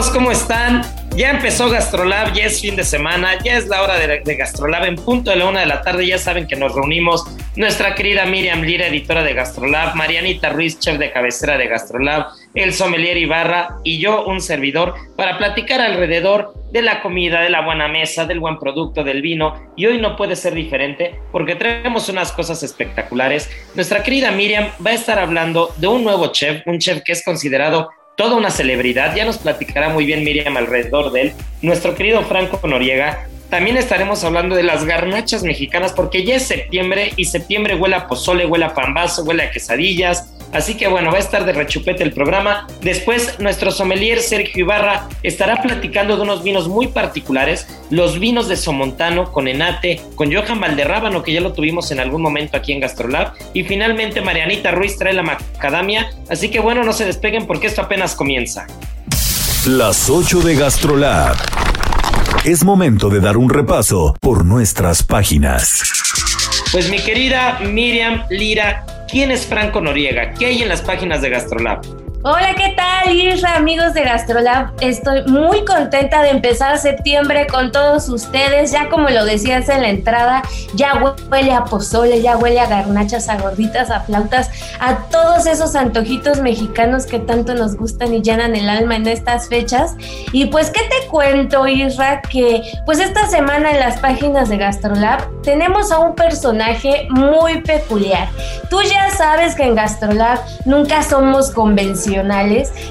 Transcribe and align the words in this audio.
Amigos, 0.00 0.14
¿cómo 0.14 0.30
están? 0.30 0.82
Ya 1.14 1.30
empezó 1.30 1.68
Gastrolab, 1.68 2.32
ya 2.32 2.44
es 2.44 2.62
fin 2.62 2.74
de 2.74 2.84
semana, 2.84 3.38
ya 3.44 3.58
es 3.58 3.68
la 3.68 3.82
hora 3.82 3.98
de, 3.98 4.34
Gastrolab 4.34 4.84
en 4.86 4.96
punto 4.96 5.30
de 5.30 5.36
la 5.36 5.46
una 5.46 5.60
de 5.60 5.66
la 5.66 5.82
tarde. 5.82 6.06
Ya 6.06 6.16
saben 6.16 6.46
que 6.46 6.56
nos 6.56 6.74
reunimos 6.74 7.26
nuestra 7.54 7.94
querida 7.94 8.24
Miriam 8.24 8.62
Lira, 8.62 8.86
editora 8.86 9.22
de 9.22 9.34
Gastrolab, 9.34 9.94
Marianita 9.96 10.48
Ruiz, 10.48 10.78
chef 10.78 10.96
de 10.96 11.12
cabecera 11.12 11.58
de 11.58 11.66
Gastrolab, 11.66 12.28
el 12.54 12.72
sommelier 12.72 13.18
Ibarra 13.18 13.76
y 13.84 13.98
yo, 13.98 14.24
un 14.24 14.40
servidor, 14.40 14.94
para 15.16 15.36
platicar 15.36 15.82
alrededor 15.82 16.54
de 16.72 16.80
la 16.80 17.02
comida, 17.02 17.42
de 17.42 17.50
la 17.50 17.60
buena 17.60 17.88
mesa, 17.88 18.24
del 18.24 18.40
buen 18.40 18.58
producto, 18.58 19.04
del 19.04 19.20
vino. 19.20 19.70
Y 19.76 19.84
hoy 19.84 19.98
no 19.98 20.16
puede 20.16 20.34
ser 20.34 20.54
diferente 20.54 21.20
porque 21.30 21.56
traemos 21.56 22.08
unas 22.08 22.32
cosas 22.32 22.62
espectaculares. 22.62 23.50
Nuestra 23.74 24.02
querida 24.02 24.30
Miriam 24.30 24.68
va 24.84 24.90
a 24.90 24.94
estar 24.94 25.18
hablando 25.18 25.74
de 25.76 25.88
un 25.88 26.04
nuevo 26.04 26.28
chef, 26.28 26.62
un 26.66 26.78
chef 26.78 27.02
que 27.02 27.12
es 27.12 27.22
considerado 27.22 27.90
toda 28.20 28.36
una 28.36 28.50
celebridad. 28.50 29.16
Ya 29.16 29.24
nos 29.24 29.38
platicará 29.38 29.88
muy 29.88 30.04
bien 30.04 30.22
Miriam 30.22 30.54
alrededor 30.54 31.10
de 31.10 31.22
él. 31.22 31.32
Nuestro 31.62 31.94
querido 31.94 32.20
Franco 32.20 32.60
Noriega. 32.68 33.26
También 33.50 33.76
estaremos 33.76 34.22
hablando 34.22 34.54
de 34.54 34.62
las 34.62 34.84
garnachas 34.84 35.42
mexicanas 35.42 35.92
porque 35.92 36.24
ya 36.24 36.36
es 36.36 36.46
septiembre 36.46 37.12
y 37.16 37.24
septiembre 37.24 37.74
huele 37.74 37.96
a 37.96 38.06
pozole, 38.06 38.46
huele 38.46 38.64
a 38.64 38.74
pambazo, 38.74 39.24
huele 39.24 39.42
a 39.42 39.50
quesadillas. 39.50 40.30
Así 40.52 40.76
que 40.76 40.86
bueno, 40.86 41.10
va 41.10 41.16
a 41.16 41.20
estar 41.20 41.44
de 41.44 41.52
rechupete 41.52 42.04
el 42.04 42.12
programa. 42.12 42.68
Después 42.80 43.40
nuestro 43.40 43.72
sommelier 43.72 44.20
Sergio 44.20 44.64
Ibarra 44.64 45.08
estará 45.24 45.62
platicando 45.62 46.16
de 46.16 46.22
unos 46.22 46.44
vinos 46.44 46.68
muy 46.68 46.88
particulares, 46.88 47.66
los 47.90 48.20
vinos 48.20 48.48
de 48.48 48.56
Somontano 48.56 49.32
con 49.32 49.48
Enate, 49.48 50.00
con 50.14 50.32
Johan 50.32 50.60
Valderrábano 50.60 51.24
que 51.24 51.32
ya 51.32 51.40
lo 51.40 51.52
tuvimos 51.52 51.90
en 51.90 51.98
algún 51.98 52.22
momento 52.22 52.56
aquí 52.56 52.72
en 52.72 52.80
Gastrolab 52.80 53.32
y 53.52 53.64
finalmente 53.64 54.20
Marianita 54.20 54.70
Ruiz 54.70 54.96
trae 54.96 55.12
la 55.12 55.24
macadamia. 55.24 56.12
Así 56.28 56.50
que 56.50 56.60
bueno, 56.60 56.84
no 56.84 56.92
se 56.92 57.04
despeguen 57.04 57.48
porque 57.48 57.66
esto 57.66 57.82
apenas 57.82 58.14
comienza. 58.14 58.68
Las 59.66 60.08
8 60.08 60.40
de 60.40 60.54
GastroLab. 60.54 61.79
Es 62.44 62.64
momento 62.64 63.10
de 63.10 63.20
dar 63.20 63.36
un 63.36 63.50
repaso 63.50 64.16
por 64.18 64.46
nuestras 64.46 65.02
páginas. 65.02 65.82
Pues 66.72 66.90
mi 66.90 66.98
querida 66.98 67.60
Miriam 67.60 68.22
Lira, 68.30 68.86
¿quién 69.10 69.30
es 69.30 69.44
Franco 69.44 69.82
Noriega? 69.82 70.32
¿Qué 70.32 70.46
hay 70.46 70.62
en 70.62 70.70
las 70.70 70.80
páginas 70.80 71.20
de 71.20 71.28
Gastrolab? 71.28 71.82
Hola, 72.22 72.54
¿qué 72.54 72.74
tal, 72.76 73.16
Isra, 73.16 73.56
amigos 73.56 73.94
de 73.94 74.02
Gastrolab? 74.02 74.72
Estoy 74.82 75.24
muy 75.24 75.64
contenta 75.64 76.20
de 76.20 76.28
empezar 76.28 76.76
septiembre 76.76 77.46
con 77.46 77.72
todos 77.72 78.10
ustedes. 78.10 78.72
Ya 78.72 78.90
como 78.90 79.08
lo 79.08 79.24
decías 79.24 79.70
en 79.70 79.80
la 79.80 79.88
entrada, 79.88 80.42
ya 80.74 81.02
huele 81.30 81.54
a 81.54 81.64
pozole, 81.64 82.20
ya 82.20 82.36
huele 82.36 82.60
a 82.60 82.66
garnachas, 82.66 83.30
a 83.30 83.38
gorditas, 83.38 83.90
a 83.90 84.00
flautas, 84.00 84.50
a 84.80 84.96
todos 85.08 85.46
esos 85.46 85.74
antojitos 85.74 86.42
mexicanos 86.42 87.06
que 87.06 87.20
tanto 87.20 87.54
nos 87.54 87.74
gustan 87.74 88.12
y 88.12 88.20
llenan 88.20 88.54
el 88.54 88.68
alma 88.68 88.96
en 88.96 89.08
estas 89.08 89.48
fechas. 89.48 89.94
Y 90.34 90.44
pues, 90.44 90.68
¿qué 90.68 90.82
te 90.82 91.08
cuento, 91.08 91.66
Isra? 91.66 92.20
Que 92.20 92.60
pues 92.84 93.00
esta 93.00 93.28
semana 93.28 93.70
en 93.70 93.80
las 93.80 93.98
páginas 93.98 94.50
de 94.50 94.58
Gastrolab 94.58 95.26
tenemos 95.40 95.90
a 95.90 96.00
un 96.00 96.14
personaje 96.14 97.08
muy 97.08 97.62
peculiar. 97.62 98.28
Tú 98.68 98.82
ya 98.82 99.10
sabes 99.10 99.54
que 99.54 99.62
en 99.62 99.74
Gastrolab 99.74 100.38
nunca 100.66 101.02
somos 101.02 101.50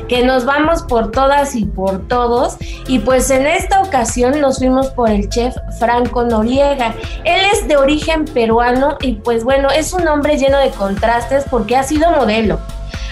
que 0.08 0.24
nos 0.24 0.46
vamos 0.46 0.84
por 0.84 1.12
todas 1.12 1.56
y 1.56 1.66
por 1.66 2.08
todos. 2.08 2.58
Y 2.88 3.00
pues 3.00 3.30
en 3.30 3.46
esta 3.48 3.82
ocasión 3.82 4.40
nos 4.42 4.60
fuimos 4.60 4.88
por 4.88 5.10
el 5.10 5.30
chef 5.30 5.56
Franco 5.78 6.24
Noriega. 6.24 6.94
Él 7.24 7.42
es 7.54 7.68
de 7.68 7.78
origen 7.78 8.26
peruano 8.26 8.98
y 9.02 9.14
pues 9.14 9.44
bueno, 9.44 9.70
es 9.70 9.94
un 9.94 10.08
hombre 10.08 10.38
lleno 10.38 10.58
de 10.58 10.70
contrastes 10.72 11.46
porque 11.50 11.76
ha 11.76 11.84
sido 11.84 12.12
modelo. 12.12 12.60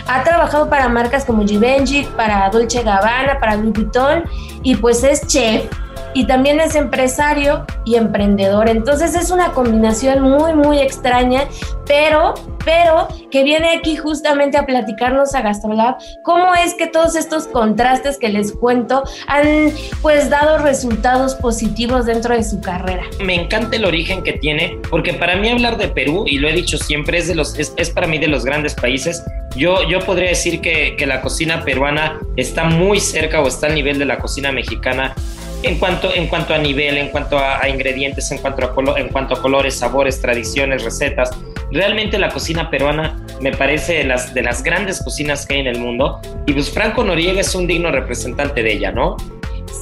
Ha 0.07 0.23
trabajado 0.23 0.69
para 0.69 0.87
marcas 0.87 1.25
como 1.25 1.45
Givenchy, 1.45 2.07
para 2.15 2.49
Dolce 2.49 2.81
Gabbana, 2.81 3.39
para 3.39 3.57
Louis 3.57 3.73
Vuitton 3.73 4.23
y 4.63 4.75
pues 4.75 5.03
es 5.03 5.27
chef 5.27 5.69
y 6.13 6.25
también 6.25 6.59
es 6.59 6.75
empresario 6.75 7.65
y 7.85 7.95
emprendedor. 7.95 8.69
Entonces 8.69 9.13
es 9.15 9.29
una 9.29 9.51
combinación 9.51 10.21
muy, 10.21 10.53
muy 10.53 10.79
extraña, 10.79 11.43
pero, 11.85 12.33
pero 12.67 13.07
que 13.31 13.43
viene 13.43 13.77
aquí 13.77 13.95
justamente 13.95 14.57
a 14.57 14.65
platicarnos 14.65 15.33
a 15.33 15.41
Gastrolab 15.41 15.95
cómo 16.21 16.53
es 16.53 16.73
que 16.73 16.85
todos 16.87 17.15
estos 17.15 17.47
contrastes 17.47 18.17
que 18.17 18.27
les 18.27 18.51
cuento 18.51 19.05
han 19.27 19.71
pues 20.01 20.29
dado 20.29 20.57
resultados 20.57 21.35
positivos 21.35 22.05
dentro 22.05 22.35
de 22.35 22.43
su 22.43 22.59
carrera. 22.59 23.03
Me 23.21 23.35
encanta 23.35 23.77
el 23.77 23.85
origen 23.85 24.21
que 24.21 24.33
tiene, 24.33 24.77
porque 24.89 25.13
para 25.13 25.37
mí 25.37 25.47
hablar 25.47 25.77
de 25.77 25.87
Perú, 25.87 26.25
y 26.27 26.39
lo 26.39 26.49
he 26.49 26.53
dicho 26.53 26.77
siempre, 26.77 27.19
es, 27.19 27.29
de 27.29 27.35
los, 27.35 27.57
es, 27.57 27.89
para 27.91 28.05
mí 28.05 28.17
de 28.17 28.27
los 28.27 28.43
grandes 28.43 28.75
países. 28.75 29.23
Yo, 29.55 29.87
yo 29.87 29.99
podría 30.01 30.27
decir 30.27 30.59
que, 30.59 30.97
que 30.97 31.05
la 31.05 31.21
cocina 31.21 31.63
peruana 31.63 32.19
está 32.35 32.65
muy 32.65 32.99
cerca 32.99 33.41
o 33.41 33.47
está 33.47 33.67
al 33.67 33.75
nivel 33.75 33.97
de 33.97 34.05
la 34.05 34.17
cocina 34.17 34.51
mexicana 34.51 35.15
en 35.63 35.79
cuanto, 35.79 36.13
en 36.13 36.27
cuanto 36.27 36.53
a 36.53 36.57
nivel, 36.57 36.97
en 36.97 37.09
cuanto 37.09 37.37
a, 37.37 37.63
a 37.63 37.69
ingredientes, 37.69 38.29
en 38.31 38.39
cuanto 38.39 38.65
a, 38.65 38.75
color, 38.75 38.99
en 38.99 39.07
cuanto 39.07 39.35
a 39.35 39.41
colores, 39.41 39.75
sabores, 39.75 40.19
tradiciones, 40.19 40.83
recetas. 40.83 41.31
Realmente 41.71 42.17
la 42.17 42.29
cocina 42.29 42.69
peruana 42.69 43.17
me 43.41 43.51
parece 43.51 43.95
de 43.95 44.03
las, 44.05 44.33
de 44.33 44.41
las 44.41 44.63
grandes 44.63 45.01
cocinas 45.03 45.45
que 45.45 45.55
hay 45.55 45.59
en 45.61 45.67
el 45.67 45.79
mundo 45.79 46.21
y 46.45 46.53
pues 46.53 46.71
Franco 46.71 47.03
Noriega 47.03 47.41
es 47.41 47.53
un 47.55 47.67
digno 47.67 47.91
representante 47.91 48.63
de 48.63 48.73
ella, 48.73 48.91
¿no? 48.91 49.17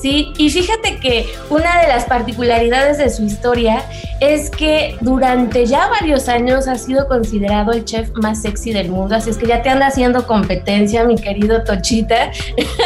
Sí, 0.02 0.34
y 0.38 0.50
fíjate 0.50 0.98
que 1.00 1.26
una 1.50 1.82
de 1.82 1.88
las 1.88 2.06
particularidades 2.06 2.98
de 2.98 3.10
su 3.10 3.24
historia 3.24 3.84
es 4.20 4.50
que 4.50 4.96
durante 5.02 5.66
ya 5.66 5.88
varios 5.88 6.28
años 6.28 6.68
ha 6.68 6.76
sido 6.76 7.08
considerado 7.08 7.72
el 7.72 7.86
chef 7.86 8.10
más 8.16 8.42
sexy 8.42 8.72
del 8.72 8.90
mundo, 8.90 9.16
así 9.16 9.30
es 9.30 9.38
que 9.38 9.48
ya 9.48 9.62
te 9.62 9.70
anda 9.70 9.88
haciendo 9.88 10.28
competencia, 10.28 11.06
mi 11.06 11.16
querido 11.16 11.64
Tochita. 11.64 12.32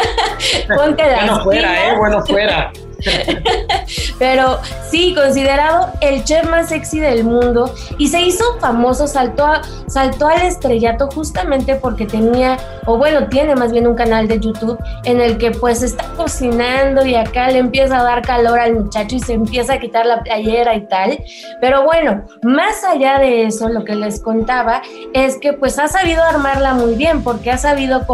Ponte 0.76 1.02
las 1.02 1.26
bueno 1.26 1.44
fuera, 1.44 1.88
eh, 1.88 1.96
bueno 1.96 2.24
fuera. 2.24 2.72
pero 4.18 4.60
sí, 4.90 5.14
considerado 5.14 5.92
el 6.00 6.24
chef 6.24 6.48
más 6.48 6.68
sexy 6.68 7.00
del 7.00 7.24
mundo 7.24 7.74
y 7.98 8.08
se 8.08 8.20
hizo 8.20 8.44
famoso, 8.60 9.06
saltó, 9.06 9.46
a, 9.46 9.62
saltó 9.86 10.28
al 10.28 10.42
estrellato 10.42 11.08
justamente 11.10 11.76
porque 11.76 12.06
tenía, 12.06 12.58
o 12.86 12.96
bueno, 12.96 13.28
tiene 13.28 13.54
más 13.54 13.72
bien 13.72 13.86
un 13.86 13.94
canal 13.94 14.28
de 14.28 14.40
YouTube 14.40 14.78
en 15.04 15.20
el 15.20 15.38
que 15.38 15.50
pues 15.50 15.82
está 15.82 16.04
cocinando 16.16 17.04
y 17.04 17.14
acá 17.14 17.50
le 17.50 17.58
empieza 17.58 18.00
a 18.00 18.02
dar 18.02 18.22
calor 18.22 18.58
al 18.58 18.74
muchacho 18.74 19.16
y 19.16 19.20
se 19.20 19.34
empieza 19.34 19.74
a 19.74 19.80
quitar 19.80 20.06
la 20.06 20.22
playera 20.22 20.74
y 20.74 20.86
tal. 20.86 21.22
Pero 21.60 21.84
bueno, 21.84 22.24
más 22.42 22.84
allá 22.84 23.18
de 23.18 23.46
eso, 23.46 23.68
lo 23.68 23.84
que 23.84 23.94
les 23.94 24.20
contaba 24.20 24.82
es 25.14 25.38
que 25.38 25.52
pues 25.52 25.78
ha 25.78 25.88
sabido 25.88 26.22
armarla 26.22 26.74
muy 26.74 26.94
bien 26.94 27.22
porque 27.22 27.50
ha 27.50 27.58
sabido 27.58 28.06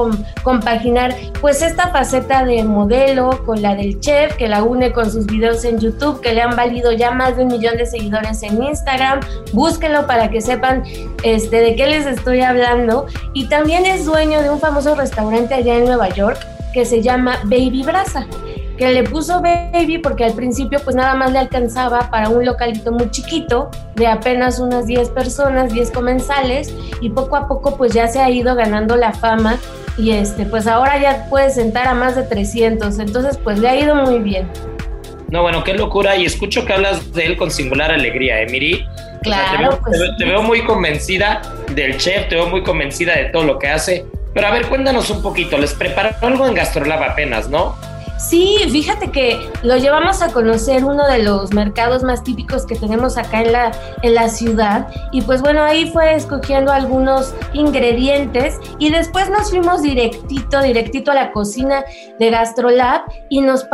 compaginar 0.43 1.15
pues 1.41 1.63
esta 1.63 1.89
faceta 1.89 2.45
de 2.45 2.65
modelo 2.65 3.43
con 3.45 3.63
la 3.63 3.75
del 3.75 4.01
chef 4.01 4.37
que 4.37 4.49
la 4.49 4.63
une 4.63 4.93
con 4.93 5.11
sus 5.11 5.27
videos 5.27 5.65
en 5.67 5.79
YouTube 5.79 6.21
que 6.21 6.33
le 6.33 6.41
han 6.41 6.57
valido 6.57 6.93
ya 6.93 7.11
más 7.11 7.37
de 7.37 7.43
un 7.43 7.49
millón 7.49 7.77
de 7.77 7.85
seguidores 7.85 8.43
en 8.43 8.63
Instagram. 8.63 9.21
Búsquenlo 9.53 10.07
para 10.07 10.31
que 10.31 10.41
sepan 10.41 10.85
este, 11.23 11.57
de 11.57 11.77
qué 11.77 11.87
les 11.87 12.07
estoy 12.07 12.41
hablando. 12.41 13.07
Y 13.35 13.49
también 13.49 13.85
es 13.85 14.07
dueño 14.07 14.43
de 14.43 14.51
un 14.51 14.61
famoso 14.61 14.95
restaurante 14.95 15.55
allá 15.55 15.77
en 15.77 15.85
Nueva 15.85 16.09
York 16.09 16.39
que 16.73 16.85
se 16.85 17.03
llama 17.03 17.39
Baby 17.45 17.83
Brasa 17.83 18.27
que 18.77 18.93
le 18.93 19.05
puso 19.05 19.41
baby 19.41 19.99
porque 19.99 20.25
al 20.25 20.35
principio 20.35 20.79
pues 20.85 20.95
nada 20.95 21.15
más 21.15 21.33
le 21.33 21.39
alcanzaba 21.39 22.11
para 22.11 22.29
un 22.29 22.45
localito 22.45 22.93
muy 22.93 23.11
chiquito 23.11 23.71
de 23.95 24.07
apenas 24.07 24.59
unas 24.59 24.87
10 24.87 25.11
personas, 25.11 25.73
10 25.73 25.91
comensales 25.91 26.73
y 27.01 27.11
poco 27.11 27.37
a 27.37 27.49
poco 27.49 27.77
pues 27.77 27.93
ya 27.93 28.09
se 28.09 28.21
ha 28.21 28.31
ido 28.31 28.55
ganando 28.55 28.97
la 28.97 29.13
fama 29.13 29.57
y 29.97 30.11
este 30.11 30.45
pues 30.45 30.67
ahora 30.67 31.01
ya 31.01 31.27
puede 31.31 31.51
sentar 31.51 31.89
a 31.89 31.95
más 31.95 32.17
de 32.17 32.23
300, 32.23 32.99
entonces 32.99 33.39
pues 33.39 33.59
le 33.59 33.69
ha 33.69 33.77
ido 33.77 33.95
muy 33.95 34.19
bien. 34.19 34.49
No, 35.29 35.43
bueno, 35.43 35.65
qué 35.65 35.75
locura 35.75 36.17
y 36.17 36.25
escucho 36.25 36.65
que 36.65 36.73
hablas 36.73 37.13
de 37.13 37.27
él 37.27 37.37
con 37.37 37.51
singular 37.51 37.91
alegría, 37.91 38.41
¿eh, 38.43 38.47
Claro, 39.23 39.81
pues, 39.83 39.99
te 40.19 40.25
veo 40.25 40.43
muy 40.43 40.63
convencida 40.63 41.43
del 41.71 41.97
chef, 41.97 42.29
te 42.29 42.37
veo 42.37 42.49
muy 42.49 42.63
convencida 42.63 43.17
de 43.17 43.25
todo 43.27 43.43
lo 43.43 43.59
que 43.59 43.69
hace. 43.69 44.07
Pero 44.33 44.47
a 44.47 44.51
ver, 44.51 44.67
cuéntanos 44.67 45.11
un 45.11 45.23
poquito, 45.23 45.59
les 45.59 45.75
preparó 45.75 46.11
algo 46.21 46.47
en 46.47 46.55
Gastrolab 46.55 47.03
apenas, 47.03 47.49
¿no? 47.49 47.75
Sí, 48.19 48.57
fíjate 48.71 49.11
que 49.11 49.51
lo 49.63 49.77
llevamos 49.77 50.23
a 50.23 50.33
conocer 50.33 50.85
uno 50.85 51.07
de 51.07 51.23
los 51.23 51.53
mercados 51.53 52.03
más 52.03 52.25
típicos 52.25 52.65
que 52.65 52.75
tenemos 52.75 53.19
acá 53.19 53.43
en 53.43 53.53
la, 53.53 53.73
en 54.03 54.15
la 54.15 54.29
ciudad. 54.31 54.89
Y 55.13 55.21
pues 55.21 55.43
bueno, 55.43 55.63
ahí 55.63 55.91
fue 55.91 56.15
escogiendo 56.15 56.73
algunos 56.73 57.35
ingredientes 57.53 58.59
y 58.79 58.91
después 58.91 59.29
nos 59.29 59.51
fuimos 59.51 59.83
directito, 59.83 60.63
directito 60.63 61.11
a 61.11 61.15
la 61.15 61.33
cocina 61.33 61.85
de 62.19 62.31
Gastrolab 62.31 63.03
y 63.29 63.43
nos, 63.43 63.67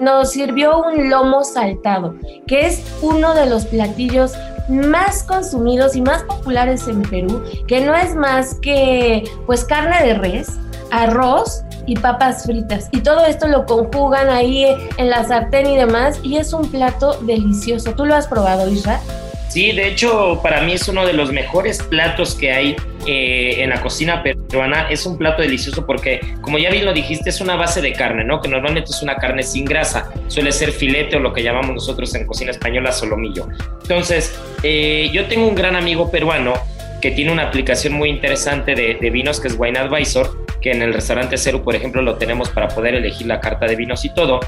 nos 0.00 0.30
sirvió 0.30 0.80
un 0.80 1.10
lomo 1.10 1.42
saltado, 1.42 2.14
que 2.46 2.66
es 2.66 2.84
uno 3.02 3.34
de 3.34 3.46
los 3.46 3.66
platillos 3.66 4.34
más 4.68 5.24
consumidos 5.24 5.96
y 5.96 6.02
más 6.02 6.22
populares 6.24 6.86
en 6.88 7.02
Perú, 7.02 7.42
que 7.66 7.80
no 7.80 7.94
es 7.94 8.14
más 8.14 8.54
que 8.56 9.24
pues 9.46 9.64
carne 9.64 10.06
de 10.06 10.14
res, 10.14 10.58
arroz 10.90 11.64
y 11.86 11.96
papas 11.96 12.44
fritas. 12.44 12.88
Y 12.92 13.00
todo 13.00 13.24
esto 13.24 13.48
lo 13.48 13.66
conjugan 13.66 14.28
ahí 14.28 14.66
en 14.96 15.10
la 15.10 15.24
sartén 15.24 15.66
y 15.66 15.76
demás 15.76 16.20
y 16.22 16.36
es 16.36 16.52
un 16.52 16.70
plato 16.70 17.18
delicioso. 17.22 17.92
¿Tú 17.94 18.04
lo 18.04 18.14
has 18.14 18.26
probado, 18.26 18.68
Isra? 18.68 19.00
Sí, 19.48 19.72
de 19.72 19.88
hecho, 19.88 20.40
para 20.42 20.60
mí 20.60 20.74
es 20.74 20.86
uno 20.88 21.06
de 21.06 21.14
los 21.14 21.32
mejores 21.32 21.82
platos 21.82 22.34
que 22.34 22.52
hay 22.52 22.76
eh, 23.06 23.62
en 23.62 23.70
la 23.70 23.80
cocina 23.80 24.22
peruana. 24.22 24.88
Es 24.90 25.06
un 25.06 25.16
plato 25.16 25.40
delicioso 25.40 25.86
porque, 25.86 26.20
como 26.42 26.58
ya 26.58 26.70
bien 26.70 26.84
lo 26.84 26.92
dijiste, 26.92 27.30
es 27.30 27.40
una 27.40 27.56
base 27.56 27.80
de 27.80 27.94
carne, 27.94 28.24
¿no? 28.24 28.42
Que 28.42 28.48
normalmente 28.48 28.90
es 28.90 29.02
una 29.02 29.16
carne 29.16 29.42
sin 29.42 29.64
grasa. 29.64 30.10
Suele 30.26 30.52
ser 30.52 30.70
filete 30.70 31.16
o 31.16 31.20
lo 31.20 31.32
que 31.32 31.42
llamamos 31.42 31.70
nosotros 31.70 32.14
en 32.14 32.26
cocina 32.26 32.50
española 32.50 32.92
solomillo. 32.92 33.48
Entonces, 33.82 34.38
eh, 34.62 35.08
yo 35.14 35.24
tengo 35.26 35.48
un 35.48 35.54
gran 35.54 35.76
amigo 35.76 36.10
peruano 36.10 36.52
que 37.00 37.10
tiene 37.10 37.32
una 37.32 37.44
aplicación 37.44 37.92
muy 37.94 38.08
interesante 38.08 38.74
de, 38.74 39.10
vinos 39.10 39.40
que 39.40 39.48
es 39.48 39.56
Wine 39.58 39.78
Advisor 39.78 40.46
que 40.60 40.72
en 40.72 40.82
el 40.82 40.92
restaurante 40.92 41.36
Cero, 41.36 41.62
por 41.62 41.76
ejemplo, 41.76 42.02
lo 42.02 42.16
tenemos 42.16 42.50
para 42.50 42.68
poder 42.68 42.96
elegir 42.96 43.26
la 43.28 43.40
carta 43.40 43.66
de 43.66 43.76
vinos 43.76 44.04
y 44.04 44.10
todo. 44.10 44.40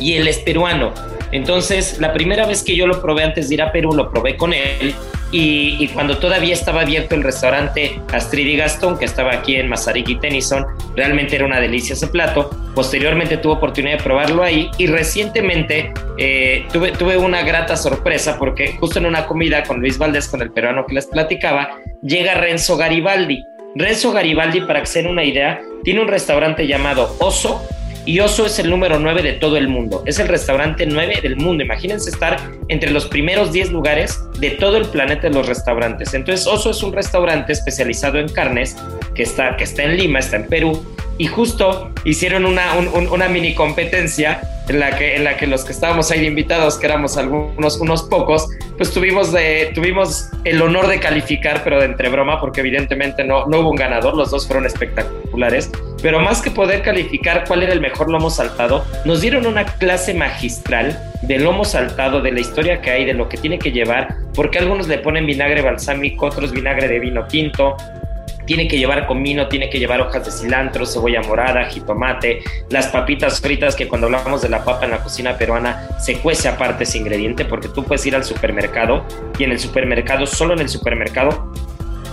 Y 0.00 0.14
él 0.14 0.26
es 0.26 0.38
peruano. 0.38 0.92
Entonces, 1.32 1.98
la 2.00 2.12
primera 2.12 2.46
vez 2.46 2.62
que 2.62 2.74
yo 2.74 2.86
lo 2.86 3.00
probé 3.00 3.22
antes 3.22 3.48
de 3.48 3.54
ir 3.54 3.62
a 3.62 3.70
Perú, 3.70 3.92
lo 3.92 4.10
probé 4.10 4.36
con 4.36 4.52
él. 4.52 4.94
Y, 5.32 5.86
cuando 5.88 6.18
todavía 6.18 6.52
estaba 6.52 6.80
abierto 6.80 7.14
el 7.14 7.22
restaurante 7.22 8.00
Astrid 8.12 8.46
y 8.48 8.56
Gastón, 8.56 8.98
que 8.98 9.04
estaba 9.04 9.32
aquí 9.32 9.54
en 9.54 9.68
Mazarik 9.68 10.08
y 10.08 10.16
Tennyson, 10.16 10.66
realmente 10.96 11.36
era 11.36 11.46
una 11.46 11.60
delicia 11.60 11.92
ese 11.92 12.08
plato. 12.08 12.50
Posteriormente 12.74 13.36
tuve 13.36 13.52
oportunidad 13.52 13.98
de 13.98 14.02
probarlo 14.02 14.42
ahí 14.42 14.68
y 14.76 14.88
recientemente 14.88 15.92
eh, 16.18 16.66
tuve, 16.72 16.90
tuve 16.92 17.16
una 17.16 17.42
grata 17.42 17.76
sorpresa 17.76 18.38
porque 18.40 18.76
justo 18.80 18.98
en 18.98 19.06
una 19.06 19.26
comida 19.26 19.62
con 19.62 19.78
Luis 19.78 19.98
Valdés, 19.98 20.26
con 20.26 20.42
el 20.42 20.50
peruano 20.50 20.84
que 20.84 20.94
les 20.94 21.06
platicaba, 21.06 21.78
llega 22.02 22.34
Renzo 22.34 22.76
Garibaldi. 22.76 23.44
Renzo 23.76 24.10
Garibaldi, 24.10 24.62
para 24.62 24.80
que 24.80 24.86
se 24.86 25.02
den 25.02 25.12
una 25.12 25.22
idea, 25.22 25.60
tiene 25.84 26.00
un 26.00 26.08
restaurante 26.08 26.66
llamado 26.66 27.14
Oso 27.20 27.62
y 28.06 28.20
Oso 28.20 28.46
es 28.46 28.58
el 28.58 28.70
número 28.70 28.98
9 28.98 29.22
de 29.22 29.32
todo 29.34 29.56
el 29.56 29.68
mundo. 29.68 30.02
Es 30.06 30.18
el 30.18 30.28
restaurante 30.28 30.86
9 30.86 31.20
del 31.22 31.36
mundo. 31.36 31.62
Imagínense 31.62 32.10
estar 32.10 32.38
entre 32.68 32.90
los 32.90 33.06
primeros 33.06 33.52
10 33.52 33.70
lugares 33.70 34.22
de 34.38 34.50
todo 34.52 34.76
el 34.76 34.86
planeta 34.86 35.28
de 35.28 35.34
los 35.34 35.46
restaurantes. 35.46 36.14
Entonces, 36.14 36.46
Oso 36.46 36.70
es 36.70 36.82
un 36.82 36.92
restaurante 36.92 37.52
especializado 37.52 38.18
en 38.18 38.28
carnes 38.28 38.76
que 39.14 39.22
está, 39.22 39.56
que 39.56 39.64
está 39.64 39.84
en 39.84 39.96
Lima, 39.96 40.18
está 40.18 40.36
en 40.36 40.46
Perú. 40.46 40.84
Y 41.18 41.26
justo 41.26 41.92
hicieron 42.04 42.46
una, 42.46 42.72
una 42.76 43.28
mini 43.28 43.54
competencia 43.54 44.40
en 44.70 44.80
la 44.80 44.96
que, 44.96 45.16
en 45.16 45.24
la 45.24 45.36
que 45.36 45.46
los 45.46 45.64
que 45.64 45.72
estábamos 45.72 46.10
ahí 46.10 46.24
invitados, 46.24 46.78
que 46.78 46.86
éramos 46.86 47.16
algunos 47.16 47.78
unos 47.80 48.04
pocos, 48.04 48.48
pues 48.76 48.92
tuvimos, 48.92 49.32
de, 49.32 49.72
tuvimos 49.74 50.28
el 50.44 50.62
honor 50.62 50.86
de 50.86 51.00
calificar, 51.00 51.62
pero 51.64 51.80
de 51.80 51.86
entre 51.86 52.08
broma, 52.08 52.40
porque 52.40 52.60
evidentemente 52.60 53.24
no, 53.24 53.46
no 53.46 53.60
hubo 53.60 53.70
un 53.70 53.76
ganador, 53.76 54.16
los 54.16 54.30
dos 54.30 54.46
fueron 54.46 54.66
espectaculares, 54.66 55.19
pero 56.02 56.20
más 56.20 56.42
que 56.42 56.50
poder 56.50 56.82
calificar 56.82 57.44
cuál 57.46 57.62
era 57.62 57.72
el 57.72 57.80
mejor 57.80 58.10
lomo 58.10 58.30
saltado, 58.30 58.84
nos 59.04 59.20
dieron 59.20 59.46
una 59.46 59.64
clase 59.64 60.14
magistral 60.14 60.98
de 61.22 61.38
lomo 61.38 61.64
saltado, 61.64 62.20
de 62.20 62.32
la 62.32 62.40
historia 62.40 62.80
que 62.80 62.90
hay, 62.90 63.04
de 63.04 63.14
lo 63.14 63.28
que 63.28 63.36
tiene 63.36 63.58
que 63.58 63.72
llevar, 63.72 64.16
porque 64.34 64.58
algunos 64.58 64.88
le 64.88 64.98
ponen 64.98 65.26
vinagre 65.26 65.62
balsámico, 65.62 66.26
otros 66.26 66.52
vinagre 66.52 66.88
de 66.88 66.98
vino 66.98 67.26
tinto, 67.26 67.76
tiene 68.46 68.66
que 68.66 68.78
llevar 68.78 69.06
comino, 69.06 69.46
tiene 69.46 69.70
que 69.70 69.78
llevar 69.78 70.00
hojas 70.00 70.24
de 70.24 70.32
cilantro, 70.32 70.84
cebolla 70.84 71.22
morada, 71.22 71.66
jitomate, 71.66 72.42
las 72.70 72.88
papitas 72.88 73.40
fritas, 73.40 73.76
que 73.76 73.86
cuando 73.86 74.08
hablamos 74.08 74.42
de 74.42 74.48
la 74.48 74.64
papa 74.64 74.86
en 74.86 74.90
la 74.90 75.02
cocina 75.02 75.36
peruana 75.36 75.86
se 76.00 76.18
cuece 76.18 76.48
aparte 76.48 76.82
ese 76.82 76.98
ingrediente, 76.98 77.44
porque 77.44 77.68
tú 77.68 77.84
puedes 77.84 78.04
ir 78.06 78.16
al 78.16 78.24
supermercado 78.24 79.04
y 79.38 79.44
en 79.44 79.52
el 79.52 79.60
supermercado, 79.60 80.26
solo 80.26 80.54
en 80.54 80.60
el 80.60 80.68
supermercado, 80.68 81.52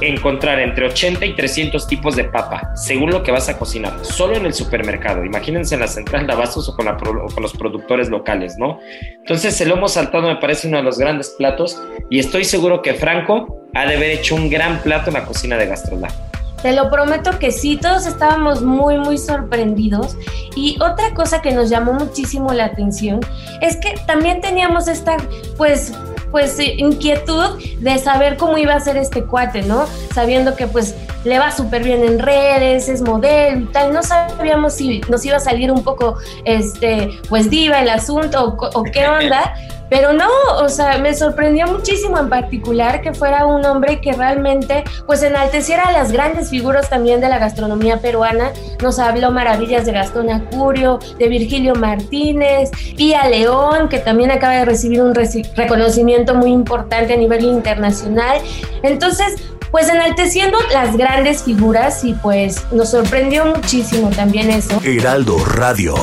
encontrar 0.02 0.60
entre 0.60 0.86
80 0.86 1.26
y 1.26 1.36
300 1.36 1.88
tipos 1.88 2.16
de 2.16 2.26
papa, 2.26 2.72
según 2.76 3.12
lo 3.12 3.24
que 3.24 3.32
vas 3.32 3.50
a 3.50 3.58
cocinar, 3.58 3.94
solo 4.04 4.36
en 4.36 4.46
el 4.46 4.54
supermercado. 4.54 5.26
Imagínense 5.26 5.76
en 5.76 5.82
la 5.82 5.88
central 5.88 6.28
de 6.28 6.34
abastos 6.34 6.70
o 6.70 6.76
con, 6.76 6.86
con, 6.98 7.44
los 7.44 7.54
productores 7.54 8.10
locales, 8.10 8.58
¿no? 8.58 8.80
Entonces 9.20 9.60
el 9.62 9.70
lomo 9.70 9.88
saltado 9.88 10.28
me 10.28 10.36
parece 10.38 10.68
uno 10.68 10.78
de 10.78 10.84
los 10.84 10.98
grandes 10.98 11.36
platos 11.38 11.82
y 12.10 12.20
estoy 12.20 12.44
seguro 12.44 12.82
que 12.82 12.94
Franco 12.94 13.66
ha 13.74 13.86
de 13.86 13.96
haber 13.96 14.12
hecho 14.12 14.36
un 14.36 14.50
gran 14.50 14.82
plato 14.82 15.10
en 15.10 15.16
la 15.16 15.26
cocina 15.26 15.58
de 15.58 15.68
Gastrolab. 15.68 16.12
Te 16.62 16.74
lo 16.74 16.90
prometo 16.90 17.38
que 17.38 17.52
sí, 17.52 17.78
todos 17.78 18.08
estábamos 18.08 18.64
muy, 18.64 18.98
muy 18.98 19.18
sorprendidos. 19.18 20.18
Y 20.56 20.76
otra 20.82 21.14
cosa 21.14 21.42
que 21.42 21.52
nos 21.52 21.70
llamó 21.70 21.94
muchísimo 21.94 22.52
la 22.52 22.66
atención 22.66 23.20
es 23.62 23.78
que 23.78 23.94
también 24.08 24.42
teníamos 24.42 24.88
esta, 24.88 25.18
pues, 25.56 25.94
pues 26.32 26.60
inquietud 26.60 27.62
de 27.80 27.98
saber 27.98 28.38
cómo 28.38 28.58
iba 28.58 28.74
a 28.74 28.80
ser 28.80 28.98
este 28.98 29.24
cuate, 29.24 29.64
¿no? 29.64 29.86
Sabiendo 30.14 30.56
que 30.56 30.68
pues 30.68 30.96
le 31.24 31.40
va 31.40 31.52
súper 31.52 31.84
bien 31.84 32.04
en 32.04 32.20
redes, 32.20 32.90
es 32.90 33.02
modelo 33.02 33.62
y 33.62 33.66
tal, 33.66 33.94
no 33.94 34.04
sabíamos 34.04 34.74
si 34.74 35.02
nos 35.10 35.26
iba 35.26 35.38
a 35.38 35.42
salir 35.42 35.72
un 35.72 35.84
poco, 35.84 36.18
este, 36.46 37.20
pues 37.30 37.50
diva 37.50 37.82
el 37.82 37.90
asunto 37.90 38.58
o, 38.60 38.80
o 38.80 38.84
qué 38.84 39.08
onda. 39.08 39.54
Pero 39.90 40.14
no, 40.14 40.30
o 40.62 40.70
sea, 40.70 40.98
me 40.98 41.14
sorprendió 41.14 41.68
muchísimo 41.68 42.18
en 42.18 42.30
particular 42.30 43.02
que 43.02 43.14
fuera 43.14 43.46
un 43.46 43.66
hombre 43.66 44.02
que 44.02 44.14
realmente 44.14 44.84
pues 45.06 45.24
enalteciera 45.24 45.84
a 45.84 45.92
las 45.92 46.12
grandes 46.12 46.50
figuras 46.50 46.90
también 46.90 47.22
de 47.22 47.30
la 47.30 47.40
gastronomía 47.40 47.98
peruana. 48.00 48.52
Nos 48.82 49.00
habló 49.00 49.32
maravillas 49.32 49.86
de 49.86 49.94
Gastón 49.94 50.30
Acurio, 50.30 51.00
de 51.18 51.28
Virgilio 51.30 51.76
Martínez, 51.76 52.72
Pía 52.96 53.28
León, 53.28 53.90
que 53.90 54.00
también 54.00 54.32
acaba 54.32 54.56
de 54.56 54.66
recibir 54.66 55.02
un 55.02 55.14
reconocimiento 55.16 56.36
muy 56.36 56.52
importante 56.52 57.14
a 57.14 57.18
nivel 57.18 57.44
internacional. 57.44 58.40
Entonces, 58.84 59.36
pues 59.72 59.90
enalteciendo 59.90 60.58
las 60.72 60.96
grandes 60.98 61.44
figuras 61.44 62.04
y 62.04 62.14
pues 62.14 62.66
nos 62.72 62.90
sorprendió 62.92 63.46
muchísimo 63.46 64.10
también 64.10 64.50
eso. 64.50 64.80
Heraldo 64.84 65.44
Radio. 65.46 65.96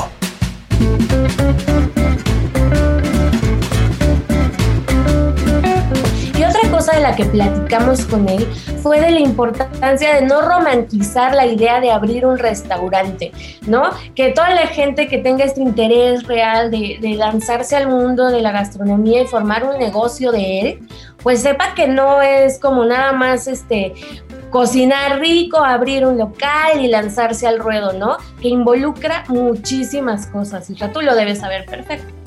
La 7.04 7.14
que 7.14 7.26
platicamos 7.26 8.06
con 8.06 8.26
él 8.30 8.46
fue 8.82 8.98
de 8.98 9.10
la 9.10 9.20
importancia 9.20 10.14
de 10.14 10.22
no 10.22 10.40
romantizar 10.40 11.34
la 11.34 11.44
idea 11.44 11.78
de 11.78 11.90
abrir 11.90 12.24
un 12.24 12.38
restaurante, 12.38 13.30
¿no? 13.66 13.90
Que 14.14 14.30
toda 14.30 14.50
la 14.54 14.66
gente 14.68 15.06
que 15.06 15.18
tenga 15.18 15.44
este 15.44 15.60
interés 15.60 16.26
real 16.26 16.70
de, 16.70 16.98
lanzarse 17.18 17.76
al 17.76 17.88
mundo 17.88 18.30
de 18.30 18.40
la 18.40 18.52
gastronomía 18.52 19.20
y 19.20 19.26
formar 19.26 19.64
un 19.64 19.78
negocio 19.78 20.32
de 20.32 20.60
él, 20.60 20.88
pues 21.22 21.42
sepa 21.42 21.74
que 21.74 21.88
no 21.88 22.22
es 22.22 22.58
como 22.58 22.86
nada 22.86 23.12
más 23.12 23.48
este 23.48 23.92
cocinar 24.48 25.20
rico, 25.20 25.58
abrir 25.58 26.06
un 26.06 26.16
local 26.16 26.80
y 26.80 26.88
lanzarse 26.88 27.46
al 27.46 27.58
ruedo, 27.58 27.92
¿no? 27.92 28.16
Que 28.40 28.48
involucra 28.48 29.24
muchísimas 29.28 30.26
cosas. 30.26 30.70
Y 30.70 30.74
tú 30.74 31.02
lo 31.02 31.14
debes 31.14 31.40
saber 31.40 31.66
perfecto. 31.66 32.23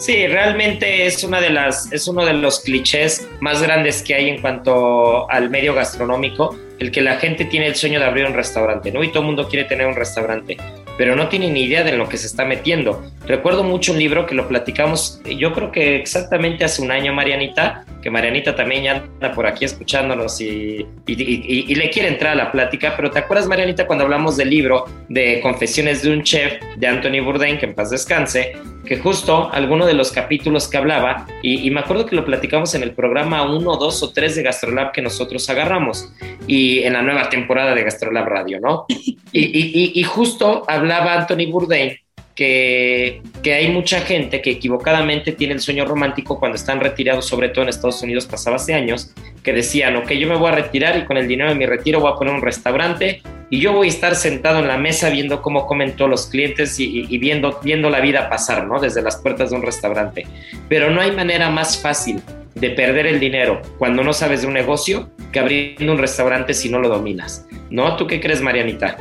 Sí, 0.00 0.26
realmente 0.26 1.04
es 1.04 1.22
una 1.24 1.42
de 1.42 1.50
las, 1.50 1.92
es 1.92 2.08
uno 2.08 2.24
de 2.24 2.32
los 2.32 2.60
clichés 2.60 3.28
más 3.40 3.62
grandes 3.62 4.02
que 4.02 4.14
hay 4.14 4.30
en 4.30 4.40
cuanto 4.40 5.30
al 5.30 5.50
medio 5.50 5.74
gastronómico, 5.74 6.56
el 6.78 6.90
que 6.90 7.02
la 7.02 7.16
gente 7.16 7.44
tiene 7.44 7.66
el 7.66 7.76
sueño 7.76 8.00
de 8.00 8.06
abrir 8.06 8.24
un 8.24 8.32
restaurante, 8.32 8.90
¿no? 8.90 9.04
Y 9.04 9.08
todo 9.08 9.20
el 9.20 9.26
mundo 9.26 9.46
quiere 9.46 9.66
tener 9.66 9.86
un 9.86 9.94
restaurante, 9.94 10.56
pero 10.96 11.16
no 11.16 11.28
tiene 11.28 11.50
ni 11.50 11.62
idea 11.62 11.82
de 11.82 11.96
lo 11.96 12.08
que 12.08 12.16
se 12.16 12.26
está 12.26 12.44
metiendo. 12.44 13.02
Recuerdo 13.26 13.62
mucho 13.62 13.92
un 13.92 13.98
libro 13.98 14.26
que 14.26 14.34
lo 14.34 14.48
platicamos, 14.48 15.20
yo 15.24 15.52
creo 15.52 15.70
que 15.70 15.96
exactamente 15.96 16.64
hace 16.64 16.82
un 16.82 16.90
año, 16.90 17.12
Marianita, 17.12 17.84
que 18.02 18.10
Marianita 18.10 18.56
también 18.56 18.84
ya 18.84 18.96
anda 18.96 19.32
por 19.32 19.46
aquí 19.46 19.64
escuchándonos 19.64 20.40
y, 20.40 20.86
y, 21.06 21.74
le 21.74 21.90
quiere 21.90 22.08
entrar 22.08 22.32
a 22.32 22.34
la 22.36 22.52
plática, 22.52 22.94
pero 22.96 23.10
¿te 23.10 23.18
acuerdas, 23.18 23.46
Marianita, 23.46 23.86
cuando 23.86 24.04
hablamos 24.04 24.36
del 24.36 24.50
libro 24.50 24.86
de 25.08 25.40
Confesiones 25.40 26.02
de 26.02 26.12
un 26.12 26.22
Chef 26.22 26.54
de 26.76 26.86
Anthony 26.86 27.22
Bourdain, 27.22 27.58
que 27.58 27.66
en 27.66 27.74
paz 27.74 27.90
descanse, 27.90 28.52
que 28.86 28.98
justo 28.98 29.50
alguno 29.52 29.86
de 29.86 29.94
los 29.94 30.10
capítulos 30.10 30.66
que 30.68 30.78
hablaba, 30.78 31.26
y, 31.42 31.70
me 31.70 31.80
acuerdo 31.80 32.06
que 32.06 32.16
lo 32.16 32.24
platicamos 32.24 32.74
en 32.74 32.82
el 32.82 32.92
programa 32.92 33.42
1, 33.42 33.76
2 33.76 34.02
o 34.02 34.12
3 34.12 34.36
de 34.36 34.42
Gastrolab 34.42 34.92
que 34.92 35.02
nosotros 35.02 35.48
agarramos, 35.50 36.10
y 36.46 36.82
en 36.82 36.94
la 36.94 37.02
nueva 37.02 37.28
temporada 37.28 37.74
de 37.74 37.84
Gastrolab 37.84 38.26
Radio, 38.26 38.60
¿no? 38.60 38.86
Y, 39.32 39.92
y 39.94 40.02
justo 40.02 40.64
hablaba 40.90 41.20
Anthony 41.20 41.50
Bourdain 41.50 41.96
que, 42.34 43.22
que, 43.42 43.54
hay 43.54 43.68
mucha 43.68 44.00
gente 44.00 44.40
que 44.40 44.50
equivocadamente 44.50 45.32
tiene 45.32 45.54
el 45.54 45.60
sueño 45.60 45.84
romántico 45.84 46.38
cuando 46.38 46.56
están 46.56 46.80
retirados, 46.80 47.26
sobre 47.26 47.50
todo 47.50 47.64
en 47.64 47.68
Estados 47.68 48.02
Unidos 48.02 48.26
pasaba 48.26 48.56
hace 48.56 48.72
años, 48.72 49.12
que 49.42 49.52
decían, 49.52 49.96
ok, 49.96 50.12
yo 50.12 50.26
me 50.26 50.36
voy 50.36 50.48
a 50.48 50.54
retirar 50.54 50.96
y 50.96 51.04
con 51.04 51.16
el 51.16 51.28
dinero 51.28 51.50
de 51.50 51.56
mi 51.56 51.66
retiro 51.66 52.00
voy 52.00 52.12
a 52.12 52.16
poner 52.16 52.32
un 52.32 52.40
restaurante 52.40 53.22
y 53.50 53.60
yo 53.60 53.72
voy 53.72 53.88
a 53.88 53.90
estar 53.90 54.14
sentado 54.14 54.60
en 54.60 54.68
la 54.68 54.78
mesa 54.78 55.10
viendo 55.10 55.42
cómo 55.42 55.66
comen 55.66 55.96
todos 55.96 56.10
los 56.10 56.26
clientes 56.28 56.78
y, 56.78 57.18
viendo, 57.18 57.60
viendo 57.62 57.90
la 57.90 58.00
vida 58.00 58.30
pasar, 58.30 58.66
¿no? 58.66 58.80
Desde 58.80 59.02
las 59.02 59.16
puertas 59.16 59.50
de 59.50 59.56
un 59.56 59.62
restaurante. 59.62 60.26
Pero 60.68 60.90
no 60.90 61.00
hay 61.00 61.10
manera 61.10 61.50
más 61.50 61.82
fácil 61.82 62.22
de 62.54 62.70
perder 62.70 63.06
el 63.06 63.18
dinero 63.18 63.60
cuando 63.78 64.04
no 64.04 64.12
sabes 64.12 64.42
de 64.42 64.46
un 64.46 64.54
negocio 64.54 65.10
que 65.32 65.40
abriendo 65.40 65.92
un 65.92 65.98
restaurante 65.98 66.54
si 66.54 66.68
no 66.68 66.78
lo 66.78 66.88
dominas, 66.88 67.46
¿no? 67.70 67.96
¿Tú 67.96 68.06
qué 68.06 68.20
crees, 68.20 68.40
Marianita? 68.40 68.96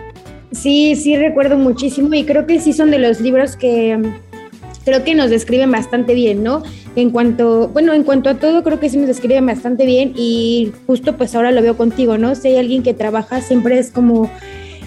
Sí, 0.52 0.96
sí 0.96 1.16
recuerdo 1.16 1.58
muchísimo 1.58 2.14
y 2.14 2.24
creo 2.24 2.46
que 2.48 2.60
sí 2.60 2.74
son 2.74 2.92
de 2.92 3.00
los 3.00 3.22
libros 3.22 3.56
que 3.56 4.00
creo 4.84 5.04
que 5.04 5.14
nos 5.14 5.30
describen 5.30 5.72
bastante 5.72 6.16
bien, 6.16 6.44
¿no? 6.44 6.64
En 6.96 7.12
cuanto, 7.12 7.68
bueno, 7.68 7.94
en 7.94 8.04
cuanto 8.04 8.30
a 8.30 8.36
todo, 8.36 8.64
creo 8.64 8.80
que 8.80 8.90
sí 8.90 8.98
nos 8.98 9.08
describen 9.08 9.46
bastante 9.46 9.86
bien 9.86 10.14
y 10.16 10.72
justo 10.88 11.16
pues 11.16 11.36
ahora 11.36 11.52
lo 11.52 11.62
veo 11.62 11.78
contigo, 11.78 12.18
¿no? 12.18 12.34
Si 12.34 12.48
hay 12.48 12.58
alguien 12.58 12.82
que 12.82 12.94
trabaja, 12.94 13.42
siempre 13.42 13.78
es 13.78 13.92
como 13.92 14.30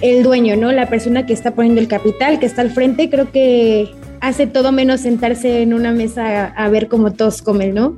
el 0.00 0.24
dueño, 0.24 0.56
¿no? 0.56 0.72
La 0.72 0.88
persona 0.88 1.24
que 1.24 1.32
está 1.32 1.54
poniendo 1.54 1.80
el 1.80 1.88
capital, 1.88 2.40
que 2.40 2.46
está 2.46 2.62
al 2.62 2.70
frente, 2.70 3.08
creo 3.08 3.30
que 3.30 3.90
hace 4.20 4.46
todo 4.46 4.72
menos 4.72 5.00
sentarse 5.00 5.62
en 5.62 5.74
una 5.74 5.92
mesa 5.92 6.46
a, 6.46 6.68
ver 6.68 6.88
cómo 6.88 7.12
todos 7.12 7.40
comen, 7.42 7.74
¿no? 7.74 7.96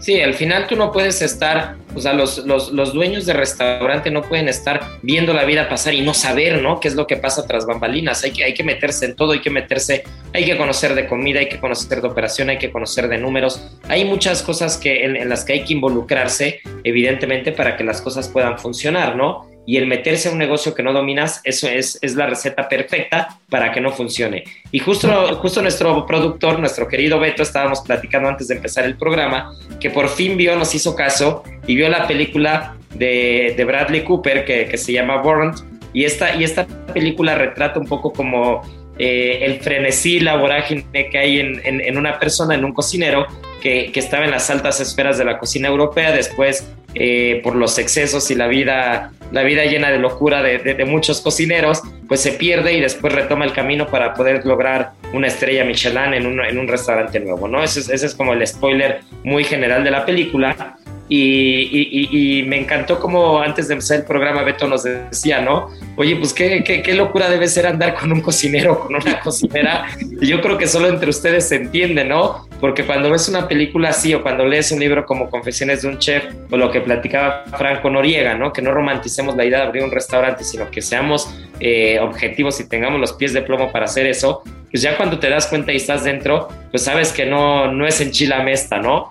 Sí, 0.00 0.18
al 0.22 0.32
final 0.32 0.66
tú 0.66 0.76
no 0.76 0.92
puedes 0.92 1.20
estar, 1.20 1.76
o 1.94 2.00
sea, 2.00 2.14
los, 2.14 2.38
los, 2.46 2.72
los, 2.72 2.94
dueños 2.94 3.26
de 3.26 3.34
restaurante 3.34 4.10
no 4.10 4.22
pueden 4.22 4.48
estar 4.48 4.80
viendo 5.02 5.34
la 5.34 5.44
vida 5.44 5.68
pasar 5.68 5.92
y 5.92 6.00
no 6.00 6.14
saber, 6.14 6.62
¿no? 6.62 6.80
¿Qué 6.80 6.88
es 6.88 6.94
lo 6.94 7.06
que 7.06 7.18
pasa 7.18 7.46
tras 7.46 7.66
bambalinas? 7.66 8.24
Hay 8.24 8.30
que, 8.30 8.42
hay 8.42 8.54
que 8.54 8.64
meterse 8.64 9.04
en 9.04 9.14
todo, 9.14 9.32
hay 9.32 9.40
que 9.40 9.50
meterse, 9.50 10.04
hay 10.32 10.46
que 10.46 10.56
conocer 10.56 10.94
de 10.94 11.06
comida, 11.06 11.40
hay 11.40 11.50
que 11.50 11.60
conocer 11.60 12.00
de 12.00 12.08
operación, 12.08 12.48
hay 12.48 12.56
que 12.56 12.72
conocer 12.72 13.08
de 13.08 13.18
números. 13.18 13.78
Hay 13.88 14.06
muchas 14.06 14.42
cosas 14.42 14.78
que, 14.78 15.04
en, 15.04 15.16
en 15.16 15.28
las 15.28 15.44
que 15.44 15.52
hay 15.52 15.64
que 15.64 15.74
involucrarse, 15.74 16.60
evidentemente, 16.82 17.52
para 17.52 17.76
que 17.76 17.84
las 17.84 18.00
cosas 18.00 18.26
puedan 18.28 18.58
funcionar, 18.58 19.16
¿no? 19.16 19.49
Y 19.66 19.76
el 19.76 19.86
meterse 19.86 20.28
a 20.28 20.32
un 20.32 20.38
negocio 20.38 20.74
que 20.74 20.82
no 20.82 20.92
dominas, 20.92 21.40
eso 21.44 21.68
es, 21.68 21.98
es 22.02 22.14
la 22.14 22.26
receta 22.26 22.68
perfecta 22.68 23.38
para 23.48 23.70
que 23.72 23.80
no 23.80 23.92
funcione. 23.92 24.44
Y 24.72 24.78
justo, 24.78 25.08
justo 25.36 25.62
nuestro 25.62 26.06
productor, 26.06 26.58
nuestro 26.58 26.88
querido 26.88 27.20
Beto, 27.20 27.42
estábamos 27.42 27.80
platicando 27.80 28.28
antes 28.28 28.48
de 28.48 28.56
empezar 28.56 28.84
el 28.84 28.96
programa, 28.96 29.54
que 29.78 29.90
por 29.90 30.08
fin 30.08 30.36
vio, 30.36 30.56
nos 30.56 30.74
hizo 30.74 30.94
caso 30.96 31.44
y 31.66 31.76
vio 31.76 31.88
la 31.88 32.06
película 32.06 32.76
de, 32.94 33.54
de 33.56 33.64
Bradley 33.64 34.02
Cooper 34.02 34.44
que, 34.44 34.66
que, 34.66 34.76
se 34.76 34.92
llama 34.92 35.22
Burned. 35.22 35.56
Y 35.92 36.04
esta, 36.04 36.34
y 36.34 36.44
esta 36.44 36.66
película 36.92 37.34
retrata 37.34 37.78
un 37.78 37.86
poco 37.86 38.12
como 38.12 38.62
eh, 38.98 39.44
el 39.44 39.60
frenesí, 39.60 40.20
la 40.20 40.36
vorágine 40.36 40.84
que 41.10 41.18
hay 41.18 41.40
en, 41.40 41.60
en, 41.64 41.80
en 41.80 41.96
una 41.96 42.18
persona, 42.18 42.54
en 42.54 42.64
un 42.64 42.72
cocinero, 42.72 43.26
que, 43.60 43.92
que, 43.92 44.00
estaba 44.00 44.24
en 44.24 44.30
las 44.30 44.50
altas 44.50 44.80
esferas 44.80 45.18
de 45.18 45.24
la 45.24 45.38
cocina 45.38 45.68
europea, 45.68 46.12
después 46.12 46.66
eh, 46.94 47.40
por 47.44 47.54
los 47.54 47.78
excesos 47.78 48.30
y 48.30 48.34
la 48.34 48.48
vida, 48.48 49.12
la 49.30 49.42
vida 49.42 49.64
llena 49.64 49.90
de 49.90 49.98
locura 49.98 50.42
de, 50.42 50.84
muchos 50.84 51.20
cocineros, 51.20 51.82
pues 52.08 52.20
se 52.20 52.32
pierde 52.32 52.72
y 52.72 52.80
después 52.80 53.12
retoma 53.12 53.44
el 53.44 53.52
camino 53.52 53.86
para 53.86 54.14
poder 54.14 54.44
lograr 54.44 54.92
una 55.12 55.28
estrella 55.28 55.64
Michelin 55.64 56.14
en 56.14 56.26
un, 56.26 56.40
en 56.40 56.58
un 56.58 56.66
restaurante 56.66 57.20
nuevo, 57.20 57.46
¿no? 57.46 57.62
Ese 57.62 57.80
es, 57.80 57.88
ese 57.90 58.06
es 58.06 58.14
como 58.14 58.32
el 58.32 58.46
spoiler 58.46 59.00
muy 59.22 59.44
general 59.44 59.84
de 59.84 59.90
la 59.90 60.04
película. 60.04 60.76
Y, 61.12 62.38
y, 62.38 62.44
me 62.44 62.56
encantó 62.56 63.00
como 63.00 63.40
antes 63.40 63.66
de 63.66 63.74
empezar 63.74 63.98
el 63.98 64.04
programa 64.04 64.44
Beto 64.44 64.68
nos 64.68 64.84
decía, 64.84 65.40
¿no? 65.40 65.68
Oye, 65.96 66.14
pues 66.14 66.32
qué, 66.32 66.62
qué, 66.64 66.82
qué, 66.82 66.94
locura 66.94 67.28
debe 67.28 67.48
ser 67.48 67.66
andar 67.66 67.96
con 67.96 68.12
un 68.12 68.20
cocinero, 68.20 68.78
con 68.78 68.94
una 68.94 69.18
cocinera. 69.24 69.86
Y 70.20 70.28
yo 70.28 70.40
creo 70.40 70.56
que 70.56 70.68
solo 70.68 70.86
entre 70.86 71.10
ustedes 71.10 71.48
se 71.48 71.56
entiende, 71.56 72.04
¿no? 72.04 72.46
Porque 72.60 72.84
cuando 72.84 73.10
ves 73.10 73.28
una 73.28 73.48
película 73.48 73.88
así 73.88 74.14
o 74.14 74.22
cuando 74.22 74.46
lees 74.46 74.70
un 74.70 74.78
libro 74.78 75.04
como 75.04 75.28
Confesiones 75.28 75.82
de 75.82 75.88
un 75.88 75.98
Chef 75.98 76.22
o 76.48 76.56
lo 76.56 76.70
que 76.70 76.80
platicaba 76.80 77.44
Franco 77.58 77.90
Noriega, 77.90 78.36
¿no? 78.36 78.52
Que 78.52 78.62
no 78.62 78.70
romanticemos 78.70 79.34
la 79.34 79.44
idea 79.44 79.58
de 79.58 79.64
abrir 79.64 79.82
un 79.82 79.90
restaurante, 79.90 80.44
sino 80.44 80.70
que 80.70 80.80
seamos 80.80 81.28
eh, 81.58 81.98
objetivos 82.00 82.60
y 82.60 82.68
tengamos 82.68 83.00
los 83.00 83.14
pies 83.14 83.32
de 83.32 83.42
plomo 83.42 83.72
para 83.72 83.86
hacer 83.86 84.06
eso, 84.06 84.44
pues 84.70 84.82
ya 84.82 84.96
cuando 84.96 85.18
te 85.18 85.28
das 85.28 85.48
cuenta 85.48 85.72
y 85.72 85.76
estás 85.76 86.04
dentro, 86.04 86.48
pues 86.70 86.84
sabes 86.84 87.12
que 87.12 87.26
no, 87.26 87.72
no 87.72 87.86
es 87.86 88.00
en 88.00 88.12
Chilamesta, 88.12 88.78
¿no? 88.78 89.08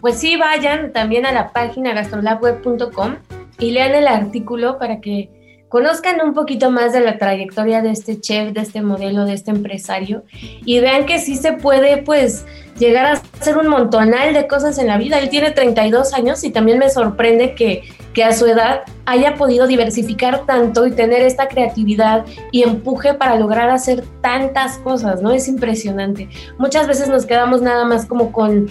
Pues 0.00 0.18
sí 0.18 0.36
vayan 0.36 0.92
también 0.92 1.26
a 1.26 1.32
la 1.32 1.52
página 1.52 1.92
gastrolabweb.com 1.94 3.16
y 3.58 3.70
lean 3.72 3.94
el 3.94 4.06
artículo 4.06 4.78
para 4.78 5.00
que 5.00 5.30
conozcan 5.70 6.20
un 6.20 6.34
poquito 6.34 6.70
más 6.70 6.92
de 6.92 7.00
la 7.00 7.16
trayectoria 7.16 7.80
de 7.80 7.92
este 7.92 8.20
chef, 8.20 8.52
de 8.52 8.60
este 8.60 8.82
modelo, 8.82 9.24
de 9.24 9.34
este 9.34 9.52
empresario 9.52 10.24
y 10.64 10.80
vean 10.80 11.06
que 11.06 11.20
sí 11.20 11.36
se 11.36 11.52
puede 11.52 11.98
pues 11.98 12.44
llegar 12.76 13.06
a 13.06 13.22
hacer 13.40 13.56
un 13.56 13.68
montonal 13.68 14.34
de 14.34 14.48
cosas 14.48 14.78
en 14.78 14.88
la 14.88 14.98
vida. 14.98 15.18
Él 15.20 15.28
tiene 15.28 15.52
32 15.52 16.12
años 16.12 16.42
y 16.42 16.50
también 16.50 16.78
me 16.78 16.90
sorprende 16.90 17.54
que, 17.54 17.84
que 18.14 18.24
a 18.24 18.32
su 18.32 18.46
edad 18.46 18.82
haya 19.06 19.34
podido 19.36 19.68
diversificar 19.68 20.44
tanto 20.44 20.86
y 20.86 20.90
tener 20.90 21.22
esta 21.22 21.46
creatividad 21.46 22.24
y 22.50 22.62
empuje 22.62 23.14
para 23.14 23.36
lograr 23.36 23.70
hacer 23.70 24.02
tantas 24.22 24.78
cosas, 24.78 25.22
¿no? 25.22 25.30
Es 25.30 25.46
impresionante. 25.46 26.28
Muchas 26.58 26.88
veces 26.88 27.08
nos 27.08 27.26
quedamos 27.26 27.62
nada 27.62 27.84
más 27.84 28.06
como 28.06 28.32
con 28.32 28.68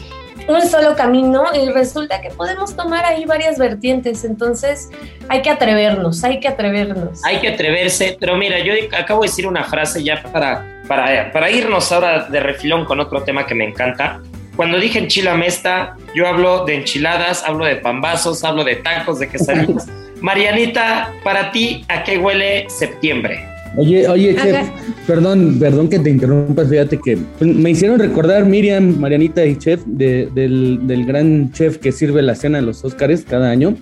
un 0.48 0.62
solo 0.68 0.96
camino 0.96 1.46
y 1.54 1.70
resulta 1.70 2.22
que 2.22 2.30
podemos 2.30 2.76
tomar 2.76 3.06
ahí 3.06 3.26
varias 3.26 3.58
vertientes. 3.58 4.24
Entonces 4.24 4.90
hay 5.28 5.42
que 5.42 5.50
atrevernos, 5.50 6.24
hay 6.24 6.40
que 6.40 6.48
atrevernos. 6.48 7.24
Hay 7.26 7.40
que 7.40 7.50
atreverse, 7.50 8.18
pero 8.20 8.38
mira, 8.38 8.60
yo 8.60 8.74
acabo 8.98 9.22
de 9.22 9.28
decir 9.28 9.48
una 9.48 9.64
frase 9.64 10.04
ya 10.04 10.22
para, 10.24 10.82
para, 10.88 11.32
para 11.32 11.52
irnos 11.52 11.92
ahora 11.92 12.26
de 12.26 12.40
refilón 12.40 12.86
con 12.86 13.00
otro 13.00 13.24
tema 13.24 13.46
que 13.46 13.56
me 13.56 13.66
encanta. 13.66 14.22
Cuando 14.56 14.78
dije 14.78 15.00
enchilamesta, 15.00 15.96
yo 16.14 16.28
hablo 16.28 16.66
de 16.66 16.76
enchiladas, 16.76 17.44
hablo 17.46 17.66
de 17.66 17.78
pambazos, 17.78 18.44
hablo 18.44 18.64
de 18.64 18.76
tacos, 18.76 19.20
de 19.20 19.30
quesadillas. 19.30 19.88
Marianita, 20.22 21.14
para 21.24 21.52
ti, 21.52 21.86
¿a 21.88 22.04
qué 22.04 22.18
huele 22.18 22.70
septiembre? 22.70 23.49
Oye, 23.76 24.08
oye, 24.08 24.36
chef, 24.36 24.68
perdón, 25.06 25.58
perdón 25.60 25.90
que 25.90 26.00
te 26.00 26.10
interrumpas, 26.10 26.70
fíjate 26.70 26.98
que 26.98 27.18
pues, 27.38 27.56
me 27.56 27.70
hicieron 27.70 28.00
recordar 28.00 28.46
Miriam, 28.46 28.98
Marianita 29.00 29.46
y 29.46 29.58
chef 29.58 29.84
del, 29.86 31.06
gran 31.06 31.52
chef 31.52 31.78
que 31.78 31.92
sirve 31.92 32.22
la 32.22 32.36
cena 32.36 32.60
en 32.60 32.66
los 32.66 32.84
Óscares 32.84 33.26
cada 33.30 33.52
año, 33.52 33.76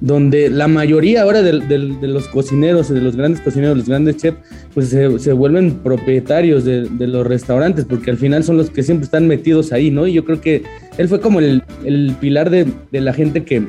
donde 0.00 0.50
la 0.50 0.68
mayoría 0.68 1.22
ahora 1.22 1.42
de, 1.42 1.52
los 1.52 2.28
cocineros, 2.28 2.90
de 2.90 3.00
los 3.00 3.16
grandes 3.16 3.40
cocineros, 3.40 3.78
los 3.78 3.88
grandes 3.88 4.18
chefs, 4.18 4.38
pues 4.74 4.90
se, 4.90 5.32
vuelven 5.32 5.78
propietarios 5.82 6.64
de, 6.64 6.88
los 7.06 7.26
restaurantes, 7.26 7.86
porque 7.86 8.10
al 8.10 8.18
final 8.18 8.44
son 8.44 8.58
los 8.58 8.70
que 8.70 8.82
siempre 8.82 9.06
están 9.06 9.26
metidos 9.26 9.72
ahí, 9.72 9.90
¿no? 9.90 10.06
Y 10.06 10.12
yo 10.12 10.24
creo 10.24 10.40
que 10.40 10.62
él 10.98 11.08
fue 11.08 11.20
como 11.20 11.40
el, 11.40 11.62
el 11.84 12.14
pilar 12.20 12.50
de 12.50 12.66
la 12.92 13.12
gente 13.14 13.44
que 13.44 13.62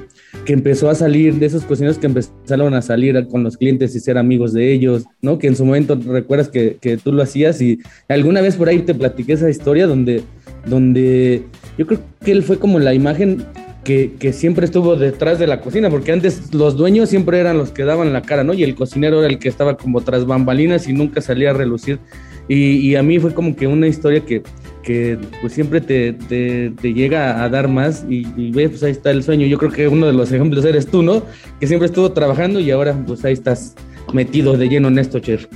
que 0.46 0.54
empezó 0.54 0.90
a 0.90 0.96
salir, 0.96 1.36
de 1.36 1.46
esos 1.46 1.64
cocineros 1.64 1.98
que 1.98 2.08
empezaron 2.08 2.74
a 2.74 2.82
salir 2.82 3.28
con 3.28 3.44
los 3.44 3.58
clientes 3.58 3.96
y 3.96 4.00
ser 4.00 4.18
amigos 4.18 4.54
de 4.54 4.72
ellos, 4.72 5.06
¿no? 5.22 5.38
Que 5.38 5.48
en 5.48 5.56
su 5.56 5.66
momento 5.66 6.00
recuerdas 6.06 6.50
que, 6.50 6.78
que 6.80 6.98
tú 6.98 7.12
lo 7.12 7.22
hacías 7.22 7.62
y 7.62 7.80
alguna 8.08 8.42
vez 8.42 8.56
por 8.56 8.70
ahí 8.70 8.80
te 8.80 8.96
platiqué 8.96 9.34
esa 9.34 9.50
historia 9.50 9.88
donde, 9.88 10.24
donde 10.66 11.44
yo 11.78 11.86
creo 11.86 12.00
que 12.24 12.32
él 12.32 12.44
fue 12.44 12.60
como 12.60 12.80
la 12.80 12.94
imagen 12.94 13.44
que, 13.84 14.14
que, 14.20 14.32
siempre 14.32 14.66
estuvo 14.66 14.96
detrás 14.96 15.40
de 15.40 15.48
la 15.48 15.60
cocina, 15.60 15.90
porque 15.90 16.12
antes 16.12 16.54
los 16.54 16.78
dueños 16.78 17.10
siempre 17.10 17.40
eran 17.40 17.58
los 17.58 17.72
que 17.72 17.84
daban 17.84 18.14
la 18.14 18.22
cara, 18.22 18.44
¿no? 18.44 18.54
Y 18.54 18.64
el 18.64 18.76
cocinero 18.76 19.20
era 19.20 19.28
el 19.28 19.40
que 19.40 19.50
estaba 19.50 19.76
como 19.76 20.02
tras 20.02 20.26
bambalinas 20.26 20.88
y 20.88 20.94
nunca 20.94 21.20
salía 21.20 21.50
a 21.50 21.54
relucir. 21.54 22.00
Y, 22.48 22.78
y 22.78 22.96
a 22.96 23.04
mí 23.04 23.20
fue 23.20 23.34
como 23.34 23.56
que 23.56 23.66
una 23.66 23.88
historia 23.88 24.22
que, 24.22 24.44
que 24.84 25.18
pues 25.42 25.54
siempre 25.54 25.82
te, 25.82 26.14
te, 26.14 26.94
llega 26.94 27.44
a 27.44 27.50
dar 27.50 27.68
más 27.68 28.06
y, 28.10 28.28
y 28.36 28.52
ves, 28.52 28.72
pues 28.72 28.84
ahí 28.84 28.92
está 28.92 29.12
el 29.12 29.24
sueño. 29.24 29.48
Yo 29.48 29.58
creo 29.58 29.72
que 29.72 29.88
uno 29.88 30.08
de 30.08 30.14
los 30.14 30.32
ejemplos 30.32 30.66
eres 30.66 30.88
tú, 30.88 31.04
¿no? 31.04 31.24
Que 31.60 31.68
siempre 31.68 31.88
estuvo 31.88 32.12
trabajando 32.12 32.60
y 32.60 32.72
ahora 32.72 32.96
pues 33.06 33.24
ahí 33.26 33.34
estás 33.34 33.76
metido 34.14 34.58
de 34.58 34.70
lleno 34.70 34.88
en 34.88 35.00
esto, 35.00 35.20
chef 35.20 35.48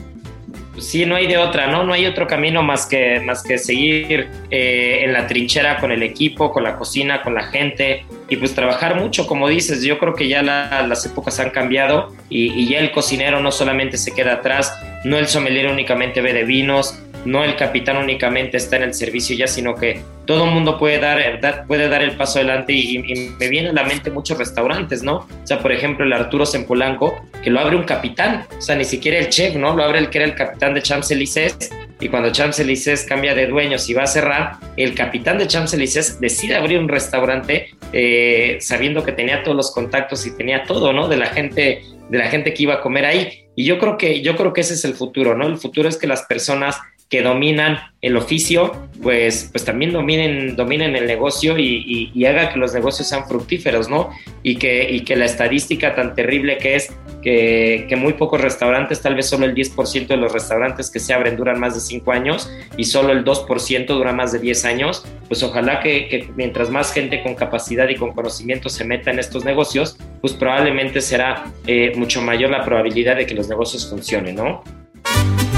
sí, 0.77 1.05
no 1.05 1.15
hay 1.15 1.27
de 1.27 1.37
otra, 1.37 1.67
¿no? 1.67 1.83
No 1.83 1.93
hay 1.93 2.05
otro 2.05 2.27
camino 2.27 2.61
más 2.63 2.85
que, 2.85 3.19
más 3.21 3.43
que 3.43 3.57
seguir 3.57 4.27
eh, 4.51 5.01
en 5.03 5.13
la 5.13 5.27
trinchera 5.27 5.79
con 5.79 5.91
el 5.91 6.03
equipo, 6.03 6.51
con 6.51 6.63
la 6.63 6.75
cocina, 6.75 7.21
con 7.21 7.33
la 7.33 7.43
gente 7.43 8.05
y 8.29 8.35
pues 8.37 8.53
trabajar 8.53 8.95
mucho, 8.95 9.27
como 9.27 9.47
dices. 9.47 9.83
Yo 9.83 9.97
creo 9.99 10.13
que 10.13 10.27
ya 10.27 10.41
las 10.43 11.05
épocas 11.05 11.39
han 11.39 11.51
cambiado 11.51 12.13
y, 12.29 12.51
y, 12.53 12.67
ya 12.67 12.79
el 12.79 12.91
cocinero 12.91 13.39
no 13.39 13.51
solamente 13.51 13.97
se 13.97 14.13
queda 14.13 14.33
atrás, 14.33 14.73
no 15.03 15.17
el 15.17 15.27
sommelier 15.27 15.67
únicamente 15.67 16.21
ve 16.21 16.33
de 16.33 16.43
vinos, 16.43 16.99
no 17.25 17.43
el 17.43 17.55
capitán 17.55 17.97
únicamente 17.97 18.57
está 18.57 18.77
en 18.77 18.83
el 18.83 18.93
servicio 18.93 19.35
ya, 19.35 19.47
sino 19.47 19.75
que 19.75 20.01
todo 20.25 20.45
el 20.45 20.51
mundo 20.51 20.77
puede 20.77 20.99
dar, 20.99 21.65
puede 21.67 21.89
dar 21.89 22.01
el 22.01 22.11
paso 22.11 22.39
adelante 22.39 22.73
y, 22.73 22.97
me 23.39 23.49
viene 23.49 23.69
a 23.69 23.73
la 23.73 23.83
mente 23.83 24.09
muchos 24.11 24.37
restaurantes, 24.37 25.03
¿no? 25.03 25.17
O 25.17 25.47
sea, 25.47 25.59
por 25.59 25.71
ejemplo, 25.71 26.05
el 26.05 26.13
Arturo 26.13 26.45
Sempolanco, 26.45 27.21
que 27.43 27.49
lo 27.49 27.59
abre 27.59 27.75
un 27.75 27.83
capitán, 27.83 28.45
o 28.57 28.61
sea, 28.61 28.75
ni 28.75 28.85
siquiera 28.85 29.17
el 29.19 29.29
chef, 29.29 29.55
¿no? 29.55 29.75
Lo 29.75 29.83
abre 29.83 29.99
el 29.99 30.09
que 30.09 30.19
era 30.19 30.27
el 30.27 30.35
capitán 30.35 30.73
de 30.73 30.81
Champs-Élysées 30.81 31.69
y 31.99 32.09
cuando 32.09 32.31
Champs-Élysées 32.31 33.05
cambia 33.07 33.33
de 33.35 33.47
dueños 33.47 33.89
y 33.89 33.93
va 33.93 34.03
a 34.03 34.07
cerrar, 34.07 34.57
el 34.77 34.95
capitán 34.95 35.37
de 35.37 35.47
Champs-Élysées 35.47 36.19
decide 36.19 36.55
abrir 36.55 36.79
un 36.79 36.89
restaurante 36.89 37.69
eh, 37.93 38.57
sabiendo 38.61 39.03
que 39.03 39.11
tenía 39.11 39.43
todos 39.43 39.55
los 39.55 39.71
contactos 39.71 40.25
y 40.25 40.35
tenía 40.35 40.63
todo, 40.63 40.91
¿no? 40.91 41.07
De 41.07 41.17
la 41.17 41.27
gente 41.27 41.83
de 42.09 42.19
la 42.19 42.27
gente 42.27 42.53
que 42.53 42.63
iba 42.63 42.75
a 42.75 42.81
comer 42.81 43.05
ahí. 43.05 43.45
Y 43.55 43.65
yo 43.65 43.79
creo 43.79 43.97
que 43.97 44.21
yo 44.21 44.35
creo 44.35 44.53
que 44.53 44.61
ese 44.61 44.73
es 44.73 44.85
el 44.85 44.93
futuro, 44.93 45.35
¿no? 45.35 45.47
El 45.47 45.57
futuro 45.57 45.87
es 45.87 45.97
que 45.97 46.07
las 46.07 46.23
personas 46.23 46.77
que 47.09 47.21
dominan 47.21 47.77
el 48.01 48.17
oficio, 48.17 48.71
pues, 49.01 49.49
pues 49.51 49.63
también 49.63 49.93
dominen, 49.93 50.55
dominen 50.55 50.95
el 50.95 51.05
negocio 51.05 51.57
y, 51.57 52.11
y, 52.13 52.25
haga 52.25 52.51
que 52.51 52.57
los 52.57 52.73
negocios 52.73 53.07
sean 53.07 53.27
fructíferos, 53.27 53.89
¿no? 53.89 54.09
Y 54.41 54.57
que, 54.57 54.89
y 54.89 55.01
que 55.01 55.15
la 55.15 55.25
estadística 55.25 55.93
tan 55.93 56.15
terrible 56.15 56.57
que 56.57 56.75
es 56.75 56.91
que, 57.21 57.85
que 57.87 57.95
muy 57.95 58.13
pocos 58.13 58.41
restaurantes, 58.41 59.01
tal 59.01 59.15
vez 59.15 59.27
solo 59.27 59.45
el 59.45 59.53
10% 59.53 60.07
de 60.07 60.17
los 60.17 60.31
restaurantes 60.31 60.89
que 60.89 60.99
se 60.99 61.13
abren 61.13 61.35
duran 61.35 61.59
más 61.59 61.75
de 61.75 61.79
5 61.79 62.11
años 62.11 62.51
y 62.77 62.85
solo 62.85 63.11
el 63.11 63.23
2% 63.23 63.85
dura 63.85 64.13
más 64.13 64.31
de 64.31 64.39
10 64.39 64.65
años, 64.65 65.05
pues 65.27 65.43
ojalá 65.43 65.81
que, 65.81 66.07
que 66.07 66.29
mientras 66.35 66.69
más 66.69 66.91
gente 66.91 67.21
con 67.21 67.35
capacidad 67.35 67.87
y 67.89 67.95
con 67.95 68.13
conocimiento 68.13 68.69
se 68.69 68.83
meta 68.83 69.11
en 69.11 69.19
estos 69.19 69.45
negocios, 69.45 69.97
pues 70.21 70.33
probablemente 70.33 71.01
será 71.01 71.45
eh, 71.67 71.93
mucho 71.95 72.21
mayor 72.21 72.49
la 72.49 72.63
probabilidad 72.63 73.15
de 73.15 73.25
que 73.25 73.35
los 73.35 73.47
negocios 73.47 73.89
funcionen, 73.89 74.35
¿no? 74.35 74.63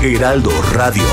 Heraldo 0.03 0.51
Radio. 0.73 1.03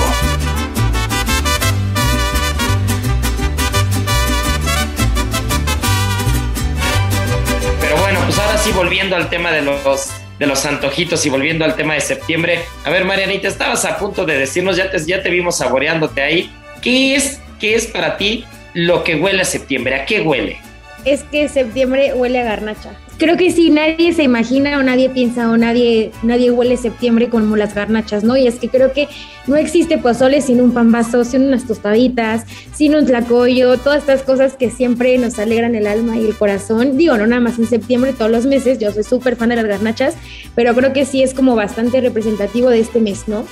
Pero 7.81 7.97
bueno, 7.99 8.21
pues 8.25 8.39
ahora 8.39 8.59
sí 8.59 8.73
volviendo 8.73 9.17
al 9.17 9.29
tema 9.29 9.51
de 9.53 9.63
los 9.63 10.11
de 10.39 10.47
los 10.47 10.65
antojitos 10.67 11.25
y 11.27 11.31
volviendo 11.31 11.65
al 11.65 11.77
tema 11.77 11.95
de 11.95 12.01
septiembre. 12.01 12.65
A 12.85 12.91
ver, 12.91 13.05
Marianita, 13.05 13.49
estabas 13.49 13.85
a 13.85 13.99
punto 13.99 14.25
de 14.25 14.39
decirnos, 14.39 14.77
ya 14.77 14.91
te, 14.91 15.05
ya 15.05 15.23
te 15.23 15.31
vimos 15.31 15.59
saboreándote 15.59 16.23
ahí. 16.23 16.53
¿Qué 16.83 17.15
es, 17.15 17.41
qué 17.61 17.75
es 17.75 17.87
para 17.87 18.17
ti 18.17 18.45
lo 18.75 19.05
que 19.05 19.17
huele 19.17 19.43
a 19.43 19.45
septiembre? 19.45 19.95
¿A 19.95 20.05
qué 20.05 20.21
huele? 20.21 20.59
Es 21.05 21.23
que 21.25 21.49
septiembre 21.49 22.15
huele 22.15 22.41
a 22.41 22.45
garnacha 22.45 22.91
creo 23.19 23.37
que 23.37 23.51
sí, 23.51 23.71
nadie 23.71 24.13
se 24.13 24.23
imagina 24.23 24.79
o 24.79 24.83
nadie 24.83 25.09
piensa 25.11 25.51
o 25.51 25.57
nadie, 25.57 26.11
nadie 26.23 26.51
huele 26.51 26.77
septiembre 26.77 27.29
como 27.29 27.57
las 27.57 27.75
garnachas, 27.75 28.25
¿no? 28.25 28.37
Y 28.37 28.47
es 28.47 28.57
que 28.57 28.69
creo 28.69 28.93
que 28.93 29.09
no 29.47 29.57
existe 29.57 29.99
pozole 29.99 30.41
sin 30.41 30.61
un 30.61 30.73
pambazo, 30.73 31.25
sin 31.25 31.43
unas 31.43 31.67
tostaditas, 31.67 32.45
sin 32.73 32.95
un 32.95 33.07
tlacoyo, 33.07 33.79
todas 33.79 34.01
estas 34.01 34.23
cosas 34.23 34.57
que 34.57 34.71
siempre 34.71 35.17
nos 35.19 35.39
alegran 35.39 35.75
el 35.75 35.87
alma 35.87 36.17
y 36.17 36.25
el 36.27 36.37
corazón. 36.37 36.97
Digo, 36.97 37.17
no 37.17 37.27
nada 37.27 37.41
más 37.41 37.59
en 37.59 37.67
septiembre, 37.67 38.13
todos 38.13 38.31
los 38.31 38.47
meses, 38.47 38.79
yo 38.79 38.93
soy 38.93 39.05
súper 39.05 39.37
fan 39.37 39.51
de 39.51 39.57
las 39.57 39.67
garnachas, 39.67 40.17
pero 40.55 40.75
creo 40.75 40.93
que 40.93 41.05
sí 41.05 41.23
es 41.23 41.35
como 41.35 41.55
bastante 41.55 42.01
representativo 42.01 42.71
de 42.71 42.81
este 42.81 43.01
mes, 43.01 43.29
¿no? 43.29 43.45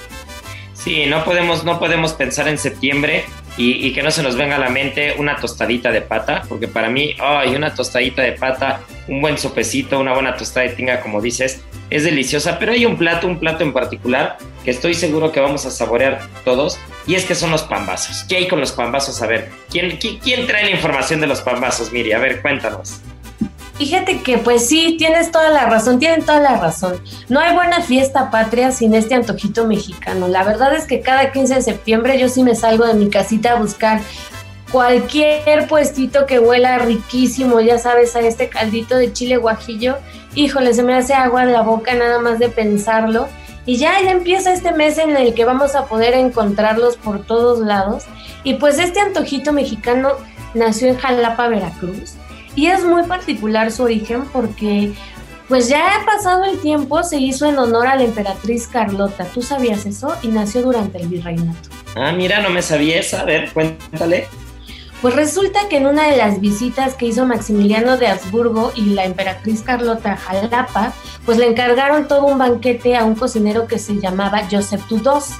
Sí, 0.75 1.07
no 1.07 1.25
podemos, 1.25 1.65
no 1.65 1.79
podemos 1.79 2.13
pensar 2.15 2.49
en 2.49 2.59
septiembre 2.59 3.25
y, 3.57 3.93
que 3.93 4.03
no 4.03 4.11
se 4.11 4.23
nos 4.23 4.37
venga 4.37 4.57
a 4.57 4.59
la 4.59 4.71
mente 4.71 5.15
una 5.19 5.37
tostadita 5.37 5.91
de 5.91 6.01
pata, 6.01 6.43
porque 6.49 6.69
para 6.69 6.89
mí, 6.89 7.15
ay, 7.19 7.55
una 7.55 7.75
tostadita 7.75 8.23
de 8.23 8.33
pata, 8.33 8.81
un 9.09 9.21
buen 9.21 9.37
sopecito, 9.37 10.01
una 10.01 10.15
buena 10.15 10.37
tostada 10.37 10.67
de 10.67 10.75
tinga, 10.75 11.01
como 11.01 11.21
dices, 11.21 11.63
es 11.91 12.05
deliciosa, 12.05 12.59
pero 12.59 12.73
hay 12.73 12.87
un 12.87 12.97
plato, 12.97 13.27
un 13.27 13.39
plato 13.39 13.63
en 13.63 13.73
particular 13.73 14.39
que 14.65 14.71
estoy 14.71 14.95
seguro 14.95 15.33
que 15.33 15.41
vamos 15.41 15.67
a 15.67 15.71
saborear 15.71 16.21
todos, 16.45 16.79
y 17.07 17.15
es 17.15 17.25
que 17.25 17.35
son 17.35 17.51
los 17.51 17.63
pambazos. 17.63 18.25
¿Qué 18.29 18.37
hay 18.37 18.49
con 18.49 18.61
los 18.61 18.73
pambazos? 18.73 19.21
A 19.21 19.27
ver, 19.27 19.51
¿quién, 19.71 19.99
quién, 19.99 20.47
trae 20.47 20.65
la 20.65 20.71
información 20.71 21.21
de 21.21 21.27
los 21.27 21.43
pambazos, 21.43 21.93
Miri? 21.93 22.13
A 22.13 22.19
ver, 22.19 22.41
cuéntanos. 22.41 23.01
Fíjate 23.83 24.23
que 24.23 24.39
pues 24.39 24.69
sí, 24.69 24.95
tienes 24.97 25.33
toda 25.33 25.51
la 25.51 25.67
razón, 25.67 25.99
tienen 25.99 26.25
toda 26.25 26.39
la 26.39 26.57
razón. 26.57 27.03
No 27.29 27.41
hay 27.41 27.53
buena 27.53 27.83
fiesta 27.83 28.31
patria 28.31 28.71
sin 28.71 28.95
este 28.95 29.17
antojito 29.17 29.67
mexicano. 29.67 30.29
La 30.29 30.45
verdad 30.45 30.73
es 30.73 30.87
que 30.87 31.01
cada 31.01 31.33
15 31.33 31.57
de 31.57 31.63
septiembre 31.63 32.17
yo 32.17 32.29
sí 32.29 32.45
me 32.45 32.55
salgo 32.55 32.87
de 32.87 32.95
mi 32.95 33.11
casita 33.11 33.55
a 33.55 33.55
buscar 33.57 34.01
cualquier 34.71 35.67
puestito 35.67 36.27
que 36.27 36.39
huela 36.39 36.79
riquísimo, 36.79 37.61
ya 37.61 37.77
sabes, 37.77 38.15
a 38.15 38.21
este 38.21 38.49
caldito 38.49 38.97
de 38.97 39.13
chile 39.13 39.37
guajillo. 39.37 39.97
Híjole, 40.37 40.75
se 40.75 40.85
me 40.85 40.95
hace 40.95 41.15
agua 41.15 41.43
en 41.43 41.53
la 41.53 41.63
boca 41.63 41.93
nada 41.95 42.21
más 42.21 42.39
de 42.39 42.51
pensarlo. 42.51 43.27
Y 43.67 43.79
ya, 43.79 44.01
ya 44.01 44.13
empieza 44.13 44.53
este 44.53 44.71
mes 44.71 44.97
en 44.99 45.17
el 45.17 45.35
que 45.35 45.45
vamos 45.45 45.75
a 45.75 45.87
poder 45.87 46.15
encontrarlos 46.15 46.97
por 46.99 47.27
todos 47.27 47.59
lados. 47.59 48.05
Y 48.45 48.55
pues 48.55 48.79
este 48.79 49.01
antojito 49.01 49.53
mexicano 49.53 50.13
nació 50.55 50.87
en 50.87 50.99
Jalapa, 50.99 51.49
Veracruz 51.49 52.15
y 52.55 52.67
es 52.67 52.85
muy 52.85 53.05
particular 53.05 53.71
su 53.71 53.85
origen 53.85 54.25
porque 54.33 54.93
pues 55.49 55.69
ya 55.69 55.97
ha 55.97 56.05
pasado 56.07 56.45
el 56.45 56.59
tiempo, 56.61 57.03
se 57.03 57.19
hizo 57.19 57.47
en 57.47 57.59
honor 57.59 57.87
a 57.87 57.97
la 57.97 58.05
emperatriz 58.05 58.67
Carlota. 58.69 59.25
¿Tú 59.27 59.43
sabías 59.43 59.85
eso? 59.85 60.15
Y 60.23 60.29
nació 60.29 60.63
durante 60.63 60.99
el 60.99 61.09
virreinato. 61.09 61.69
Ah, 61.95 62.13
mira, 62.13 62.41
no 62.41 62.49
me 62.49 62.63
sabía 62.63 63.01
eso. 63.01 63.19
A 63.19 63.25
ver, 63.25 63.53
cuéntale. 63.53 64.29
Pues 65.03 65.17
resulta 65.17 65.69
que 65.69 65.79
en 65.79 65.87
una 65.87 66.09
de 66.09 66.17
las 66.17 66.41
visitas 66.41 66.95
que 66.95 67.07
hizo 67.07 67.27
Maximiliano 67.27 67.97
de 67.97 68.07
Habsburgo 68.07 68.73
y 68.77 68.95
la 68.95 69.05
emperatriz 69.05 69.63
Carlota 69.63 70.13
a 70.13 70.17
Jalapa, 70.17 70.93
pues 71.27 71.39
le 71.39 71.49
encargaron 71.49 72.07
todo 72.07 72.27
un 72.27 72.39
banquete 72.39 72.97
a 72.97 73.05
un 73.05 73.17
cocinero 73.17 73.67
que 73.67 73.81
se 73.81 74.01
llamaba 74.01 74.47
Joseph 74.49 74.87
Tudós. 74.89 75.31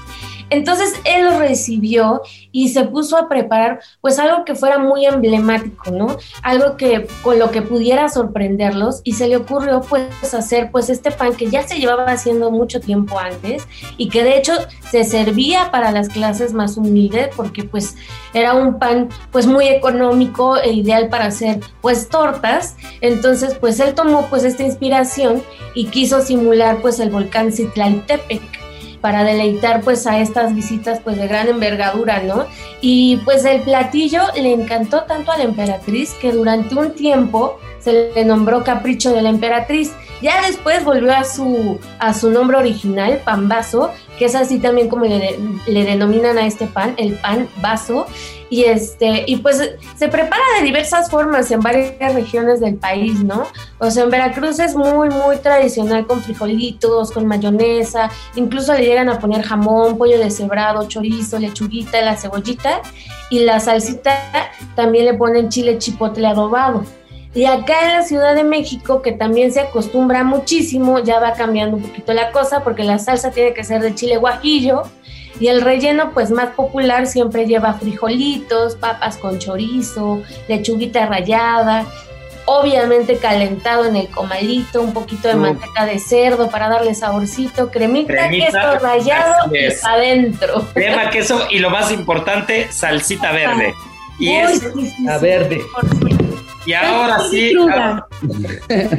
Entonces 0.51 0.95
él 1.05 1.39
recibió 1.39 2.23
y 2.51 2.69
se 2.69 2.85
puso 2.85 3.17
a 3.17 3.29
preparar 3.29 3.81
pues 4.01 4.19
algo 4.19 4.45
que 4.45 4.55
fuera 4.55 4.79
muy 4.79 5.07
emblemático, 5.07 5.91
¿no? 5.91 6.17
Algo 6.43 6.77
que 6.77 7.07
con 7.23 7.39
lo 7.39 7.51
que 7.51 7.63
pudiera 7.63 8.09
sorprenderlos 8.09 9.01
y 9.05 9.13
se 9.13 9.29
le 9.29 9.37
ocurrió 9.37 9.81
pues 9.81 10.35
hacer 10.35 10.71
pues 10.71 10.91
este 10.91 11.11
pan 11.11 11.35
que 11.35 11.51
ya 11.51 11.67
se 11.67 11.79
llevaba 11.79 12.07
haciendo 12.07 12.51
mucho 12.51 12.81
tiempo 12.81 13.19
antes 13.19 13.67
y 13.97 14.09
que 14.09 14.23
de 14.23 14.37
hecho 14.37 14.53
se 14.91 15.05
servía 15.05 15.71
para 15.71 15.91
las 15.93 16.09
clases 16.09 16.53
más 16.53 16.77
humildes 16.77 17.31
porque 17.37 17.65
pues 17.65 17.97
era 18.35 18.55
un 18.55 18.79
pan 18.79 19.09
pues 19.31 19.47
muy 19.47 19.69
económico 19.69 20.57
e 20.57 20.73
ideal 20.73 21.09
para 21.09 21.27
hacer 21.27 21.61
pues 21.81 22.09
tortas. 22.09 22.77
Entonces 23.01 23.55
pues 23.55 23.81
él 23.81 23.95
tomó 23.95 24.27
pues 24.29 24.45
esta 24.45 24.63
inspiración 24.63 25.43
y 25.75 25.87
quiso 25.87 26.21
simular 26.21 26.81
pues 26.83 27.01
el 27.01 27.11
volcán 27.11 27.53
Citlaltepec 27.53 28.62
para 29.03 29.25
deleitar 29.25 29.83
pues 29.83 30.07
a 30.07 30.19
estas 30.21 30.55
visitas 30.55 31.01
pues 31.01 31.19
de 31.19 31.29
gran 31.29 31.49
envergadura, 31.49 32.23
¿no? 32.23 32.47
Y 32.81 33.19
pues 33.19 33.45
el 33.45 33.61
platillo 33.61 34.23
le 34.35 34.55
encantó 34.55 35.03
tanto 35.03 35.33
a 35.33 35.37
la 35.37 35.45
emperatriz 35.45 36.15
que 36.15 36.33
durante 36.33 36.75
un 36.75 36.93
tiempo 36.93 37.59
se 37.81 38.13
le 38.15 38.25
nombró 38.25 38.65
capricho 38.65 39.13
de 39.13 39.21
la 39.21 39.29
emperatriz. 39.29 39.93
Ya 40.23 40.41
después 40.47 40.85
volvió 40.85 41.13
a 41.13 41.25
su, 41.25 41.81
a 41.99 42.15
su 42.15 42.31
nombre 42.31 42.57
original, 42.57 43.21
pan 43.25 43.49
vaso, 43.49 43.91
que 44.19 44.27
es 44.27 44.37
así 44.37 44.61
también 44.61 44.89
como 44.89 45.05
le, 45.05 45.37
le 45.67 45.85
denominan 45.85 46.39
a 46.39 46.47
este 46.47 46.67
pan, 46.67 46.95
el 46.97 47.15
pan 47.15 47.49
vaso. 47.61 48.07
Y, 48.49 48.65
este, 48.65 49.25
y 49.27 49.37
pues 49.37 49.73
se 49.97 50.09
prepara 50.09 50.43
de 50.59 50.65
diversas 50.65 51.11
formas 51.11 51.51
en 51.51 51.61
varias 51.61 52.15
regiones 52.15 52.61
del 52.61 52.75
país, 52.75 53.25
¿no? 53.25 53.47
O 53.79 53.91
sea, 53.91 54.05
en 54.05 54.11
Veracruz 54.11 54.59
es 54.59 54.77
muy, 54.77 55.09
muy 55.09 55.39
tradicional 55.39 56.07
con 56.07 56.23
frijolitos, 56.23 57.11
con 57.13 57.27
mayonesa, 57.27 58.11
incluso 58.35 58.75
le 58.75 58.85
llegan 58.85 59.09
a 59.09 59.19
poner 59.19 59.43
jamón, 59.43 59.97
pollo 59.97 60.19
deshebrado, 60.19 60.87
chorizo, 60.87 61.39
lechuguita, 61.39 62.03
la 62.03 62.15
cebollita 62.15 62.83
y 63.31 63.39
la 63.41 63.59
salsita 63.59 64.21
también 64.77 65.07
le 65.07 65.15
ponen 65.15 65.49
chile 65.49 65.79
chipotle 65.79 66.27
adobado. 66.27 66.85
Y 67.35 67.47
acá 67.47 67.89
en 67.89 67.95
la 67.99 68.03
Ciudad 68.03 68.35
de 68.35 68.45
México, 68.45 69.01
que 69.01 69.13
también 69.13 69.53
se 69.53 69.61
acostumbra 69.61 70.23
muchísimo, 70.23 70.99
ya 70.99 71.19
va 71.19 71.33
cambiando 71.33 71.79
un 71.79 71.83
poquito 71.83 72.13
la 72.13 72.31
cosa, 72.31 72.63
porque 72.63 72.85
la 72.85 72.99
salsa 72.99 73.31
tiene 73.31 73.55
que 73.55 73.65
ser 73.65 73.81
de 73.81 73.95
chile 73.95 74.19
guajillo. 74.19 74.83
Y 75.41 75.49
el 75.49 75.63
relleno, 75.63 76.13
pues 76.13 76.31
más 76.31 76.51
popular, 76.51 77.07
siempre 77.07 77.47
lleva 77.47 77.73
frijolitos, 77.73 78.77
papas 78.77 79.17
con 79.17 79.39
chorizo, 79.39 80.23
lechuguita 80.47 81.07
rallada. 81.07 81.87
obviamente 82.45 83.17
calentado 83.17 83.87
en 83.87 83.97
el 83.97 84.09
comalito, 84.09 84.83
un 84.83 84.93
poquito 84.93 85.29
de 85.29 85.35
manteca 85.35 85.87
de 85.87 85.99
cerdo 85.99 86.51
para 86.51 86.69
darle 86.69 86.95
saborcito, 86.95 87.71
cremita, 87.71 88.29
queso 88.29 88.79
rallado 88.81 89.55
y 89.55 89.73
adentro. 89.85 90.67
Crema, 90.75 91.11
queso 91.11 91.47
y 91.51 91.59
lo 91.59 91.71
más 91.71 91.93
importante, 91.93 92.71
salsita 92.71 93.33
verde. 93.33 93.75
Y 94.19 94.33
es 94.33 94.63
a 95.09 95.19
verde. 95.19 95.63
Y 96.65 96.73
ahora 96.75 97.19
sí, 97.29 97.53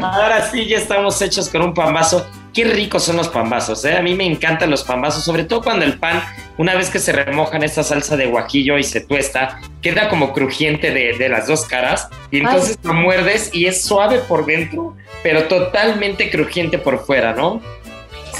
ahora, 0.01 0.49
sí 0.51 0.65
ya 0.65 0.77
estamos 0.77 1.21
hechos 1.21 1.49
con 1.49 1.61
un 1.61 1.73
pambazo. 1.73 2.25
Qué 2.53 2.65
ricos 2.65 3.03
son 3.03 3.17
los 3.17 3.29
pambazos, 3.29 3.83
¿eh? 3.85 3.97
A 3.97 4.01
mí 4.01 4.13
me 4.13 4.25
encantan 4.25 4.69
los 4.69 4.83
pambazos, 4.83 5.23
sobre 5.23 5.43
todo 5.43 5.63
cuando 5.63 5.85
el 5.85 5.97
pan, 5.97 6.21
una 6.57 6.75
vez 6.75 6.89
que 6.89 6.99
se 6.99 7.11
remoja 7.11 7.57
en 7.57 7.63
esta 7.63 7.83
salsa 7.83 8.15
de 8.15 8.27
guajillo 8.27 8.77
y 8.77 8.83
se 8.83 9.01
tuesta, 9.01 9.59
queda 9.81 10.07
como 10.07 10.33
crujiente 10.33 10.91
de, 10.91 11.29
las 11.29 11.47
dos 11.47 11.65
caras. 11.65 12.09
Y 12.29 12.39
entonces 12.39 12.77
lo 12.83 12.93
muerdes 12.93 13.49
y 13.53 13.65
es 13.65 13.83
suave 13.83 14.19
por 14.19 14.45
dentro, 14.45 14.95
pero 15.23 15.45
totalmente 15.45 16.29
crujiente 16.29 16.77
por 16.77 17.03
fuera, 17.05 17.33
¿no? 17.33 17.61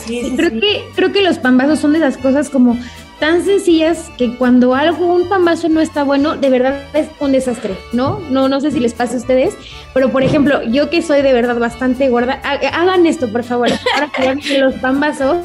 Sí, 0.06 0.34
creo, 0.36 0.52
Que, 0.60 0.84
creo 0.96 1.12
que 1.12 1.22
los 1.22 1.40
pambazos 1.40 1.80
son 1.80 1.94
de 1.94 2.00
esas 2.00 2.18
cosas 2.18 2.50
como 2.50 2.78
tan 3.19 3.43
sencillas 3.43 4.10
que 4.17 4.36
cuando 4.36 4.76
algo, 4.76 5.13
un 5.13 5.30
pambazo 5.30 5.69
no 5.69 5.82
está 5.82 6.04
bueno, 6.04 6.36
de 6.36 6.49
verdad 6.49 6.84
es 6.93 7.08
un 7.19 7.32
desastre, 7.32 7.76
¿no? 7.91 8.19
No, 8.30 8.49
no 8.49 8.60
sé 8.60 8.71
si 8.71 8.80
les 8.80 8.93
pasa 8.93 9.15
a 9.15 9.17
ustedes, 9.17 9.56
pero 9.93 10.12
por 10.12 10.23
ejemplo, 10.23 10.62
yo 10.63 10.89
que 10.89 11.02
soy 11.02 11.21
de 11.21 11.34
verdad 11.34 11.58
bastante 11.58 12.10
gorda, 12.10 12.41
hagan 12.43 13.06
esto, 13.06 13.32
por 13.32 13.43
favor. 13.43 13.69
Ahora 13.95 14.36
que 14.36 14.60
los 14.60 14.73
pambazos, 14.76 15.38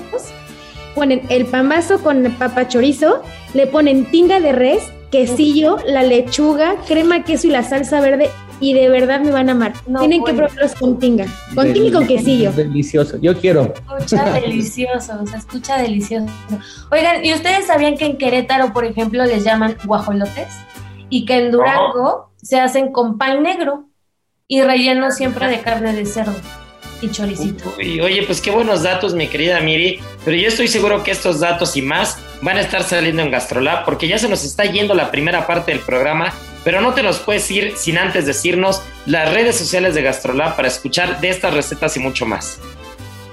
ponen 0.95 1.23
el 1.29 1.47
pambazo 1.47 2.01
con 2.01 2.25
papa 2.39 2.67
chorizo, 2.69 3.23
le 3.55 3.67
ponen 3.67 4.07
tinga 4.07 4.41
de 4.41 4.53
res, 4.53 4.83
quesillo, 5.11 5.79
la 5.87 6.03
lechuga, 6.03 6.75
crema, 6.87 7.25
queso 7.25 7.47
y 7.47 7.51
la 7.51 7.63
salsa 7.63 8.01
verde 8.01 8.31
y 8.61 8.75
de 8.75 8.89
verdad 8.89 9.21
me 9.21 9.31
van 9.31 9.49
a 9.49 9.53
amar. 9.53 9.73
Tienen 9.99 10.25
que 10.25 10.33
probarlos 10.33 10.75
con 10.75 10.99
tinga, 10.99 11.27
con 11.55 11.73
tinga 11.73 11.89
y 11.89 11.93
con 11.93 12.07
quesillo. 12.07 12.53
Delicioso, 12.53 13.19
yo 13.21 13.37
quiero. 13.39 13.73
Escucha 13.99 14.33
delicioso, 14.33 15.27
se 15.27 15.37
escucha 15.37 15.79
delicioso. 15.79 16.33
Oigan, 16.91 17.25
¿y 17.25 17.33
ustedes 17.33 17.67
sabían 17.67 17.97
que 17.97 18.07
en 18.07 18.19
Querétaro, 18.19 18.73
por 18.73 18.85
ejemplo, 18.85 19.25
les 19.25 19.45
llaman 19.45 19.77
guajolotes? 19.85 20.49
Y 21.11 21.25
que 21.25 21.39
en 21.39 21.53
Durango 21.53 22.31
se 22.37 22.61
hacen 22.61 22.93
con 22.93 23.17
pan 23.17 23.43
negro 23.43 23.89
y 24.47 24.63
relleno 24.63 25.11
siempre 25.11 25.49
de 25.49 25.61
carne 25.61 25.93
de 25.93 26.05
cerdo 26.05 26.35
y 27.01 27.11
choricito. 27.11 27.73
oye, 27.79 28.23
pues 28.25 28.41
qué 28.41 28.51
buenos 28.51 28.83
datos, 28.83 29.15
mi 29.15 29.29
querida 29.29 29.61
Miri. 29.61 30.01
Pero 30.25 30.37
yo 30.37 30.49
estoy 30.49 30.69
seguro 30.69 31.03
que 31.05 31.13
estos 31.13 31.41
datos 31.41 31.77
y 31.77 31.83
más 31.83 32.19
van 32.43 32.57
a 32.57 32.61
estar 32.61 32.83
saliendo 32.83 33.23
en 33.23 33.31
Gastrolab 33.31 33.85
porque 33.85 34.09
ya 34.09 34.19
se 34.19 34.29
nos 34.29 34.45
está 34.45 34.65
yendo 34.65 34.95
la 34.95 35.11
primera 35.11 35.47
parte 35.47 35.73
del 35.73 35.81
programa 35.81 36.33
pero 36.65 36.81
no 36.81 36.95
te 36.95 37.03
los 37.03 37.19
puedes 37.19 37.51
ir 37.51 37.77
sin 37.77 37.99
antes 37.99 38.27
decirnos 38.27 38.83
las 39.07 39.33
redes 39.33 39.57
sociales 39.57 39.95
de 39.95 40.03
Gastrolab 40.03 40.57
para 40.57 40.69
escuchar 40.69 41.21
de 41.21 41.31
estas 41.31 41.55
recetas 41.55 41.97
y 41.97 42.01
mucho 42.01 42.27
más. 42.27 42.61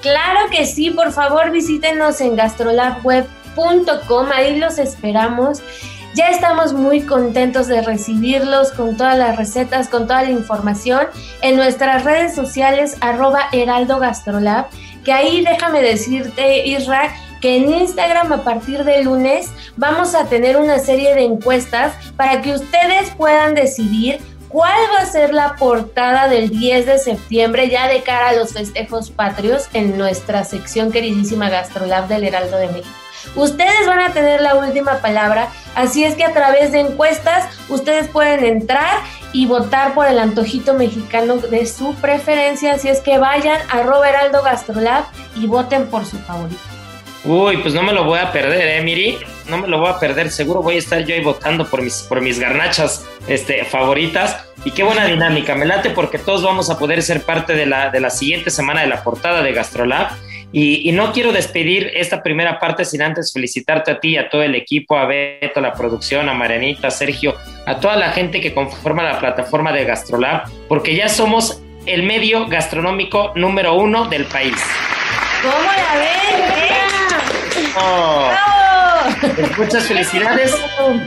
Claro 0.02 0.50
que 0.52 0.66
sí, 0.68 0.92
por 0.92 1.12
favor 1.12 1.50
visítenos 1.50 2.22
en 2.22 2.36
gastrolabweb.com, 2.36 4.28
ahí 4.32 4.60
los 4.60 4.78
esperamos. 4.78 5.62
Ya 6.14 6.30
estamos 6.30 6.74
muy 6.74 7.02
contentos 7.02 7.68
de 7.68 7.82
recibirlos 7.82 8.72
con 8.72 8.96
todas 8.96 9.18
las 9.18 9.36
recetas, 9.36 9.90
con 9.90 10.08
toda 10.08 10.24
la 10.24 10.30
información 10.30 11.08
en 11.42 11.58
nuestras 11.58 12.04
redes 12.04 12.36
sociales 12.36 12.96
arroba 13.02 13.50
heraldo 13.52 14.00
gastrolab, 14.00 14.68
que 15.04 15.12
ahí 15.12 15.44
déjame 15.44 15.82
decirte, 15.82 16.68
Isra, 16.68 17.14
que 17.46 17.58
en 17.58 17.72
Instagram 17.72 18.34
a 18.34 18.44
partir 18.44 18.84
de 18.86 19.04
lunes 19.04 19.52
vamos 19.78 20.16
a 20.16 20.26
tener 20.26 20.58
una 20.58 20.80
serie 20.80 21.14
de 21.14 21.26
encuestas 21.26 21.94
para 22.18 22.42
que 22.42 22.54
ustedes 22.54 23.12
puedan 23.12 23.54
decidir 23.54 24.20
cuál 24.50 24.74
va 24.92 25.04
a 25.04 25.06
ser 25.06 25.32
la 25.32 25.56
portada 25.56 26.28
del 26.28 26.50
10 26.50 26.88
de 26.88 26.98
septiembre 26.98 27.70
ya 27.70 27.88
de 27.88 28.02
cara 28.02 28.30
a 28.30 28.34
los 28.34 28.54
festejos 28.54 29.12
patrios 29.12 29.70
en 29.74 29.96
nuestra 29.96 30.44
sección 30.44 30.92
queridísima 30.92 31.52
Gastrolab 31.52 32.08
del 32.08 32.24
Heraldo 32.24 32.58
de 32.58 32.66
México. 32.66 32.96
Ustedes 33.36 33.86
van 33.86 34.00
a 34.00 34.12
tener 34.12 34.42
la 34.42 34.56
última 34.56 34.98
palabra, 34.98 35.50
así 35.76 36.04
es 36.04 36.16
que 36.16 36.24
a 36.24 36.34
través 36.34 36.72
de 36.72 36.80
encuestas 36.80 37.48
ustedes 37.70 38.08
pueden 38.08 38.44
entrar 38.44 39.02
y 39.34 39.46
votar 39.46 39.94
por 39.94 40.08
el 40.08 40.18
antojito 40.18 40.74
mexicano 40.74 41.38
de 41.38 41.68
su 41.68 41.94
preferencia, 41.94 42.74
así 42.74 42.90
es 42.90 43.02
que 43.02 43.20
vayan 43.20 43.62
a 43.70 43.82
Heraldo 43.82 44.42
Gastrolab 44.42 45.04
y 45.36 45.46
voten 45.46 45.86
por 45.86 46.08
su 46.08 46.18
favorito. 46.18 46.75
Uy, 47.26 47.58
pues 47.58 47.74
no 47.74 47.82
me 47.82 47.92
lo 47.92 48.04
voy 48.04 48.20
a 48.20 48.32
perder, 48.32 48.68
¿eh, 48.68 48.82
Miri? 48.82 49.18
No 49.50 49.58
me 49.58 49.68
lo 49.68 49.80
voy 49.80 49.90
a 49.90 50.00
perder. 50.00 50.30
Seguro 50.30 50.62
voy 50.62 50.76
a 50.76 50.80
estar 50.80 51.04
yo 51.06 51.16
ahí 51.16 51.24
votando 51.24 51.68
por 51.68 51.82
mis, 51.82 52.04
por 52.04 52.22
mis 52.22 52.40
garnachas 52.40 53.04
este, 53.28 53.66
favoritas. 53.66 54.46
Y 54.64 54.72
qué 54.72 54.84
buena 54.84 55.06
dinámica. 55.06 55.56
Me 55.56 55.66
late 55.66 55.90
porque 55.90 56.20
todos 56.20 56.44
vamos 56.44 56.70
a 56.70 56.78
poder 56.78 57.02
ser 57.02 57.22
parte 57.22 57.54
de 57.54 57.66
la, 57.66 57.90
de 57.90 58.00
la 58.00 58.12
siguiente 58.12 58.52
semana 58.52 58.82
de 58.82 58.88
la 58.88 59.04
portada 59.04 59.42
de 59.42 59.54
Gastrolab. 59.54 60.10
Y, 60.52 60.88
y, 60.88 60.92
no 60.92 61.12
quiero 61.12 61.34
despedir 61.34 61.92
esta 61.96 62.22
primera 62.22 62.60
parte 62.60 62.86
sin 62.86 63.02
antes 63.02 63.34
felicitarte 63.34 63.92
a 63.92 64.00
ti, 64.00 64.16
a 64.18 64.30
todo 64.30 64.44
el 64.44 64.56
equipo, 64.56 64.98
a 64.98 65.06
Beto, 65.06 65.60
a 65.60 65.62
la 65.62 65.74
producción, 65.74 66.30
a 66.30 66.34
Marianita, 66.34 66.88
a 66.88 66.92
Sergio, 66.92 67.36
a 67.66 67.80
toda 67.80 67.98
la 67.98 68.12
gente 68.12 68.40
que 68.40 68.54
conforma 68.54 69.04
la 69.04 69.20
plataforma 69.20 69.74
de 69.74 69.84
Gastrolab, 69.84 70.44
porque 70.70 70.96
ya 70.96 71.10
somos 71.10 71.62
el 71.88 72.04
medio 72.04 72.48
gastronómico 72.48 73.34
número 73.36 73.74
uno 73.74 74.06
del 74.06 74.26
país. 74.26 74.56
¿Cómo 75.42 75.58
la 75.58 76.00
ven? 76.00 76.85
Muchas 79.58 79.84
felicidades. 79.84 80.56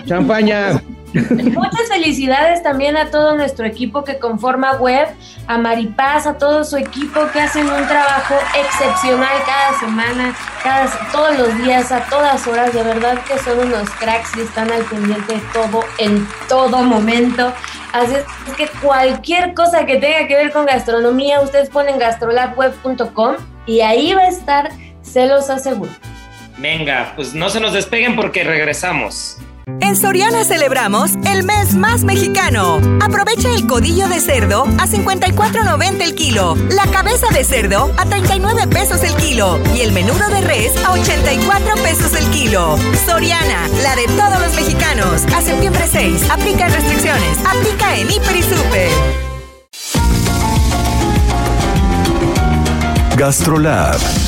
Champaña. 0.06 0.80
Muchas 1.14 1.88
felicidades 1.88 2.62
también 2.62 2.96
a 2.96 3.10
todo 3.10 3.34
nuestro 3.36 3.64
equipo 3.64 4.04
que 4.04 4.18
conforma 4.18 4.72
Web, 4.72 5.08
a 5.46 5.56
Maripaz, 5.56 6.26
a 6.26 6.36
todo 6.36 6.64
su 6.64 6.76
equipo 6.76 7.20
que 7.32 7.40
hacen 7.40 7.66
un 7.66 7.86
trabajo 7.86 8.34
excepcional 8.54 9.32
cada 9.46 9.78
semana, 9.80 10.36
cada, 10.62 10.86
todos 11.10 11.38
los 11.38 11.58
días, 11.64 11.90
a 11.92 12.00
todas 12.10 12.46
horas. 12.46 12.74
De 12.74 12.82
verdad 12.82 13.18
que 13.26 13.38
son 13.38 13.58
unos 13.58 13.88
cracks 13.92 14.36
y 14.36 14.42
están 14.42 14.70
al 14.70 14.82
pendiente 14.82 15.34
de 15.34 15.40
todo 15.52 15.80
en 15.98 16.28
todo 16.48 16.82
momento. 16.82 17.52
Así 17.92 18.14
es 18.14 18.54
que 18.56 18.68
cualquier 18.82 19.54
cosa 19.54 19.86
que 19.86 19.96
tenga 19.96 20.26
que 20.26 20.34
ver 20.34 20.52
con 20.52 20.66
gastronomía, 20.66 21.40
ustedes 21.40 21.70
ponen 21.70 21.98
gastrolabweb.com 21.98 23.36
y 23.64 23.80
ahí 23.80 24.12
va 24.12 24.22
a 24.22 24.28
estar, 24.28 24.70
se 25.00 25.26
los 25.26 25.48
aseguro. 25.48 25.90
Venga, 26.60 27.12
pues 27.14 27.34
no 27.34 27.50
se 27.50 27.60
nos 27.60 27.72
despeguen 27.72 28.16
porque 28.16 28.42
regresamos. 28.42 29.38
En 29.80 29.96
Soriana 29.96 30.44
celebramos 30.44 31.12
el 31.26 31.44
mes 31.44 31.74
más 31.74 32.02
mexicano. 32.02 32.80
Aprovecha 33.00 33.54
el 33.54 33.66
codillo 33.66 34.08
de 34.08 34.18
cerdo 34.18 34.64
a 34.78 34.86
54.90 34.86 36.02
el 36.02 36.14
kilo, 36.14 36.56
la 36.70 36.86
cabeza 36.90 37.28
de 37.32 37.44
cerdo 37.44 37.92
a 37.96 38.04
39 38.06 38.66
pesos 38.68 39.04
el 39.04 39.14
kilo 39.16 39.60
y 39.76 39.80
el 39.82 39.92
menudo 39.92 40.26
de 40.30 40.40
res 40.40 40.72
a 40.84 40.92
84 40.92 41.74
pesos 41.82 42.14
el 42.14 42.28
kilo. 42.30 42.76
Soriana, 43.06 43.68
la 43.82 43.94
de 43.94 44.06
todos 44.06 44.40
los 44.40 44.54
mexicanos. 44.54 45.24
A 45.34 45.42
septiembre 45.42 45.84
6, 45.86 46.30
aplica 46.30 46.68
restricciones. 46.68 47.38
Aplica 47.46 47.96
en 47.98 48.10
Hiper 48.10 48.36
y 48.36 48.42
Super. 48.42 48.90
Gastrolab 53.16 54.27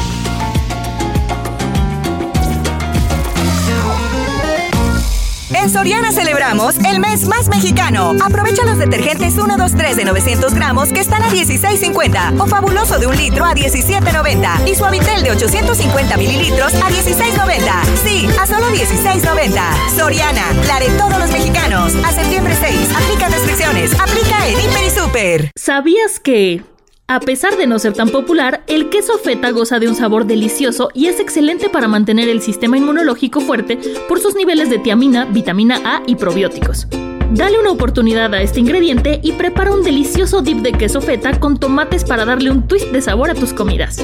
En 5.61 5.69
Soriana 5.69 6.11
celebramos 6.11 6.75
el 6.87 6.99
mes 6.99 7.27
más 7.27 7.47
mexicano. 7.47 8.15
Aprovecha 8.25 8.65
los 8.65 8.79
detergentes 8.79 9.37
1, 9.37 9.57
2, 9.57 9.71
3 9.75 9.95
de 9.95 10.05
900 10.05 10.55
gramos 10.55 10.89
que 10.89 11.01
están 11.01 11.21
a 11.21 11.29
16.50 11.29 12.41
o 12.41 12.47
fabuloso 12.47 12.97
de 12.97 13.05
un 13.05 13.15
litro 13.15 13.45
a 13.45 13.53
17.90 13.53 14.67
y 14.67 14.73
suavitel 14.73 15.21
de 15.21 15.29
850 15.29 16.17
mililitros 16.17 16.73
a 16.73 16.89
16.90. 16.89 17.85
Sí, 18.03 18.27
a 18.39 18.47
solo 18.47 18.69
16.90. 18.69 19.95
Soriana, 19.95 20.51
la 20.65 20.79
de 20.79 20.89
todos 20.97 21.19
los 21.19 21.31
mexicanos. 21.31 21.93
A 22.05 22.11
septiembre 22.11 22.55
6. 22.59 22.95
Aplica 22.95 23.29
restricciones. 23.29 23.93
Aplica 23.99 24.47
en 24.47 24.59
Hiper 24.59 24.83
y 24.83 24.89
Super. 24.89 25.51
¿Sabías 25.55 26.19
que 26.19 26.63
a 27.11 27.19
pesar 27.19 27.57
de 27.57 27.67
no 27.67 27.77
ser 27.77 27.91
tan 27.91 28.07
popular, 28.07 28.63
el 28.67 28.89
queso 28.89 29.17
feta 29.17 29.51
goza 29.51 29.79
de 29.79 29.89
un 29.89 29.95
sabor 29.95 30.25
delicioso 30.25 30.87
y 30.93 31.07
es 31.07 31.19
excelente 31.19 31.67
para 31.67 31.89
mantener 31.89 32.29
el 32.29 32.41
sistema 32.41 32.77
inmunológico 32.77 33.41
fuerte 33.41 33.77
por 34.07 34.21
sus 34.21 34.33
niveles 34.33 34.69
de 34.69 34.79
tiamina, 34.79 35.25
vitamina 35.25 35.81
A 35.83 36.03
y 36.07 36.15
probióticos. 36.15 36.87
Dale 37.31 37.59
una 37.59 37.71
oportunidad 37.71 38.33
a 38.33 38.41
este 38.41 38.61
ingrediente 38.61 39.19
y 39.21 39.33
prepara 39.33 39.73
un 39.73 39.83
delicioso 39.83 40.41
dip 40.41 40.59
de 40.59 40.71
queso 40.71 41.01
feta 41.01 41.37
con 41.37 41.59
tomates 41.59 42.05
para 42.05 42.23
darle 42.23 42.49
un 42.49 42.65
twist 42.65 42.87
de 42.93 43.01
sabor 43.01 43.29
a 43.29 43.35
tus 43.35 43.51
comidas. 43.51 43.97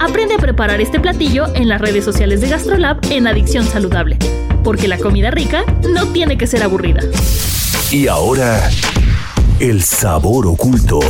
Aprende 0.00 0.32
a 0.32 0.38
preparar 0.38 0.80
este 0.80 0.98
platillo 0.98 1.44
en 1.54 1.68
las 1.68 1.82
redes 1.82 2.06
sociales 2.06 2.40
de 2.40 2.48
GastroLab 2.48 2.98
en 3.10 3.26
Adicción 3.26 3.66
Saludable, 3.66 4.16
porque 4.62 4.88
la 4.88 4.96
comida 4.96 5.30
rica 5.30 5.66
no 5.90 6.06
tiene 6.06 6.38
que 6.38 6.46
ser 6.46 6.62
aburrida. 6.62 7.02
Y 7.90 8.08
ahora, 8.08 8.70
el 9.60 9.82
sabor 9.82 10.46
oculto. 10.46 11.00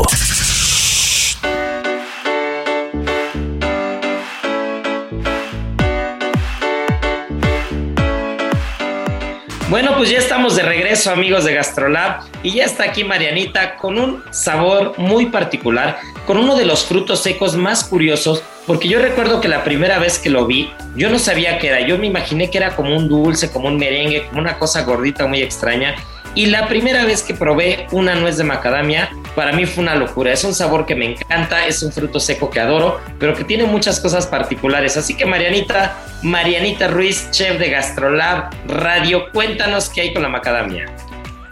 Bueno, 9.71 9.97
pues 9.97 10.11
ya 10.11 10.19
estamos 10.19 10.57
de 10.57 10.63
regreso, 10.63 11.11
amigos 11.11 11.45
de 11.47 11.55
Gastrolab, 11.55 12.21
y 12.43 12.53
ya 12.53 12.65
está 12.65 12.85
aquí 12.85 13.03
Marianita 13.03 13.77
con 13.77 13.99
un 13.99 14.23
sabor 14.31 14.93
muy 14.99 15.27
particular, 15.27 15.99
con 16.27 16.37
uno 16.37 16.55
de 16.55 16.67
los 16.67 16.85
frutos 16.85 17.23
secos 17.23 17.57
más 17.57 17.83
curiosos, 17.83 18.43
porque 18.67 18.89
yo 18.89 19.01
recuerdo 19.01 19.41
que 19.41 19.49
la 19.49 19.65
primera 19.65 19.99
vez 19.99 20.19
que 20.19 20.29
lo 20.29 20.47
vi, 20.47 20.71
yo 20.97 21.09
no 21.09 21.19
sabía 21.19 21.59
qué 21.59 21.69
era, 21.69 21.81
yo 21.81 21.97
me 21.97 22.07
imaginé 22.07 22.51
que 22.51 22.59
era 22.59 22.77
como 22.77 22.95
un 22.95 23.09
dulce, 23.09 23.51
como 23.51 23.69
un 23.69 23.79
merengue, 23.79 24.27
como 24.27 24.43
una 24.43 24.59
cosa 24.59 24.83
gordita 24.83 25.27
muy 25.27 25.41
extraña, 25.41 25.95
y 26.35 26.47
la 26.47 26.69
primera 26.69 27.07
vez 27.07 27.23
que 27.23 27.33
probé 27.33 27.87
una 27.91 28.15
nuez 28.17 28.37
de 28.37 28.45
macadamia, 28.45 29.09
para 29.35 29.53
mí 29.53 29.67
fue 29.67 29.83
una 29.83 29.95
locura. 29.95 30.33
Es 30.33 30.45
un 30.45 30.55
sabor 30.55 30.87
que 30.87 30.95
me 30.95 31.13
encanta, 31.13 31.67
es 31.67 31.83
un 31.83 31.93
fruto 31.93 32.21
seco 32.21 32.51
que 32.51 32.61
adoro, 32.61 33.01
pero 33.19 33.35
que 33.35 33.45
tiene 33.45 33.65
muchas 33.65 34.01
cosas 34.01 34.27
particulares. 34.27 34.97
Así 34.97 35.17
que 35.17 35.27
Marianita, 35.27 35.97
Marianita 36.23 36.89
Ruiz, 36.89 37.31
chef 37.31 37.59
de 37.59 37.71
Gastrolab 37.71 38.51
Radio, 38.67 39.31
cuéntanos 39.33 39.89
qué 39.89 40.03
hay 40.03 40.13
con 40.13 40.23
la 40.23 40.29
macadamia. 40.29 40.87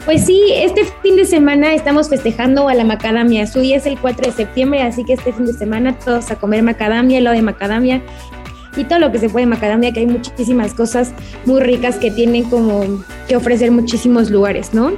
Pues 0.05 0.27
sí, 0.27 0.53
este 0.53 0.85
fin 1.03 1.15
de 1.15 1.25
semana 1.25 1.75
estamos 1.75 2.09
festejando 2.09 2.69
a 2.69 2.75
la 2.75 2.83
macadamia. 2.83 3.47
Su 3.47 3.61
día 3.61 3.77
es 3.77 3.87
el 3.87 3.99
4 3.99 4.27
de 4.27 4.33
septiembre, 4.33 4.83
así 4.83 5.05
que 5.05 5.13
este 5.13 5.33
fin 5.33 5.47
de 5.47 5.53
semana 5.53 5.97
todos 5.97 6.31
a 6.33 6.37
comer 6.37 6.63
macadamia, 6.65 7.19
helado 7.19 7.37
de 7.37 7.43
macadamia 7.43 8.03
y 8.77 8.85
todo 8.85 8.99
lo 8.99 9.13
que 9.13 9.19
se 9.19 9.29
puede 9.29 9.45
en 9.45 9.51
macadamia, 9.51 9.93
que 9.93 10.01
hay 10.01 10.07
muchísimas 10.07 10.75
cosas 10.75 11.13
muy 11.45 11.61
ricas 11.61 11.97
que 11.97 12.11
tienen 12.11 12.45
como 12.45 13.05
que 13.29 13.37
ofrecer 13.37 13.71
muchísimos 13.71 14.31
lugares, 14.31 14.75
¿no? 14.75 14.93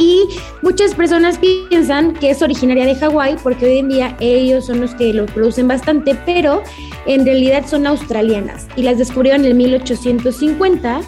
Y 0.00 0.26
muchas 0.62 0.94
personas 0.94 1.38
piensan 1.38 2.14
que 2.14 2.30
es 2.30 2.40
originaria 2.40 2.86
de 2.86 2.94
Hawái 2.94 3.36
porque 3.42 3.66
hoy 3.66 3.78
en 3.78 3.88
día 3.90 4.16
ellos 4.18 4.64
son 4.64 4.80
los 4.80 4.94
que 4.94 5.12
lo 5.12 5.26
producen 5.26 5.68
bastante, 5.68 6.16
pero 6.24 6.62
en 7.06 7.26
realidad 7.26 7.66
son 7.66 7.86
australianas 7.86 8.66
y 8.76 8.82
las 8.82 8.96
descubrieron 8.96 9.42
en 9.42 9.48
el 9.48 9.54
1850 9.54 11.02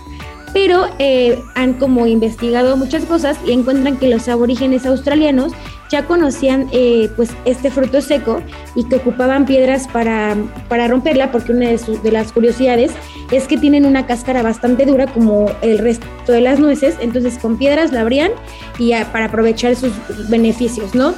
pero 0.52 0.86
eh, 0.98 1.42
han 1.54 1.74
como 1.74 2.06
investigado 2.06 2.76
muchas 2.76 3.04
cosas 3.04 3.38
y 3.46 3.52
encuentran 3.52 3.96
que 3.96 4.08
los 4.08 4.28
aborígenes 4.28 4.86
australianos 4.86 5.52
ya 5.90 6.06
conocían 6.06 6.68
eh, 6.72 7.10
pues 7.16 7.30
este 7.44 7.70
fruto 7.70 8.00
seco 8.00 8.42
y 8.74 8.84
que 8.84 8.96
ocupaban 8.96 9.44
piedras 9.44 9.88
para, 9.88 10.36
para 10.68 10.88
romperla, 10.88 11.30
porque 11.30 11.52
una 11.52 11.68
de, 11.68 11.78
sus, 11.78 12.02
de 12.02 12.12
las 12.12 12.32
curiosidades 12.32 12.92
es 13.30 13.46
que 13.46 13.58
tienen 13.58 13.84
una 13.84 14.06
cáscara 14.06 14.42
bastante 14.42 14.86
dura 14.86 15.06
como 15.06 15.50
el 15.60 15.78
resto 15.78 16.06
de 16.32 16.40
las 16.40 16.58
nueces, 16.58 16.96
entonces 17.00 17.38
con 17.38 17.58
piedras 17.58 17.92
la 17.92 18.00
abrían 18.00 18.30
y 18.78 18.92
para 19.12 19.26
aprovechar 19.26 19.76
sus 19.76 19.92
beneficios, 20.28 20.94
¿no? 20.94 21.14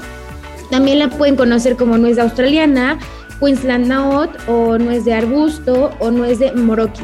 También 0.71 0.99
la 0.99 1.09
pueden 1.09 1.37
conocer 1.37 1.77
como 1.77 1.99
nuez 1.99 2.19
australiana, 2.19 2.99
Queensland 3.39 3.87
Nut 3.87 4.31
o 4.49 4.79
nuez 4.79 5.05
de 5.05 5.15
arbusto 5.15 5.91
o 6.01 6.11
nuez 6.11 6.39
de 6.39 6.53
moroki 6.53 7.03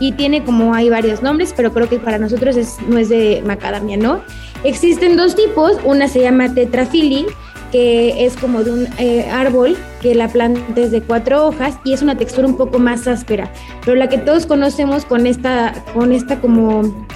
y 0.00 0.12
tiene 0.12 0.42
como 0.42 0.74
hay 0.74 0.88
varios 0.88 1.22
nombres, 1.22 1.54
pero 1.56 1.72
creo 1.72 1.88
que 1.88 1.98
para 2.00 2.18
nosotros 2.18 2.56
es, 2.56 2.78
de 3.08 3.42
macadamia, 3.46 3.96
¿no? 3.96 4.22
Existen 4.64 5.16
dos 5.16 5.36
tipos, 5.36 5.74
una 5.84 6.08
se 6.08 6.22
llama 6.22 6.52
tetrafili, 6.52 7.26
que 7.70 8.24
es 8.24 8.36
como 8.36 8.64
de 8.64 8.72
un 8.72 8.88
eh, 8.98 9.28
árbol 9.30 9.76
que 10.02 10.14
la 10.14 10.28
planta 10.28 10.62
es 10.80 10.90
de 10.90 11.02
cuatro 11.02 11.46
hojas 11.46 11.78
y 11.84 11.92
es 11.92 12.02
una 12.02 12.16
textura 12.16 12.48
un 12.48 12.56
poco 12.56 12.78
más 12.80 13.06
áspera, 13.06 13.52
pero 13.84 13.94
la 13.96 14.08
que 14.08 14.18
todos 14.18 14.46
conocemos 14.46 15.04
con 15.04 15.26
esta, 15.26 15.84
con 15.94 16.12
esta 16.12 16.40
como 16.40 17.06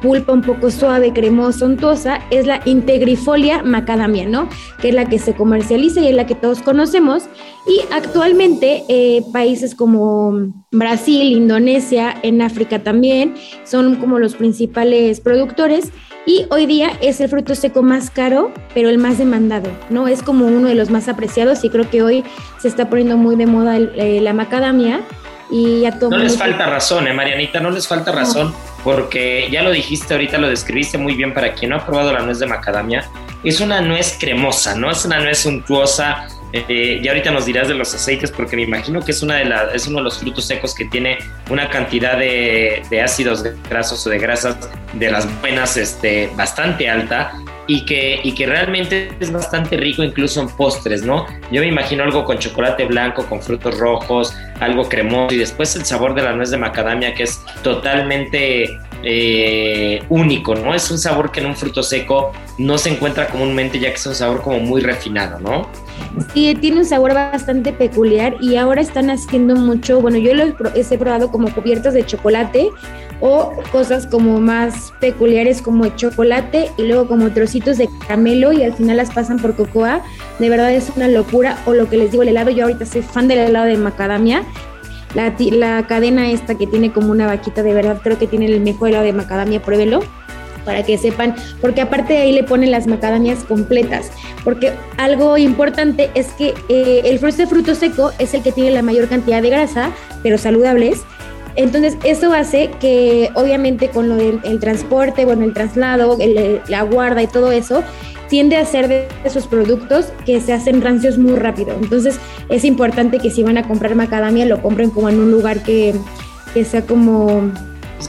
pulpa 0.00 0.32
un 0.32 0.42
poco 0.42 0.70
suave, 0.70 1.12
cremosa, 1.12 1.66
untuosa, 1.66 2.20
es 2.30 2.46
la 2.46 2.60
integrifolia 2.64 3.62
macadamia, 3.62 4.28
¿no? 4.28 4.48
Que 4.80 4.90
es 4.90 4.94
la 4.94 5.06
que 5.06 5.18
se 5.18 5.34
comercializa 5.34 6.00
y 6.00 6.08
es 6.08 6.14
la 6.14 6.26
que 6.26 6.34
todos 6.34 6.62
conocemos. 6.62 7.24
Y 7.66 7.80
actualmente 7.92 8.84
eh, 8.88 9.22
países 9.32 9.74
como 9.74 10.52
Brasil, 10.70 11.32
Indonesia, 11.32 12.14
en 12.22 12.42
África 12.42 12.82
también, 12.82 13.34
son 13.64 13.96
como 13.96 14.18
los 14.18 14.34
principales 14.34 15.20
productores. 15.20 15.90
Y 16.26 16.46
hoy 16.50 16.66
día 16.66 16.90
es 17.00 17.20
el 17.20 17.28
fruto 17.28 17.54
seco 17.54 17.82
más 17.82 18.10
caro, 18.10 18.52
pero 18.74 18.88
el 18.88 18.98
más 18.98 19.18
demandado, 19.18 19.70
¿no? 19.90 20.08
Es 20.08 20.22
como 20.22 20.46
uno 20.46 20.68
de 20.68 20.74
los 20.74 20.90
más 20.90 21.08
apreciados 21.08 21.64
y 21.64 21.70
creo 21.70 21.88
que 21.88 22.02
hoy 22.02 22.24
se 22.58 22.68
está 22.68 22.90
poniendo 22.90 23.16
muy 23.16 23.36
de 23.36 23.46
moda 23.46 23.76
eh, 23.76 24.20
la 24.20 24.32
macadamia 24.32 25.02
y 25.52 25.84
a 25.84 25.92
No 25.92 26.18
les 26.18 26.36
falta 26.36 26.66
razón, 26.66 27.06
¿eh, 27.06 27.12
Marianita? 27.12 27.60
No 27.60 27.70
les 27.70 27.86
falta 27.86 28.10
razón 28.10 28.52
porque 28.86 29.48
ya 29.50 29.64
lo 29.64 29.72
dijiste 29.72 30.14
ahorita, 30.14 30.38
lo 30.38 30.48
describiste 30.48 30.96
muy 30.96 31.16
bien 31.16 31.34
para 31.34 31.54
quien 31.54 31.70
no 31.70 31.76
ha 31.76 31.84
probado 31.84 32.12
la 32.12 32.20
nuez 32.20 32.38
de 32.38 32.46
macadamia. 32.46 33.10
Es 33.42 33.60
una 33.60 33.80
nuez 33.80 34.16
cremosa, 34.16 34.76
¿no? 34.76 34.92
Es 34.92 35.04
una 35.04 35.18
nuez 35.18 35.38
suntuosa. 35.38 36.28
Eh, 36.68 37.00
y 37.02 37.08
ahorita 37.08 37.30
nos 37.30 37.46
dirás 37.46 37.68
de 37.68 37.74
los 37.74 37.94
aceites 37.94 38.30
porque 38.30 38.56
me 38.56 38.62
imagino 38.62 39.00
que 39.00 39.12
es, 39.12 39.22
una 39.22 39.36
de 39.36 39.54
es 39.74 39.86
uno 39.86 39.98
de 39.98 40.04
los 40.04 40.18
frutos 40.18 40.46
secos 40.46 40.74
que 40.74 40.84
tiene 40.86 41.18
una 41.50 41.68
cantidad 41.68 42.18
de, 42.18 42.82
ácidos 43.02 43.44
grasos 43.68 44.06
o 44.06 44.10
de 44.10 44.18
grasas 44.18 44.56
de 44.94 45.10
las 45.10 45.28
buenas 45.40 45.76
este, 45.76 46.30
bastante 46.36 46.88
alta 46.88 47.32
y 47.66 47.84
que, 47.84 48.20
y 48.22 48.32
que 48.32 48.46
realmente 48.46 49.10
es 49.18 49.32
bastante 49.32 49.76
rico 49.76 50.02
incluso 50.02 50.40
en 50.40 50.48
postres, 50.48 51.02
¿no? 51.02 51.26
Yo 51.50 51.60
me 51.60 51.66
imagino 51.66 52.04
algo 52.04 52.24
con 52.24 52.38
chocolate 52.38 52.84
blanco, 52.84 53.26
con 53.26 53.42
frutos 53.42 53.78
rojos, 53.78 54.34
algo 54.60 54.88
cremoso 54.88 55.34
y 55.34 55.38
después 55.38 55.74
el 55.76 55.84
sabor 55.84 56.14
de 56.14 56.22
la 56.22 56.32
nuez 56.32 56.50
de 56.50 56.58
macadamia 56.58 57.14
que 57.14 57.24
es 57.24 57.40
totalmente 57.62 58.78
eh, 59.02 60.02
único, 60.08 60.54
¿no? 60.54 60.74
Es 60.74 60.90
un 60.90 60.98
sabor 60.98 61.32
que 61.32 61.40
en 61.40 61.46
un 61.46 61.56
fruto 61.56 61.82
seco 61.82 62.32
no 62.58 62.78
se 62.78 62.90
encuentra 62.90 63.26
comúnmente 63.26 63.78
ya 63.78 63.90
que 63.90 63.96
es 63.96 64.06
un 64.06 64.14
sabor 64.14 64.42
como 64.42 64.60
muy 64.60 64.80
refinado, 64.80 65.40
¿no? 65.40 65.68
Sí, 66.32 66.54
tiene 66.60 66.78
un 66.78 66.84
sabor 66.84 67.12
bastante 67.12 67.72
peculiar 67.72 68.36
y 68.40 68.56
ahora 68.56 68.80
están 68.80 69.10
haciendo 69.10 69.54
mucho, 69.54 70.00
bueno, 70.00 70.16
yo 70.16 70.32
lo 70.34 70.44
he 70.44 70.98
probado 70.98 71.30
como 71.30 71.52
cubiertos 71.52 71.92
de 71.92 72.06
chocolate 72.06 72.70
o 73.20 73.52
cosas 73.70 74.06
como 74.06 74.40
más 74.40 74.92
peculiares 75.00 75.60
como 75.60 75.86
chocolate 75.88 76.70
y 76.78 76.84
luego 76.84 77.06
como 77.06 77.30
trocitos 77.32 77.78
de 77.78 77.88
caramelo 78.00 78.52
y 78.52 78.62
al 78.62 78.74
final 78.74 78.96
las 78.96 79.12
pasan 79.12 79.38
por 79.38 79.54
cocoa. 79.56 80.02
De 80.38 80.48
verdad 80.48 80.72
es 80.72 80.90
una 80.96 81.08
locura. 81.08 81.58
O 81.66 81.72
lo 81.72 81.88
que 81.88 81.96
les 81.96 82.10
digo, 82.10 82.22
el 82.22 82.30
helado, 82.30 82.50
yo 82.50 82.64
ahorita 82.64 82.84
soy 82.84 83.02
fan 83.02 83.28
del 83.28 83.38
helado 83.38 83.66
de 83.66 83.76
macadamia. 83.76 84.42
La, 85.14 85.34
la 85.38 85.86
cadena 85.86 86.30
esta 86.30 86.56
que 86.56 86.66
tiene 86.66 86.92
como 86.92 87.10
una 87.10 87.26
vaquita, 87.26 87.62
de 87.62 87.72
verdad 87.72 88.00
creo 88.02 88.18
que 88.18 88.26
tiene 88.26 88.46
el 88.46 88.60
mejor 88.60 88.90
helado 88.90 89.04
de 89.04 89.12
macadamia, 89.14 89.62
pruébelo 89.62 90.00
para 90.66 90.82
que 90.82 90.98
sepan, 90.98 91.34
porque 91.62 91.80
aparte 91.80 92.12
de 92.12 92.18
ahí 92.18 92.32
le 92.32 92.44
ponen 92.44 92.70
las 92.70 92.86
macadamias 92.86 93.44
completas, 93.44 94.10
porque 94.44 94.72
algo 94.98 95.38
importante 95.38 96.10
es 96.14 96.26
que 96.32 96.52
eh, 96.68 97.00
el 97.04 97.18
de 97.18 97.46
fruto 97.46 97.74
seco 97.74 98.12
es 98.18 98.34
el 98.34 98.42
que 98.42 98.52
tiene 98.52 98.72
la 98.72 98.82
mayor 98.82 99.08
cantidad 99.08 99.40
de 99.40 99.48
grasa, 99.48 99.92
pero 100.22 100.36
saludables, 100.36 101.04
entonces, 101.56 101.96
eso 102.04 102.34
hace 102.34 102.70
que 102.80 103.30
obviamente 103.34 103.88
con 103.88 104.10
lo 104.10 104.16
del 104.16 104.60
transporte, 104.60 105.24
bueno, 105.24 105.44
el 105.44 105.54
traslado, 105.54 106.18
la 106.68 106.82
guarda 106.82 107.22
y 107.22 107.26
todo 107.26 107.50
eso, 107.50 107.82
tiende 108.28 108.56
a 108.56 108.64
ser 108.64 108.88
de 108.88 109.08
esos 109.24 109.46
productos 109.46 110.06
que 110.24 110.40
se 110.40 110.52
hacen 110.52 110.82
rancios 110.82 111.16
muy 111.16 111.34
rápido. 111.36 111.74
Entonces, 111.80 112.18
es 112.50 112.64
importante 112.64 113.18
que 113.18 113.30
si 113.30 113.42
van 113.42 113.56
a 113.56 113.66
comprar 113.66 113.94
macadamia, 113.94 114.44
lo 114.44 114.60
compren 114.60 114.90
como 114.90 115.08
en 115.08 115.18
un 115.18 115.30
lugar 115.30 115.62
que, 115.62 115.94
sea 116.64 116.82
como 116.82 117.52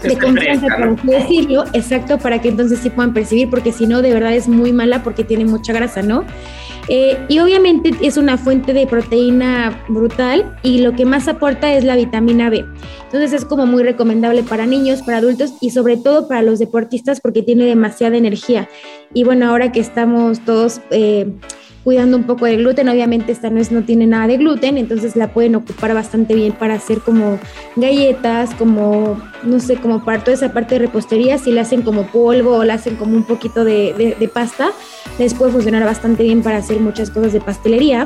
de 0.03 0.17
confianza, 0.17 0.67
por 0.75 0.89
así 0.89 1.07
decirlo, 1.07 1.63
exacto, 1.73 2.17
para 2.17 2.41
que 2.41 2.49
entonces 2.49 2.79
sí 2.79 2.89
puedan 2.89 3.13
percibir, 3.13 3.49
porque 3.49 3.71
si 3.71 3.87
no, 3.87 4.01
de 4.01 4.13
verdad 4.13 4.33
es 4.33 4.47
muy 4.47 4.71
mala 4.71 5.03
porque 5.03 5.23
tiene 5.23 5.45
mucha 5.45 5.73
grasa, 5.73 6.01
¿no? 6.01 6.25
Eh, 6.89 7.17
y 7.27 7.39
obviamente 7.39 7.91
es 8.01 8.15
una 8.15 8.37
fuente 8.37 8.73
de 8.73 8.87
proteína 8.87 9.83
brutal 9.89 10.55
y 10.63 10.79
lo 10.79 10.93
que 10.93 11.05
más 11.05 11.27
aporta 11.27 11.73
es 11.73 11.83
la 11.83 11.95
vitamina 11.95 12.49
B. 12.49 12.65
Entonces 13.03 13.33
es 13.33 13.45
como 13.45 13.65
muy 13.65 13.83
recomendable 13.83 14.43
para 14.43 14.65
niños, 14.65 15.01
para 15.01 15.17
adultos 15.17 15.53
y 15.59 15.71
sobre 15.71 15.97
todo 15.97 16.27
para 16.27 16.41
los 16.41 16.59
deportistas 16.59 17.19
porque 17.19 17.41
tiene 17.41 17.65
demasiada 17.65 18.15
energía. 18.15 18.69
Y 19.13 19.25
bueno, 19.25 19.49
ahora 19.49 19.71
que 19.71 19.79
estamos 19.79 20.39
todos... 20.41 20.81
Eh, 20.91 21.33
cuidando 21.87 22.17
un 22.17 22.23
poco 22.23 22.45
del 22.47 22.57
gluten. 22.57 22.89
Obviamente 22.89 23.31
esta 23.31 23.49
nuez 23.49 23.71
no 23.71 23.81
tiene 23.81 24.07
nada 24.07 24.27
de 24.27 24.35
gluten, 24.35 24.77
entonces 24.77 25.15
la 25.15 25.29
pueden 25.29 25.55
ocupar 25.55 25.93
bastante 25.93 26.35
bien 26.35 26.51
para 26.51 26.73
hacer 26.73 26.99
como 26.99 27.39
galletas, 27.77 28.53
como, 28.55 29.17
no 29.43 29.61
sé, 29.61 29.77
como 29.77 30.03
para 30.03 30.21
toda 30.21 30.33
esa 30.33 30.51
parte 30.51 30.75
de 30.75 30.79
repostería. 30.79 31.37
Si 31.37 31.49
la 31.49 31.61
hacen 31.61 31.83
como 31.83 32.07
polvo 32.07 32.57
o 32.57 32.65
la 32.65 32.73
hacen 32.73 32.97
como 32.97 33.15
un 33.15 33.23
poquito 33.23 33.63
de, 33.63 34.17
de 34.19 34.27
pasta, 34.27 34.71
les 35.17 35.33
puede 35.33 35.53
funcionar 35.53 35.85
bastante 35.85 36.23
bien 36.23 36.43
para 36.43 36.57
hacer 36.57 36.81
muchas 36.81 37.09
cosas 37.09 37.31
de 37.31 37.39
pastelería. 37.39 38.05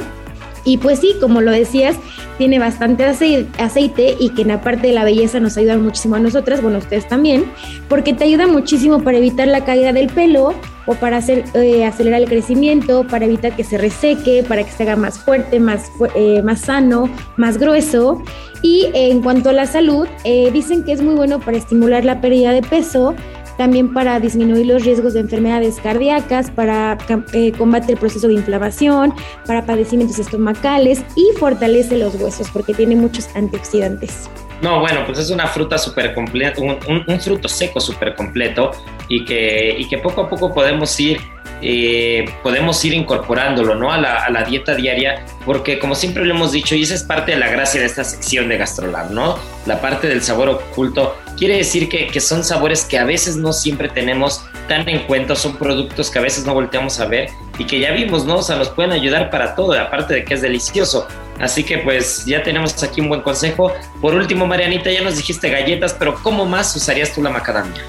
Y 0.64 0.78
pues 0.78 1.00
sí, 1.00 1.16
como 1.20 1.42
lo 1.42 1.52
decías, 1.52 1.96
tiene 2.38 2.60
bastante 2.60 3.04
aceite 3.06 4.16
y 4.20 4.30
que 4.30 4.44
en 4.44 4.50
la 4.50 4.62
parte 4.62 4.88
de 4.88 4.94
la 4.94 5.04
belleza 5.04 5.40
nos 5.40 5.58
ayuda 5.58 5.78
muchísimo 5.78 6.16
a 6.16 6.20
nosotras, 6.20 6.62
bueno, 6.62 6.78
ustedes 6.78 7.08
también, 7.08 7.46
porque 7.88 8.14
te 8.14 8.24
ayuda 8.24 8.48
muchísimo 8.48 9.04
para 9.04 9.18
evitar 9.18 9.48
la 9.48 9.64
caída 9.66 9.94
del 9.94 10.08
pelo 10.08 10.54
o 10.86 10.96
para 10.96 11.20
eh, 11.28 11.86
acelerar 11.86 12.22
el 12.22 12.28
crecimiento, 12.28 13.06
para 13.08 13.26
evitar 13.26 13.56
que 13.56 13.64
se 13.64 13.78
reseque, 13.78 14.44
para 14.48 14.64
que 14.64 14.72
se 14.72 14.84
haga 14.84 14.96
más 14.96 15.20
fuerte, 15.20 15.60
más, 15.60 15.92
eh, 16.16 16.42
más 16.42 16.62
sano, 16.62 17.10
más 17.38 17.58
grueso. 17.58 18.22
Y 18.64 18.90
en 18.94 19.22
cuanto 19.22 19.50
a 19.50 19.54
la 19.54 19.66
salud, 19.66 20.08
eh, 20.24 20.52
dicen 20.52 20.84
que 20.84 20.92
es 20.92 21.02
muy 21.02 21.16
bueno 21.16 21.40
para 21.40 21.58
estimular 21.58 22.06
la 22.06 22.22
pérdida 22.22 22.52
de 22.52 22.62
peso, 22.62 23.16
también 23.62 23.94
para 23.94 24.20
disminuir 24.20 24.66
los 24.66 24.84
riesgos 24.84 25.14
de 25.14 25.20
enfermedades 25.20 25.80
cardíacas, 25.80 26.50
para 26.50 26.98
eh, 27.32 27.52
combatir 27.52 27.92
el 27.92 27.98
proceso 27.98 28.28
de 28.28 28.34
inflamación, 28.34 29.14
para 29.46 29.68
padecimientos 29.68 30.18
estomacales 30.18 31.04
y 31.16 31.28
fortalece 31.38 31.96
los 32.00 32.16
huesos 32.16 32.50
porque 32.50 32.74
tiene 32.74 32.96
muchos 32.96 33.28
antioxidantes. 33.36 34.28
No, 34.64 34.80
bueno, 34.80 35.02
pues 35.06 35.20
es 35.20 35.30
una 35.30 35.46
fruta 35.46 35.78
súper 35.78 36.16
completa, 36.16 36.60
un, 36.60 37.20
fruto 37.20 37.48
seco 37.48 37.80
súper 37.80 38.16
completo 38.16 38.72
y 39.08 39.26
que, 39.26 39.76
y 39.78 39.88
que 39.88 40.00
poco 40.00 40.22
a 40.22 40.28
poco 40.28 40.52
podemos 40.52 41.00
ir 41.00 41.20
eh, 41.62 42.26
podemos 42.42 42.84
ir 42.86 42.94
incorporándolo 42.94 43.76
¿no? 43.76 43.92
a, 43.92 43.98
la, 43.98 44.24
a, 44.24 44.30
la, 44.30 44.44
dieta 44.44 44.74
diaria, 44.76 45.26
porque 45.46 45.80
como 45.80 45.96
siempre 45.96 46.26
lo 46.26 46.34
hemos 46.34 46.52
dicho, 46.52 46.76
y 46.76 46.84
esa 46.84 46.96
es 46.96 47.04
parte 47.04 47.32
de 47.32 47.38
la 47.38 47.50
gracia 47.50 47.80
de 47.80 47.86
esta 47.86 48.04
sección 48.04 48.50
de 48.50 48.58
Gastrolab, 48.58 49.12
¿no? 49.12 49.38
La 49.66 49.80
parte 49.80 50.08
del 50.08 50.24
sabor 50.24 50.50
oculto 50.50 51.16
quiere 51.38 51.58
decir 51.58 51.88
que, 51.90 52.08
que, 52.08 52.20
son 52.20 52.44
sabores 52.44 52.84
que 52.86 52.98
a 52.98 53.04
veces 53.04 53.36
no 53.36 53.54
siempre 53.54 53.90
tenemos 53.90 54.44
tan 54.68 54.88
en 54.90 55.00
cuenta, 55.06 55.36
son 55.36 55.58
productos 55.58 56.10
que 56.10 56.20
a 56.20 56.22
veces 56.22 56.46
no 56.46 56.54
volteamos 56.54 57.00
a 57.00 57.06
ver 57.06 57.30
y 57.58 57.66
que 57.66 57.80
ya 57.80 57.92
vimos, 57.92 58.26
¿no? 58.26 58.38
O 58.38 58.42
sea, 58.42 58.56
nos 58.56 58.70
pueden 58.70 58.92
ayudar 58.92 59.30
para 59.30 59.56
todo, 59.56 59.74
aparte 59.80 60.16
de 60.16 60.26
que 60.26 60.34
es 60.34 60.42
delicioso. 60.42 61.08
Así 61.40 61.64
que 61.64 61.80
pues 61.80 62.26
ya 62.26 62.44
tenemos 62.44 62.82
aquí 62.84 63.02
un 63.02 63.10
buen 63.10 63.22
consejo. 63.22 63.74
Por 64.00 64.14
último, 64.14 64.46
Marianita, 64.48 64.92
ya 64.92 65.02
nos 65.02 65.18
dijiste 65.18 65.50
galletas, 65.50 65.96
pero 65.98 66.16
¿cómo 66.22 66.46
más 66.46 66.76
usarías 66.76 67.14
tú 67.14 67.22
la 67.22 67.32
macadamia? 67.32 67.82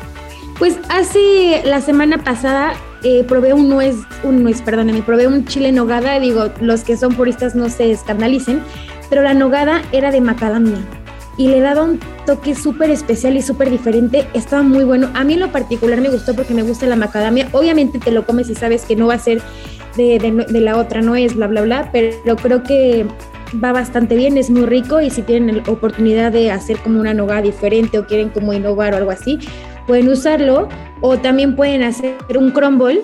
Pues 0.59 0.79
hace 0.89 1.63
la 1.65 1.81
semana 1.81 2.19
pasada 2.19 2.75
eh, 3.05 3.25
probé 3.25 3.53
un 3.53 3.69
nuez, 3.69 3.97
un 4.23 4.43
nuez, 4.43 4.63
perdónenme, 4.63 5.03
probé 5.03 5.27
un 5.27 5.45
chile 5.45 5.73
nogada, 5.73 6.19
digo, 6.21 6.51
los 6.61 6.85
que 6.85 6.97
son 6.97 7.15
puristas 7.15 7.55
no 7.55 7.69
se 7.69 7.91
escandalicen, 7.91 8.61
pero 9.11 9.23
la 9.23 9.35
nogada 9.35 9.83
era 9.93 10.11
de 10.11 10.21
macadamia 10.21 10.79
y 11.37 11.49
le 11.49 11.61
daba 11.61 11.83
un 11.83 11.99
toque 12.27 12.55
súper 12.55 12.91
especial 12.91 13.37
y 13.37 13.43
súper 13.43 13.71
diferente, 13.71 14.27
estaba 14.35 14.63
muy 14.63 14.85
bueno. 14.85 15.11
A 15.15 15.25
mí 15.25 15.35
en 15.35 15.41
lo 15.41 15.51
particular 15.51 16.01
me 16.01 16.11
gustó 16.11 16.35
porque 16.35 16.55
me 16.55 16.63
gusta 16.63 16.87
la 16.87 16.97
macadamia, 16.97 17.49
obviamente 17.53 17.99
te 17.99 18.11
lo 18.11 18.27
comes 18.27 18.51
y 18.51 18.55
sabes 18.55 18.85
que 18.85 18.97
no 18.97 19.07
va 19.07 19.15
a 19.15 19.19
ser 19.19 19.41
de, 19.97 20.19
de, 20.19 20.61
la 20.61 20.77
otra 20.77 21.03
nuez, 21.03 21.35
bla, 21.35 21.47
bla, 21.47 21.63
bla, 21.63 21.91
pero 21.93 22.37
creo 22.37 22.63
que 22.63 23.07
va 23.63 23.73
bastante 23.73 24.17
bien, 24.17 24.39
es 24.39 24.51
muy 24.51 24.65
rico 24.65 25.01
y 25.01 25.11
si 25.11 25.23
tienen 25.23 25.59
la 25.59 25.73
oportunidad 25.73 26.33
de 26.33 26.51
hacer 26.51 26.79
como 26.79 27.01
una 27.01 27.15
nogada 27.15 27.43
diferente 27.43 27.99
o 27.99 28.07
quieren 28.07 28.31
como 28.31 28.53
innovar 28.53 28.95
o 28.95 28.97
algo 28.97 29.11
así, 29.11 29.39
pueden 29.87 30.09
usarlo 30.09 30.69
o 31.01 31.19
también 31.19 31.57
pueden 31.57 31.83
hacer 31.83 32.17
un 32.37 32.51
crumble 32.51 33.03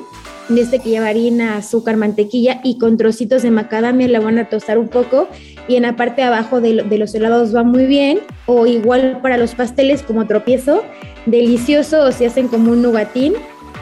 de 0.48 0.62
este 0.62 0.78
que 0.78 0.90
lleva 0.90 1.08
harina, 1.08 1.56
azúcar, 1.56 1.96
mantequilla 1.96 2.60
y 2.64 2.78
con 2.78 2.96
trocitos 2.96 3.42
de 3.42 3.50
macadamia 3.50 4.08
la 4.08 4.20
van 4.20 4.38
a 4.38 4.48
tostar 4.48 4.78
un 4.78 4.88
poco 4.88 5.28
y 5.66 5.76
en 5.76 5.82
la 5.82 5.96
parte 5.96 6.22
de 6.22 6.28
abajo 6.28 6.60
de, 6.60 6.72
los 6.72 7.14
helados 7.14 7.54
va 7.54 7.62
muy 7.62 7.84
bien 7.84 8.20
o 8.46 8.66
igual 8.66 9.20
para 9.22 9.36
los 9.36 9.54
pasteles 9.54 10.02
como 10.02 10.26
tropiezo, 10.26 10.82
delicioso 11.26 12.02
o 12.02 12.12
si 12.12 12.24
hacen 12.24 12.48
como 12.48 12.72
un 12.72 12.82
nugatín, 12.82 13.34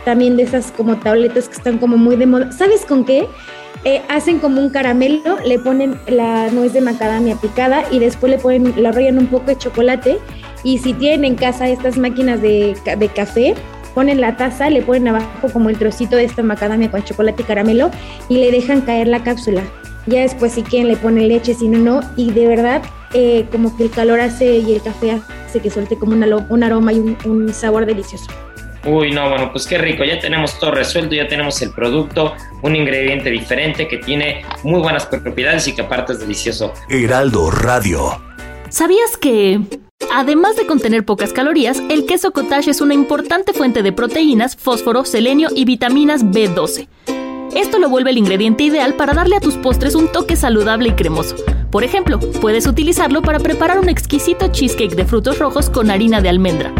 también 0.04 0.36
de 0.36 0.42
esas 0.42 0.72
como 0.72 0.96
tabletas 0.98 1.48
que 1.48 1.54
están 1.54 1.78
como 1.78 1.96
muy 1.96 2.16
de 2.16 2.26
moda. 2.26 2.52
¿Sabes 2.52 2.84
con 2.84 3.04
qué? 3.04 3.26
Eh, 3.84 4.02
hacen 4.08 4.40
como 4.40 4.60
un 4.60 4.70
caramelo, 4.70 5.38
le 5.46 5.60
ponen 5.60 5.96
la 6.08 6.50
nuez 6.50 6.72
de 6.72 6.80
macadamia 6.80 7.36
picada 7.36 7.84
y 7.92 8.00
después 8.00 8.32
le 8.32 8.38
ponen, 8.38 8.74
la 8.82 8.90
rollan 8.90 9.18
un 9.18 9.28
poco 9.28 9.46
de 9.46 9.56
chocolate 9.56 10.18
y 10.64 10.78
si 10.78 10.92
tienen 10.94 11.24
en 11.24 11.34
casa 11.36 11.68
estas 11.68 11.98
máquinas 11.98 12.40
de, 12.42 12.76
de 12.98 13.08
café, 13.08 13.54
ponen 13.94 14.20
la 14.20 14.36
taza, 14.36 14.68
le 14.68 14.82
ponen 14.82 15.08
abajo 15.08 15.48
como 15.52 15.70
el 15.70 15.78
trocito 15.78 16.16
de 16.16 16.24
esta 16.24 16.42
macadamia 16.42 16.90
con 16.90 17.02
chocolate 17.02 17.42
y 17.42 17.44
caramelo 17.46 17.90
y 18.28 18.36
le 18.38 18.50
dejan 18.50 18.82
caer 18.82 19.08
la 19.08 19.22
cápsula. 19.22 19.62
Ya 20.06 20.20
después 20.20 20.52
si 20.52 20.62
quieren 20.62 20.88
le 20.88 20.96
ponen 20.96 21.28
leche, 21.28 21.54
si 21.54 21.66
no, 21.66 21.78
no. 21.78 22.00
Y 22.16 22.30
de 22.30 22.46
verdad, 22.46 22.82
eh, 23.14 23.46
como 23.50 23.76
que 23.76 23.84
el 23.84 23.90
calor 23.90 24.20
hace 24.20 24.58
y 24.58 24.74
el 24.74 24.82
café 24.82 25.18
hace 25.46 25.60
que 25.60 25.70
suelte 25.70 25.96
como 25.96 26.12
un 26.12 26.62
aroma 26.62 26.92
y 26.92 26.98
un, 26.98 27.16
un 27.24 27.52
sabor 27.54 27.86
delicioso. 27.86 28.26
Uy, 28.84 29.10
no, 29.10 29.28
bueno, 29.28 29.50
pues 29.50 29.66
qué 29.66 29.78
rico, 29.78 30.04
ya 30.04 30.20
tenemos 30.20 30.60
todo 30.60 30.70
resuelto, 30.70 31.14
ya 31.14 31.26
tenemos 31.26 31.60
el 31.60 31.72
producto, 31.72 32.34
un 32.62 32.76
ingrediente 32.76 33.30
diferente 33.30 33.88
que 33.88 33.98
tiene 33.98 34.44
muy 34.62 34.80
buenas 34.80 35.06
propiedades 35.06 35.66
y 35.66 35.74
que 35.74 35.82
aparte 35.82 36.12
es 36.12 36.20
delicioso. 36.20 36.72
Heraldo 36.88 37.50
Radio. 37.50 38.22
¿Sabías 38.68 39.16
que 39.16 39.60
Además 40.18 40.56
de 40.56 40.66
contener 40.66 41.04
pocas 41.04 41.34
calorías, 41.34 41.82
el 41.90 42.06
queso 42.06 42.32
cottage 42.32 42.70
es 42.70 42.80
una 42.80 42.94
importante 42.94 43.52
fuente 43.52 43.82
de 43.82 43.92
proteínas, 43.92 44.56
fósforo, 44.56 45.04
selenio 45.04 45.50
y 45.54 45.66
vitaminas 45.66 46.24
B12. 46.24 46.88
Esto 47.54 47.78
lo 47.78 47.90
vuelve 47.90 48.12
el 48.12 48.16
ingrediente 48.16 48.64
ideal 48.64 48.94
para 48.94 49.12
darle 49.12 49.36
a 49.36 49.40
tus 49.40 49.56
postres 49.56 49.94
un 49.94 50.08
toque 50.08 50.34
saludable 50.34 50.88
y 50.88 50.92
cremoso. 50.92 51.36
Por 51.70 51.84
ejemplo, 51.84 52.18
puedes 52.40 52.66
utilizarlo 52.66 53.20
para 53.20 53.40
preparar 53.40 53.78
un 53.78 53.90
exquisito 53.90 54.48
cheesecake 54.48 54.96
de 54.96 55.04
frutos 55.04 55.38
rojos 55.38 55.68
con 55.68 55.90
harina 55.90 56.22
de 56.22 56.30
almendra. 56.30 56.72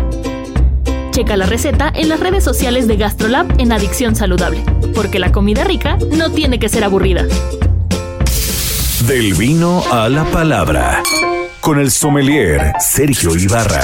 Checa 1.11 1.37
la 1.37 1.45
receta 1.45 1.93
en 1.95 2.09
las 2.09 2.21
redes 2.21 2.43
sociales 2.43 2.87
de 2.89 2.97
GastroLab 2.97 3.61
en 3.61 3.71
Adicción 3.71 4.17
Saludable, 4.17 4.65
porque 4.95 5.19
la 5.19 5.31
comida 5.31 5.63
rica 5.65 5.99
no 6.11 6.31
tiene 6.31 6.59
que 6.59 6.71
ser 6.71 6.85
aburrida. 6.85 7.27
Del 9.07 9.35
vino 9.35 9.83
a 9.91 10.09
la 10.09 10.25
palabra 10.25 11.03
con 11.67 11.81
el 11.81 11.91
sommelier 11.91 12.75
Sergio 12.79 13.35
Ibarra. 13.35 13.81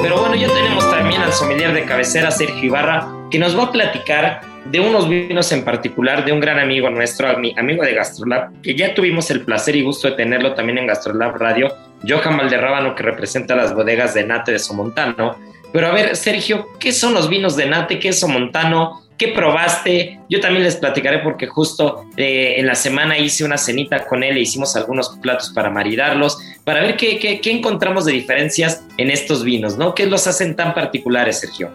Pero 0.00 0.20
bueno, 0.20 0.36
ya 0.36 0.46
tenemos 0.46 0.88
también 0.88 1.22
al 1.22 1.32
sommelier 1.32 1.72
de 1.72 1.84
cabecera 1.86 2.30
Sergio 2.30 2.62
Ibarra 2.62 3.08
que 3.32 3.40
nos 3.40 3.58
va 3.58 3.64
a 3.64 3.72
platicar 3.72 4.53
de 4.66 4.80
unos 4.80 5.08
vinos 5.08 5.52
en 5.52 5.64
particular 5.64 6.24
de 6.24 6.32
un 6.32 6.40
gran 6.40 6.58
amigo 6.58 6.88
nuestro, 6.90 7.28
amigo 7.28 7.84
de 7.84 7.94
Gastrolab, 7.94 8.60
que 8.62 8.74
ya 8.74 8.94
tuvimos 8.94 9.30
el 9.30 9.42
placer 9.42 9.76
y 9.76 9.82
gusto 9.82 10.08
de 10.08 10.16
tenerlo 10.16 10.54
también 10.54 10.78
en 10.78 10.86
Gastrolab 10.86 11.36
Radio, 11.36 11.72
Johan 12.06 12.36
Valderrábano, 12.36 12.94
que 12.94 13.02
representa 13.02 13.54
las 13.54 13.74
bodegas 13.74 14.14
de 14.14 14.24
Nate 14.24 14.52
de 14.52 14.58
Somontano. 14.58 15.38
Pero 15.72 15.88
a 15.88 15.92
ver, 15.92 16.16
Sergio, 16.16 16.68
¿qué 16.78 16.92
son 16.92 17.14
los 17.14 17.28
vinos 17.28 17.56
de 17.56 17.66
Nate? 17.66 17.98
¿Qué 17.98 18.10
es 18.10 18.20
Somontano? 18.20 19.02
¿Qué 19.18 19.28
probaste? 19.28 20.18
Yo 20.28 20.40
también 20.40 20.64
les 20.64 20.76
platicaré 20.76 21.20
porque 21.20 21.46
justo 21.46 22.04
eh, 22.16 22.54
en 22.56 22.66
la 22.66 22.74
semana 22.74 23.16
hice 23.16 23.44
una 23.44 23.58
cenita 23.58 24.06
con 24.06 24.24
él 24.24 24.36
e 24.36 24.40
hicimos 24.40 24.74
algunos 24.74 25.10
platos 25.22 25.50
para 25.50 25.70
maridarlos, 25.70 26.38
para 26.64 26.80
ver 26.80 26.96
qué, 26.96 27.40
encontramos 27.44 28.06
de 28.06 28.12
diferencias 28.12 28.84
en 28.96 29.10
estos 29.10 29.44
vinos, 29.44 29.76
¿no? 29.76 29.94
¿Qué 29.94 30.06
los 30.06 30.26
hacen 30.26 30.56
tan 30.56 30.74
particulares, 30.74 31.40
Sergio? 31.40 31.70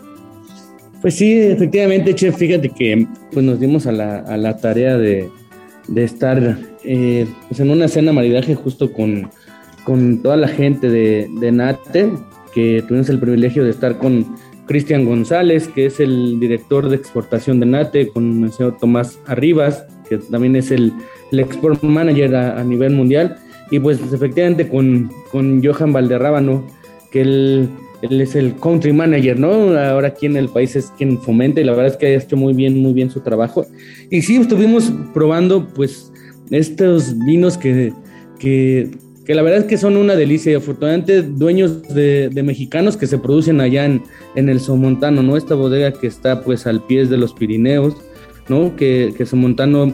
Pues 1.01 1.15
sí, 1.15 1.39
efectivamente, 1.39 2.13
chef, 2.13 2.35
fíjate 2.35 2.69
que 2.69 3.07
pues 3.31 3.45
nos 3.45 3.59
dimos 3.59 3.87
a 3.87 3.91
la, 3.93 4.19
a 4.19 4.35
la 4.35 4.57
tarea 4.57 4.97
de, 4.97 5.29
de 5.87 6.03
estar 6.03 6.57
eh, 6.83 7.25
pues 7.47 7.59
en 7.61 7.69
una 7.69 7.87
cena 7.87 8.11
maridaje 8.11 8.53
justo 8.53 8.91
con, 8.91 9.29
con 9.85 10.21
toda 10.21 10.35
la 10.35 10.49
gente 10.49 10.89
de, 10.89 11.29
de, 11.39 11.51
NATE, 11.53 12.11
que 12.53 12.83
tuvimos 12.85 13.07
el 13.09 13.19
privilegio 13.19 13.63
de 13.63 13.69
estar 13.69 13.97
con 13.97 14.35
Cristian 14.65 15.05
González, 15.05 15.69
que 15.69 15.85
es 15.85 16.01
el 16.01 16.37
director 16.39 16.89
de 16.89 16.97
exportación 16.97 17.61
de 17.61 17.67
NATE, 17.67 18.09
con 18.09 18.43
el 18.43 18.51
señor 18.51 18.75
Tomás 18.77 19.19
Arribas, 19.25 19.85
que 20.09 20.17
también 20.17 20.57
es 20.57 20.69
el, 20.69 20.91
export 21.31 21.81
manager 21.81 22.35
a, 22.35 22.59
a, 22.59 22.63
nivel 22.65 22.93
mundial, 22.93 23.37
y 23.71 23.79
pues 23.79 23.99
efectivamente 24.13 24.67
con, 24.67 25.09
con 25.31 25.63
Johan 25.63 25.93
Valderrábano, 25.93 26.67
que 27.09 27.21
él 27.21 27.69
él 28.01 28.21
es 28.21 28.35
el 28.35 28.55
country 28.55 28.93
manager, 28.93 29.39
¿no? 29.39 29.77
Ahora 29.77 30.09
aquí 30.09 30.25
en 30.25 30.37
el 30.37 30.49
país 30.49 30.75
es 30.75 30.91
quien 30.97 31.19
fomenta 31.19 31.59
y 31.59 31.63
la 31.63 31.73
verdad 31.73 31.87
es 31.87 31.97
que 31.97 32.07
ha 32.07 32.15
hecho 32.15 32.37
muy 32.37 32.53
bien, 32.53 32.81
muy 32.81 32.93
bien 32.93 33.09
su 33.09 33.19
trabajo. 33.19 33.65
Y 34.09 34.21
sí, 34.21 34.37
estuvimos 34.37 34.91
probando 35.13 35.67
pues 35.67 36.11
estos 36.49 37.17
vinos 37.19 37.57
que, 37.57 37.93
que, 38.39 38.89
que 39.25 39.35
la 39.35 39.41
verdad 39.41 39.59
es 39.59 39.65
que 39.65 39.77
son 39.77 39.97
una 39.97 40.15
delicia 40.15 40.53
y 40.53 40.55
afortunadamente 40.55 41.21
dueños 41.21 41.83
de, 41.93 42.31
mexicanos 42.43 42.95
que 42.95 43.07
se 43.07 43.17
producen 43.17 43.59
allá 43.59 43.85
en, 43.85 44.03
en, 44.35 44.49
el 44.49 44.59
Somontano, 44.59 45.21
¿no? 45.21 45.35
Esta 45.35 45.55
bodega 45.55 45.91
que 45.91 46.07
está 46.07 46.41
pues 46.41 46.65
al 46.67 46.81
pie 46.85 47.05
de 47.05 47.17
los 47.17 47.33
Pirineos, 47.33 47.95
¿no? 48.47 48.75
Que, 48.75 49.13
que 49.17 49.25
Somontano 49.25 49.93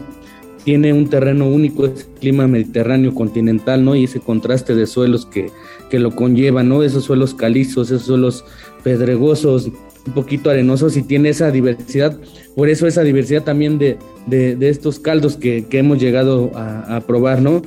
tiene 0.65 0.91
un 0.93 1.07
terreno 1.07 1.47
único, 1.47 1.85
es 1.85 2.09
clima 2.19 2.47
mediterráneo 2.47 3.13
continental, 3.13 3.85
¿no? 3.85 3.95
Y 3.95 4.05
ese 4.05 4.19
contraste 4.19 4.73
de 4.73 4.87
suelos 4.87 5.27
que, 5.27 5.51
que 5.91 5.99
lo 5.99 6.15
conlleva, 6.15 6.63
¿no? 6.63 6.81
Esos 6.81 7.03
suelos 7.03 7.35
calizos, 7.35 7.91
esos 7.91 8.07
suelos 8.07 8.43
pedregosos, 8.83 9.67
un 10.07 10.13
poquito 10.13 10.49
arenosos 10.49 10.97
y 10.97 11.03
tiene 11.03 11.29
esa 11.29 11.51
diversidad. 11.51 12.17
Por 12.55 12.67
eso 12.69 12.87
esa 12.87 13.03
diversidad 13.03 13.43
también 13.43 13.77
de, 13.77 13.97
de, 14.25 14.69
estos 14.69 14.99
caldos 14.99 15.37
que, 15.37 15.65
que 15.69 15.77
hemos 15.77 15.99
llegado 15.99 16.49
a, 16.55 16.95
a, 16.95 17.01
probar, 17.01 17.43
¿no? 17.43 17.61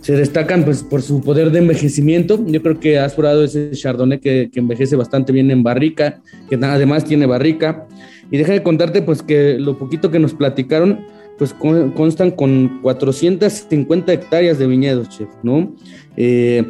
Se 0.00 0.16
destacan 0.16 0.64
pues 0.64 0.82
por 0.82 1.02
su 1.02 1.20
poder 1.20 1.52
de 1.52 1.60
envejecimiento. 1.60 2.44
Yo 2.48 2.60
creo 2.62 2.80
que 2.80 2.98
has 2.98 3.14
probado 3.14 3.44
ese 3.44 3.70
Chardonnay 3.72 4.18
que, 4.18 4.50
que 4.52 4.58
envejece 4.58 4.96
bastante 4.96 5.32
bien 5.32 5.52
en 5.52 5.62
barrica, 5.62 6.20
que 6.48 6.56
además 6.56 7.04
tiene 7.04 7.26
barrica. 7.26 7.86
Y 8.32 8.38
deja 8.38 8.52
de 8.52 8.64
contarte 8.64 9.02
pues 9.02 9.22
que 9.22 9.56
lo 9.58 9.78
poquito 9.78 10.10
que 10.10 10.18
nos 10.18 10.34
platicaron, 10.34 11.00
pues 11.40 11.54
constan 11.54 12.32
con 12.32 12.80
450 12.82 14.12
hectáreas 14.12 14.58
de 14.58 14.66
viñedos, 14.66 15.08
¿no? 15.42 15.74
Eh, 16.18 16.62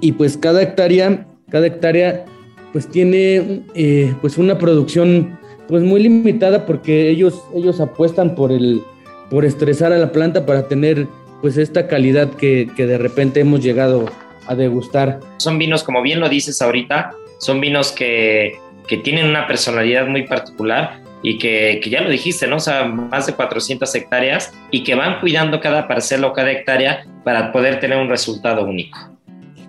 y 0.00 0.12
pues 0.12 0.38
cada 0.38 0.62
hectárea, 0.62 1.26
cada 1.50 1.66
hectárea 1.66 2.24
pues 2.72 2.88
tiene 2.88 3.64
eh, 3.74 4.14
pues 4.22 4.38
una 4.38 4.56
producción 4.56 5.38
pues 5.68 5.82
muy 5.82 6.02
limitada 6.02 6.64
porque 6.64 7.10
ellos, 7.10 7.42
ellos 7.54 7.82
apuestan 7.82 8.34
por 8.34 8.50
el 8.50 8.80
por 9.28 9.44
estresar 9.44 9.92
a 9.92 9.98
la 9.98 10.10
planta 10.10 10.46
para 10.46 10.68
tener 10.68 11.06
pues 11.42 11.58
esta 11.58 11.86
calidad 11.86 12.30
que, 12.30 12.70
que 12.74 12.86
de 12.86 12.96
repente 12.96 13.40
hemos 13.40 13.60
llegado 13.62 14.06
a 14.46 14.54
degustar. 14.54 15.20
Son 15.36 15.58
vinos, 15.58 15.84
como 15.84 16.00
bien 16.00 16.18
lo 16.18 16.30
dices 16.30 16.62
ahorita, 16.62 17.10
son 17.36 17.60
vinos 17.60 17.92
que, 17.92 18.54
que 18.88 18.96
tienen 18.96 19.26
una 19.26 19.46
personalidad 19.46 20.06
muy 20.06 20.26
particular 20.26 21.01
y 21.22 21.38
que, 21.38 21.80
que, 21.82 21.90
ya 21.90 22.00
lo 22.00 22.10
dijiste, 22.10 22.46
¿no? 22.46 22.56
O 22.56 22.60
sea, 22.60 22.84
más 22.84 23.26
de 23.26 23.34
400 23.34 23.94
hectáreas 23.94 24.52
y 24.70 24.82
que 24.82 24.94
van 24.94 25.20
cuidando 25.20 25.60
cada 25.60 25.86
parcela 25.86 26.26
o 26.26 26.32
cada 26.32 26.50
hectárea 26.50 27.06
para 27.24 27.52
poder 27.52 27.80
tener 27.80 27.98
un 27.98 28.08
resultado 28.08 28.64
único. 28.64 28.98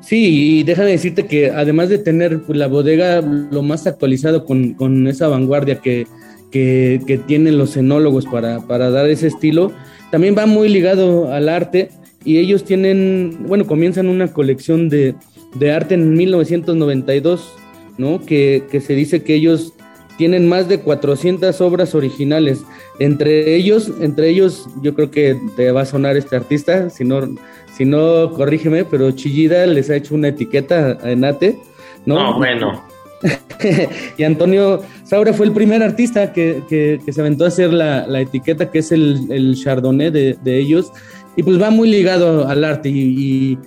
Sí, 0.02 0.60
y 0.60 0.64
déjame 0.64 0.92
decirte 0.92 1.28
que 1.28 1.52
además 1.52 1.90
de 1.90 1.98
tener 1.98 2.42
pues, 2.42 2.58
la 2.58 2.68
bodega 2.68 3.22
lo 3.22 3.62
más 3.62 3.88
actualizado 3.88 4.46
con, 4.46 4.74
con 4.74 5.08
esa 5.08 5.30
vanguardia 5.30 5.78
que, 5.78 6.08
que, 6.52 7.00
que, 7.08 7.18
tienen 7.18 7.58
los 7.58 7.78
enólogos 7.78 8.26
para, 8.26 8.60
para 8.60 8.90
dar 8.90 9.10
ese 9.10 9.28
estilo, 9.28 9.72
también 10.12 10.36
va 10.38 10.46
muy 10.46 10.68
ligado 10.68 11.32
al 11.32 11.48
arte 11.48 11.90
y 12.26 12.38
ellos 12.38 12.66
tienen, 12.66 13.46
bueno, 13.48 13.66
comienzan 13.66 14.08
una 14.08 14.34
colección 14.34 14.90
de, 14.90 15.16
de 15.56 15.72
arte 15.72 15.96
en 15.96 16.14
1992, 16.14 17.54
¿no? 17.98 18.26
Que, 18.26 18.64
que 18.70 18.82
se 18.82 18.96
dice 18.96 19.24
que 19.24 19.36
ellos 19.36 19.74
tienen 20.18 20.48
más 20.48 20.68
de 20.68 20.80
400 20.80 21.60
obras 21.62 21.96
originales. 21.96 22.64
Entre 23.00 23.56
ellos, 23.56 23.92
entre 24.00 24.30
ellos, 24.30 24.68
yo 24.82 24.94
creo 24.94 25.12
que 25.12 25.38
te 25.56 25.72
va 25.72 25.82
a 25.82 25.86
sonar 25.86 26.18
este 26.18 26.36
artista, 26.36 26.90
si 26.90 27.04
no, 27.04 27.36
si 27.76 27.86
no 27.86 28.32
corrígeme, 28.34 28.86
pero 28.86 29.12
Chillida 29.12 29.66
les 29.66 29.90
ha 29.90 29.96
hecho 29.96 30.16
una 30.16 30.30
etiqueta 30.30 30.98
a 31.02 31.12
Enate, 31.12 31.58
¿no? 32.06 32.16
No, 32.16 32.38
bueno. 32.38 32.84
y 34.18 34.24
Antonio 34.24 34.82
Saura 35.06 35.34
fue 35.34 35.46
el 35.46 35.54
primer 35.54 35.82
artista 35.82 36.34
que, 36.34 36.62
que, 36.68 37.00
se 37.12 37.22
aventó 37.22 37.46
a 37.46 37.48
hacer 37.48 37.72
la, 37.72 38.06
la, 38.06 38.20
etiqueta, 38.22 38.70
que 38.70 38.80
es 38.80 38.92
el, 38.92 39.32
el 39.32 39.56
Chardonnay 39.56 40.12
de, 40.12 40.38
de, 40.44 40.60
ellos, 40.60 40.92
y 41.38 41.44
pues 41.44 41.62
va 41.62 41.70
muy 41.70 41.90
ligado 41.90 42.48
al 42.48 42.64
arte 42.66 42.90
y, 42.90 43.00
y 43.00 43.58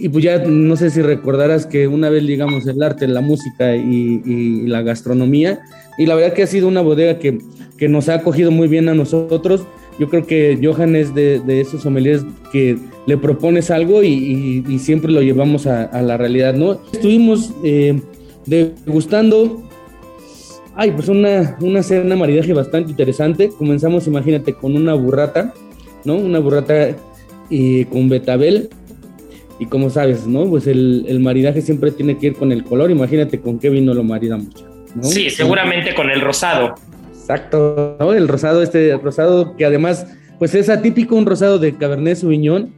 y 0.00 0.08
pues 0.08 0.24
ya 0.24 0.38
no 0.38 0.76
sé 0.76 0.88
si 0.88 1.02
recordarás 1.02 1.66
que 1.66 1.86
una 1.86 2.08
vez 2.08 2.22
ligamos 2.22 2.66
el 2.66 2.82
arte, 2.82 3.06
la 3.06 3.20
música 3.20 3.76
y, 3.76 4.22
y, 4.24 4.66
la 4.66 4.80
gastronomía, 4.80 5.60
y 6.00 6.06
la 6.06 6.14
verdad 6.14 6.32
que 6.32 6.42
ha 6.42 6.46
sido 6.46 6.66
una 6.66 6.80
bodega 6.80 7.18
que, 7.18 7.38
que, 7.76 7.86
nos 7.86 8.08
ha 8.08 8.14
acogido 8.14 8.50
muy 8.50 8.68
bien 8.68 8.88
a 8.88 8.94
nosotros. 8.94 9.66
Yo 9.98 10.08
creo 10.08 10.26
que 10.26 10.58
Johan 10.62 10.96
es 10.96 11.14
de, 11.14 11.40
de 11.40 11.60
esos 11.60 11.82
sommeliers 11.82 12.24
que 12.50 12.78
le 13.06 13.18
propones 13.18 13.70
algo 13.70 14.02
y, 14.02 14.64
siempre 14.78 15.12
lo 15.12 15.20
llevamos 15.20 15.66
a, 15.66 16.00
la 16.00 16.16
realidad, 16.16 16.54
¿no? 16.54 16.80
Estuvimos 16.90 17.52
eh, 17.62 18.00
degustando, 18.46 19.62
ay, 20.74 20.92
pues 20.92 21.08
una, 21.08 21.58
una 21.60 21.82
cena 21.82 22.16
maridaje 22.16 22.54
bastante 22.54 22.92
interesante. 22.92 23.50
Comenzamos, 23.50 24.06
imagínate, 24.06 24.54
con 24.54 24.76
una 24.76 24.94
burrata, 24.94 25.52
¿no? 26.06 26.16
Una 26.16 26.38
burrata 26.38 26.96
y 27.50 27.84
con 27.84 28.08
betabel 28.08 28.70
y 29.58 29.66
como 29.66 29.90
sabes, 29.90 30.26
¿no? 30.26 30.48
Pues 30.48 30.66
el, 30.66 31.04
el, 31.08 31.20
maridaje 31.20 31.60
siempre 31.60 31.90
tiene 31.90 32.16
que 32.16 32.28
ir 32.28 32.36
con 32.36 32.52
el 32.52 32.64
color. 32.64 32.90
Imagínate 32.90 33.38
con 33.38 33.58
qué 33.58 33.68
vino 33.68 33.92
lo 33.92 34.02
maridamos. 34.02 34.69
¿No? 34.94 35.04
Sí, 35.04 35.30
seguramente 35.30 35.94
con 35.94 36.10
el 36.10 36.20
rosado. 36.20 36.74
Exacto, 37.12 37.96
¿no? 38.00 38.12
El 38.12 38.28
rosado, 38.28 38.62
este 38.62 38.96
rosado 38.96 39.56
que 39.56 39.64
además, 39.64 40.06
pues 40.38 40.54
es 40.54 40.68
atípico 40.68 41.14
un 41.14 41.26
rosado 41.26 41.58
de 41.58 41.76
Cabernet 41.76 42.16
Sauvignon 42.16 42.72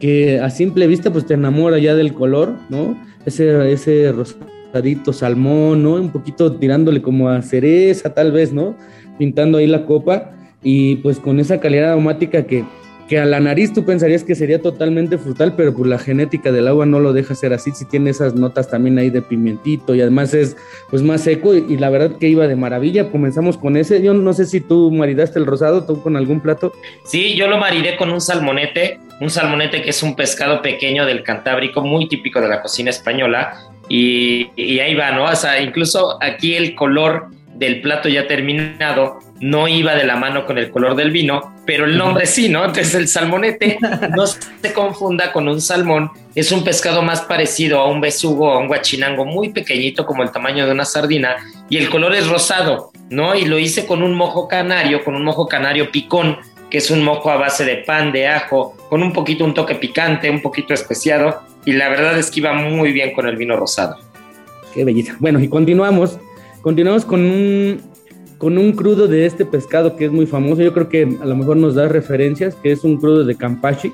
que 0.00 0.40
a 0.40 0.50
simple 0.50 0.86
vista 0.86 1.10
pues 1.10 1.26
te 1.26 1.34
enamora 1.34 1.78
ya 1.78 1.94
del 1.94 2.12
color, 2.12 2.54
¿no? 2.68 2.96
Ese, 3.24 3.72
ese 3.72 4.12
rosadito 4.12 5.12
salmón, 5.12 5.82
¿no? 5.82 5.94
Un 5.94 6.10
poquito 6.10 6.52
tirándole 6.52 7.02
como 7.02 7.28
a 7.28 7.42
cereza 7.42 8.12
tal 8.14 8.32
vez, 8.32 8.52
¿no? 8.52 8.76
Pintando 9.18 9.58
ahí 9.58 9.66
la 9.66 9.86
copa 9.86 10.32
y 10.62 10.96
pues 10.96 11.18
con 11.18 11.40
esa 11.40 11.58
calidad 11.60 11.92
aromática 11.92 12.44
que, 12.46 12.64
que 13.08 13.20
a 13.20 13.24
la 13.24 13.40
nariz 13.40 13.72
tú 13.72 13.84
pensarías 13.84 14.24
que 14.24 14.34
sería 14.34 14.60
totalmente 14.60 15.18
frutal, 15.18 15.54
pero 15.56 15.74
pues 15.74 15.88
la 15.88 15.98
genética 15.98 16.50
del 16.50 16.66
agua 16.66 16.86
no 16.86 16.98
lo 16.98 17.12
deja 17.12 17.34
ser 17.34 17.52
así, 17.52 17.70
si 17.72 17.84
tiene 17.84 18.10
esas 18.10 18.34
notas 18.34 18.68
también 18.68 18.98
ahí 18.98 19.10
de 19.10 19.22
pimentito 19.22 19.94
y 19.94 20.00
además 20.00 20.34
es 20.34 20.56
pues 20.90 21.02
más 21.02 21.22
seco 21.22 21.54
y, 21.54 21.76
la 21.76 21.90
verdad 21.90 22.18
que 22.18 22.28
iba 22.28 22.48
de 22.48 22.56
maravilla, 22.56 23.10
comenzamos 23.10 23.58
con 23.58 23.76
ese, 23.76 24.02
yo 24.02 24.14
no 24.14 24.32
sé 24.32 24.46
si 24.46 24.60
tú 24.60 24.90
maridaste 24.90 25.38
el 25.38 25.46
rosado, 25.46 25.84
tú 25.84 26.02
con 26.02 26.16
algún 26.16 26.40
plato. 26.40 26.72
Sí, 27.04 27.36
yo 27.36 27.48
lo 27.48 27.58
maridé 27.58 27.96
con 27.96 28.10
un 28.10 28.20
salmonete, 28.20 28.98
un 29.20 29.30
salmonete 29.30 29.82
que 29.82 29.90
es 29.90 30.02
un 30.02 30.16
pescado 30.16 30.62
pequeño 30.62 31.06
del 31.06 31.22
Cantábrico, 31.22 31.82
muy 31.82 32.08
típico 32.08 32.40
de 32.40 32.48
la 32.48 32.60
cocina 32.62 32.90
española 32.90 33.54
y, 33.88 34.50
y 34.56 34.80
ahí 34.80 34.94
va, 34.94 35.12
¿no? 35.12 35.24
O 35.24 35.36
sea, 35.36 35.60
incluso 35.60 36.18
aquí 36.20 36.54
el 36.54 36.74
color 36.74 37.28
del 37.54 37.80
plato 37.80 38.08
ya 38.08 38.26
terminado 38.26 39.18
no 39.40 39.68
iba 39.68 39.94
de 39.94 40.04
la 40.04 40.16
mano 40.16 40.44
con 40.44 40.58
el 40.58 40.70
color 40.70 40.94
del 40.96 41.10
vino, 41.10 41.55
pero 41.66 41.84
el 41.84 41.98
nombre 41.98 42.26
sí, 42.26 42.48
¿no? 42.48 42.64
Entonces 42.64 42.94
el 42.94 43.08
salmonete 43.08 43.78
no 44.16 44.26
se 44.26 44.72
confunda 44.72 45.32
con 45.32 45.48
un 45.48 45.60
salmón, 45.60 46.10
es 46.34 46.52
un 46.52 46.64
pescado 46.64 47.02
más 47.02 47.22
parecido 47.22 47.80
a 47.80 47.88
un 47.90 48.00
besugo 48.00 48.52
a 48.52 48.58
un 48.58 48.68
guachinango 48.68 49.24
muy 49.24 49.50
pequeñito 49.50 50.06
como 50.06 50.22
el 50.22 50.30
tamaño 50.30 50.64
de 50.64 50.72
una 50.72 50.84
sardina 50.84 51.36
y 51.68 51.76
el 51.76 51.90
color 51.90 52.14
es 52.14 52.28
rosado, 52.28 52.92
¿no? 53.10 53.34
Y 53.34 53.44
lo 53.44 53.58
hice 53.58 53.86
con 53.86 54.02
un 54.02 54.14
mojo 54.14 54.48
canario, 54.48 55.04
con 55.04 55.16
un 55.16 55.24
mojo 55.24 55.48
canario 55.48 55.90
picón, 55.90 56.38
que 56.70 56.78
es 56.78 56.90
un 56.90 57.02
mojo 57.02 57.30
a 57.30 57.36
base 57.36 57.64
de 57.64 57.76
pan, 57.78 58.12
de 58.12 58.28
ajo, 58.28 58.76
con 58.88 59.02
un 59.02 59.12
poquito 59.12 59.44
un 59.44 59.54
toque 59.54 59.74
picante, 59.74 60.30
un 60.30 60.40
poquito 60.40 60.72
especiado 60.72 61.42
y 61.64 61.72
la 61.72 61.88
verdad 61.88 62.16
es 62.18 62.30
que 62.30 62.40
iba 62.40 62.52
muy 62.52 62.92
bien 62.92 63.12
con 63.12 63.26
el 63.26 63.36
vino 63.36 63.56
rosado. 63.56 63.96
Qué 64.72 64.84
belleza. 64.84 65.16
Bueno, 65.18 65.40
y 65.40 65.48
continuamos 65.48 66.18
Continuamos 66.66 67.04
con 67.04 67.20
un, 67.20 67.80
con 68.38 68.58
un 68.58 68.72
crudo 68.72 69.06
de 69.06 69.26
este 69.26 69.44
pescado 69.44 69.96
que 69.96 70.06
es 70.06 70.12
muy 70.12 70.26
famoso. 70.26 70.62
Yo 70.62 70.72
creo 70.72 70.88
que 70.88 71.02
a 71.02 71.24
lo 71.24 71.36
mejor 71.36 71.56
nos 71.56 71.74
da 71.74 71.88
referencias, 71.88 72.54
que 72.56 72.72
es 72.72 72.84
un 72.84 72.98
crudo 72.98 73.24
de 73.24 73.36
Campachi, 73.36 73.92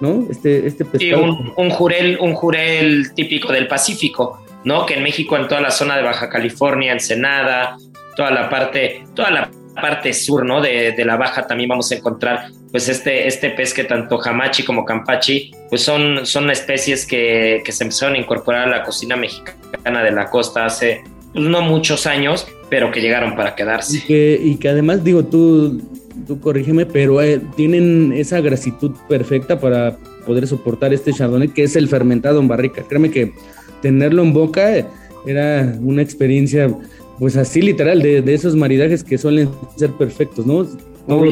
¿no? 0.00 0.26
Este, 0.30 0.66
este 0.66 0.84
pescado. 0.84 1.22
Sí, 1.22 1.28
un, 1.28 1.52
un, 1.56 1.70
jurel, 1.70 2.18
un 2.20 2.34
jurel 2.34 3.12
típico 3.14 3.52
del 3.52 3.68
Pacífico, 3.68 4.42
¿no? 4.64 4.86
Que 4.86 4.94
en 4.94 5.02
México, 5.02 5.36
en 5.36 5.48
toda 5.48 5.60
la 5.60 5.70
zona 5.70 5.96
de 5.96 6.02
Baja 6.02 6.28
California, 6.28 6.92
Ensenada, 6.92 7.76
toda 8.16 8.30
la 8.30 8.48
parte, 8.48 9.04
toda 9.14 9.30
la 9.30 9.50
parte 9.80 10.12
sur, 10.12 10.44
¿no? 10.44 10.60
De, 10.60 10.92
de, 10.92 11.04
la 11.04 11.16
baja 11.16 11.46
también 11.46 11.68
vamos 11.68 11.90
a 11.92 11.96
encontrar, 11.96 12.48
pues 12.70 12.88
este, 12.88 13.26
este 13.26 13.50
pez 13.50 13.72
que 13.72 13.84
tanto 13.84 14.20
Hamachi 14.22 14.64
como 14.64 14.84
Campachi, 14.84 15.50
pues 15.68 15.82
son, 15.82 16.26
son 16.26 16.50
especies 16.50 17.06
que, 17.06 17.62
que 17.64 17.72
se 17.72 17.84
empezaron 17.84 18.14
a 18.14 18.18
incorporar 18.18 18.68
a 18.68 18.70
la 18.70 18.82
cocina 18.82 19.16
mexicana 19.16 20.02
de 20.02 20.12
la 20.12 20.28
costa 20.28 20.66
hace 20.66 21.02
pues, 21.32 21.44
no 21.44 21.62
muchos 21.62 22.06
años, 22.06 22.46
pero 22.72 22.90
que 22.90 23.02
llegaron 23.02 23.36
para 23.36 23.54
quedarse. 23.54 23.98
Y 23.98 24.00
que, 24.00 24.40
y 24.42 24.56
que 24.56 24.70
además, 24.70 25.04
digo, 25.04 25.22
tú, 25.26 25.78
tú 26.26 26.40
corrígeme, 26.40 26.86
pero 26.86 27.20
eh, 27.20 27.38
tienen 27.54 28.14
esa 28.14 28.40
grasitud 28.40 28.92
perfecta 29.10 29.60
para 29.60 29.98
poder 30.24 30.46
soportar 30.46 30.94
este 30.94 31.12
chardonnay, 31.12 31.48
que 31.48 31.64
es 31.64 31.76
el 31.76 31.86
fermentado 31.86 32.40
en 32.40 32.48
barrica. 32.48 32.82
Créeme 32.88 33.10
que 33.10 33.34
tenerlo 33.82 34.22
en 34.22 34.32
boca 34.32 34.88
era 35.26 35.76
una 35.82 36.00
experiencia, 36.00 36.74
pues 37.18 37.36
así 37.36 37.60
literal, 37.60 38.00
de, 38.00 38.22
de 38.22 38.32
esos 38.32 38.56
maridajes 38.56 39.04
que 39.04 39.18
suelen 39.18 39.50
ser 39.76 39.90
perfectos, 39.90 40.46
¿no? 40.46 40.64
Todo, 40.64 41.26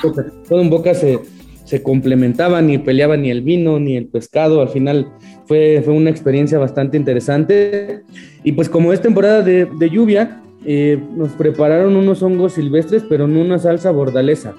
todo, 0.00 0.14
todo 0.48 0.62
en 0.62 0.70
boca 0.70 0.94
se, 0.94 1.18
se 1.66 1.82
complementaban, 1.82 2.68
ni 2.68 2.78
peleaban 2.78 3.20
ni 3.20 3.30
el 3.30 3.42
vino, 3.42 3.78
ni 3.78 3.98
el 3.98 4.06
pescado. 4.06 4.62
Al 4.62 4.70
final 4.70 5.08
fue, 5.44 5.82
fue 5.84 5.92
una 5.92 6.08
experiencia 6.08 6.58
bastante 6.58 6.96
interesante. 6.96 8.00
Y 8.44 8.52
pues 8.52 8.70
como 8.70 8.94
es 8.94 9.02
temporada 9.02 9.42
de, 9.42 9.66
de 9.66 9.90
lluvia, 9.90 10.39
eh, 10.64 11.02
nos 11.16 11.30
prepararon 11.32 11.96
unos 11.96 12.22
hongos 12.22 12.54
silvestres, 12.54 13.04
pero 13.08 13.24
en 13.24 13.36
una 13.36 13.58
salsa 13.58 13.90
bordalesa, 13.90 14.54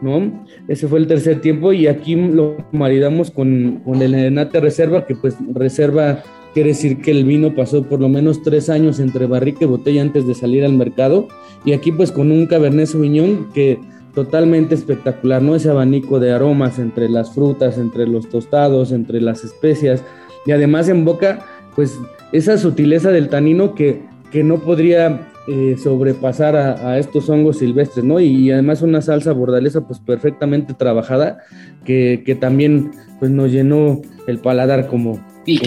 ¿no? 0.00 0.44
Ese 0.68 0.86
fue 0.86 0.98
el 1.00 1.06
tercer 1.06 1.40
tiempo 1.40 1.72
y 1.72 1.86
aquí 1.86 2.14
lo 2.14 2.56
maridamos 2.72 3.30
con, 3.30 3.82
con 3.84 4.00
el 4.02 4.14
Enate 4.14 4.60
Reserva, 4.60 5.06
que 5.06 5.14
pues 5.14 5.36
reserva 5.52 6.22
quiere 6.54 6.70
decir 6.70 7.00
que 7.00 7.10
el 7.10 7.24
vino 7.24 7.54
pasó 7.54 7.82
por 7.84 8.00
lo 8.00 8.08
menos 8.08 8.42
tres 8.42 8.68
años 8.70 9.00
entre 9.00 9.26
barrica 9.26 9.64
y 9.64 9.68
botella 9.68 10.02
antes 10.02 10.26
de 10.26 10.34
salir 10.34 10.64
al 10.64 10.72
mercado. 10.72 11.28
Y 11.64 11.72
aquí 11.72 11.92
pues 11.92 12.12
con 12.12 12.30
un 12.32 12.46
Cabernet 12.46 12.86
Sauvignon 12.86 13.48
que 13.52 13.78
totalmente 14.14 14.74
espectacular, 14.74 15.42
¿no? 15.42 15.54
Ese 15.54 15.70
abanico 15.70 16.18
de 16.18 16.32
aromas 16.32 16.78
entre 16.78 17.08
las 17.08 17.34
frutas, 17.34 17.78
entre 17.78 18.06
los 18.06 18.28
tostados, 18.28 18.92
entre 18.92 19.20
las 19.20 19.44
especias, 19.44 20.02
y 20.46 20.52
además 20.52 20.88
en 20.88 21.04
boca, 21.04 21.46
pues 21.76 21.98
esa 22.32 22.58
sutileza 22.58 23.10
del 23.10 23.28
tanino 23.28 23.74
que, 23.74 24.02
que 24.32 24.42
no 24.42 24.58
podría 24.58 25.29
eh, 25.50 25.76
sobrepasar 25.76 26.54
a, 26.54 26.98
estos 26.98 27.28
hongos 27.28 27.58
silvestres, 27.58 28.04
¿no? 28.04 28.20
Y, 28.20 28.52
además 28.52 28.82
una 28.82 29.02
salsa 29.02 29.32
bordalesa 29.32 29.80
pues 29.86 29.98
perfectamente 29.98 30.74
trabajada 30.74 31.38
que, 31.84 32.22
que 32.24 32.36
también 32.36 32.92
pues 33.18 33.30
nos 33.32 33.50
llenó 33.50 34.00
el 34.28 34.38
paladar 34.38 34.86
como, 34.86 35.18
y, 35.46 35.58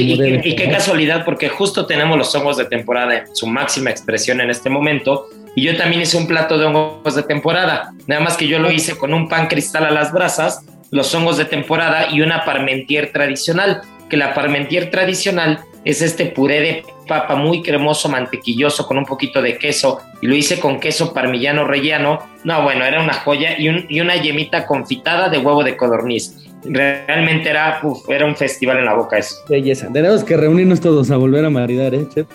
qué 0.56 0.70
casualidad, 0.72 1.26
porque 1.26 1.50
justo 1.50 1.86
tenemos 1.86 2.18
los 2.18 2.34
hongos 2.36 2.58
de 2.58 2.66
temporada 2.66 3.18
en 3.18 3.36
su 3.36 3.48
máxima 3.48 3.90
expresión 3.90 4.40
en 4.40 4.50
este 4.50 4.70
momento. 4.70 5.28
Y 5.56 5.64
yo 5.64 5.76
también 5.76 6.02
hice 6.02 6.18
un 6.18 6.28
plato 6.28 6.58
de 6.58 6.66
hongos 6.66 7.16
de 7.16 7.24
temporada. 7.24 7.94
Nada 8.08 8.22
más 8.22 8.38
que 8.38 8.48
yo 8.48 8.60
lo 8.60 8.72
hice 8.72 8.98
con 8.98 9.14
un 9.14 9.28
pan 9.28 9.48
cristal 9.48 9.86
a 9.86 9.92
las 9.92 10.14
brasas, 10.14 10.66
los 10.92 11.14
hongos 11.14 11.38
de 11.38 11.46
temporada 11.46 12.08
y 12.12 12.22
una 12.22 12.46
parmentier 12.46 13.12
tradicional. 13.12 13.82
Que 14.10 14.18
la 14.18 14.34
parmentier 14.34 14.92
tradicional 14.92 15.60
es 15.86 16.02
este 16.02 16.28
puré 16.28 16.62
de 16.62 16.86
papa 17.08 17.36
muy 17.36 17.62
cremoso, 17.62 18.10
mantequilloso, 18.10 18.88
con 18.88 18.98
un 18.98 19.06
poquito 19.06 19.42
de 19.42 19.58
queso. 19.58 20.00
Y 20.22 20.28
lo 20.28 20.36
hice 20.36 20.60
con 20.60 20.80
queso 20.80 21.14
parmillano 21.14 21.66
relleno. 21.66 22.20
No, 22.44 22.64
bueno, 22.64 22.86
era 22.86 23.02
una 23.02 23.14
joya. 23.14 23.58
Y, 23.58 23.86
y 23.90 24.02
una 24.02 24.16
yemita 24.16 24.66
confitada 24.66 25.30
de 25.30 25.40
huevo 25.40 25.64
de 25.64 25.76
codorniz 25.76 26.44
realmente 26.66 27.50
era, 27.50 27.82
era 28.08 28.26
un 28.26 28.36
festival 28.36 28.80
en 28.80 28.86
la 28.86 28.94
boca 28.94 29.18
eso. 29.18 29.36
Belleza. 29.50 29.90
Tenemos 29.92 30.24
que 30.24 30.38
reunirnos 30.38 30.80
todos 30.80 31.12
a 31.12 31.18
volver 31.18 31.46
a 31.46 31.50
maridar, 31.50 31.94
¿eh, 31.94 32.08
Chef? 32.14 32.28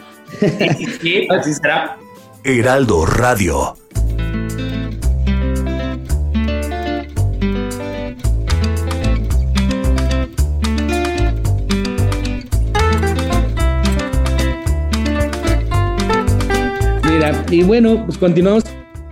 Sí, 1.00 1.26
así 1.30 1.54
será. 1.54 1.96
Heraldo 2.44 3.06
Radio. 3.06 3.76
Y 17.50 17.62
bueno, 17.62 18.04
pues 18.06 18.18
continuamos 18.18 18.64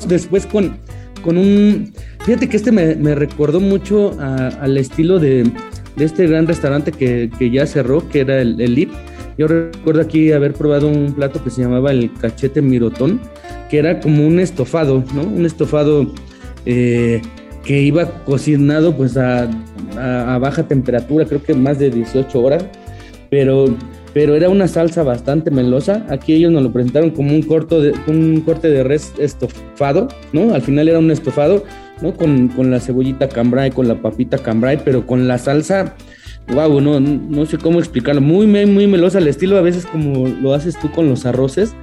después 0.06 0.46
con, 0.46 0.76
con 1.22 1.36
un 1.36 1.92
Fíjate 2.26 2.48
que 2.48 2.56
este 2.56 2.72
me, 2.72 3.14
recordó 3.14 3.60
mucho 3.60 4.16
al 4.18 4.76
estilo 4.78 5.20
de, 5.20 5.48
este 5.96 6.26
gran 6.26 6.48
restaurante 6.48 6.90
que, 6.90 7.30
ya 7.52 7.64
cerró, 7.66 8.08
que 8.08 8.22
era 8.22 8.42
el, 8.42 8.60
el 8.60 8.74
Lip. 8.74 8.90
Yo 9.38 9.46
recuerdo 9.46 10.00
aquí 10.00 10.32
haber 10.32 10.52
probado 10.52 10.88
un 10.88 11.12
plato 11.12 11.44
que 11.44 11.50
se 11.50 11.62
llamaba 11.62 11.92
el 11.92 12.12
cachete 12.14 12.62
mirotón, 12.62 13.20
que 13.70 13.78
era 13.78 14.00
como 14.00 14.26
un 14.26 14.40
estofado, 14.40 15.04
¿no? 15.14 15.22
Un 15.22 15.46
estofado 15.46 16.12
eh, 16.64 17.22
que 17.62 17.80
iba 17.80 18.24
cocinado 18.24 18.96
pues 18.96 19.16
a, 19.16 19.48
baja 20.40 20.66
temperatura, 20.66 21.26
creo 21.26 21.44
que 21.44 21.54
más 21.54 21.78
de 21.78 21.90
18 21.90 22.40
horas, 22.40 22.66
pero, 23.30 23.66
pero 24.16 24.34
era 24.34 24.48
una 24.48 24.66
salsa 24.66 25.02
bastante 25.02 25.50
melosa. 25.50 26.06
Aquí 26.08 26.32
ellos 26.32 26.50
nos 26.50 26.62
lo 26.62 26.72
presentaron 26.72 27.10
como 27.10 27.34
un, 27.34 27.42
corto 27.42 27.82
de, 27.82 27.92
un 28.06 28.40
corte 28.40 28.70
de 28.70 28.82
res 28.82 29.12
estofado, 29.18 30.08
¿no? 30.32 30.54
Al 30.54 30.62
final 30.62 30.88
era 30.88 30.98
un 30.98 31.10
estofado 31.10 31.64
¿no? 32.00 32.14
Con, 32.14 32.50
la 32.70 32.80
cebollita 32.80 33.28
cambray, 33.28 33.72
con 33.72 33.88
la 33.88 34.00
papita 34.00 34.38
cambray, 34.38 34.80
pero 34.82 35.04
con 35.04 35.28
la 35.28 35.36
salsa, 35.36 35.96
wow, 36.48 36.80
no, 36.80 36.98
no 36.98 37.44
sé 37.44 37.58
cómo 37.58 37.78
explicarlo, 37.78 38.22
muy, 38.22 38.46
muy 38.46 38.86
melosa 38.86 39.18
al 39.18 39.28
estilo 39.28 39.58
a 39.58 39.60
veces 39.60 39.84
como 39.84 40.26
lo 40.26 40.54
haces 40.54 40.78
tú 40.80 40.90
con 40.90 41.10
los 41.10 41.26
arroces. 41.26 41.74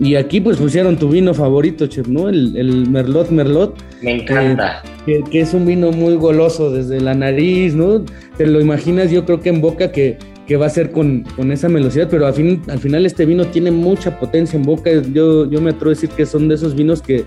Y 0.00 0.16
aquí 0.16 0.40
pues 0.40 0.56
pusieron 0.56 0.96
tu 0.96 1.08
vino 1.08 1.32
favorito, 1.32 1.86
chef, 1.86 2.08
¿no? 2.08 2.28
El, 2.28 2.88
Merlot 2.88 3.30
Merlot. 3.30 3.76
Me 4.02 4.16
encanta. 4.16 4.82
Que, 5.06 5.22
es 5.40 5.54
un 5.54 5.64
vino 5.64 5.92
muy 5.92 6.16
goloso 6.16 6.72
desde 6.72 7.00
la 7.00 7.14
nariz, 7.14 7.76
¿no? 7.76 8.04
Te 8.36 8.48
lo 8.48 8.60
imaginas 8.60 9.12
yo 9.12 9.24
creo 9.24 9.40
que 9.40 9.50
en 9.50 9.60
boca 9.60 9.92
que, 9.92 10.18
va 10.56 10.66
a 10.66 10.70
ser 10.70 10.90
con, 10.90 11.24
esa 11.50 11.68
velocidad, 11.68 12.08
pero 12.10 12.26
al, 12.26 12.34
fin, 12.34 12.62
al 12.68 12.78
final 12.78 13.04
este 13.04 13.26
vino 13.26 13.44
tiene 13.46 13.70
mucha 13.70 14.18
potencia 14.18 14.56
en 14.56 14.62
boca. 14.62 14.90
Yo, 15.12 15.50
yo 15.50 15.60
me 15.60 15.70
atrevo 15.70 15.90
a 15.90 15.94
decir 15.94 16.08
que 16.10 16.24
son 16.26 16.48
de 16.48 16.54
esos 16.54 16.74
vinos 16.74 17.02
que 17.02 17.24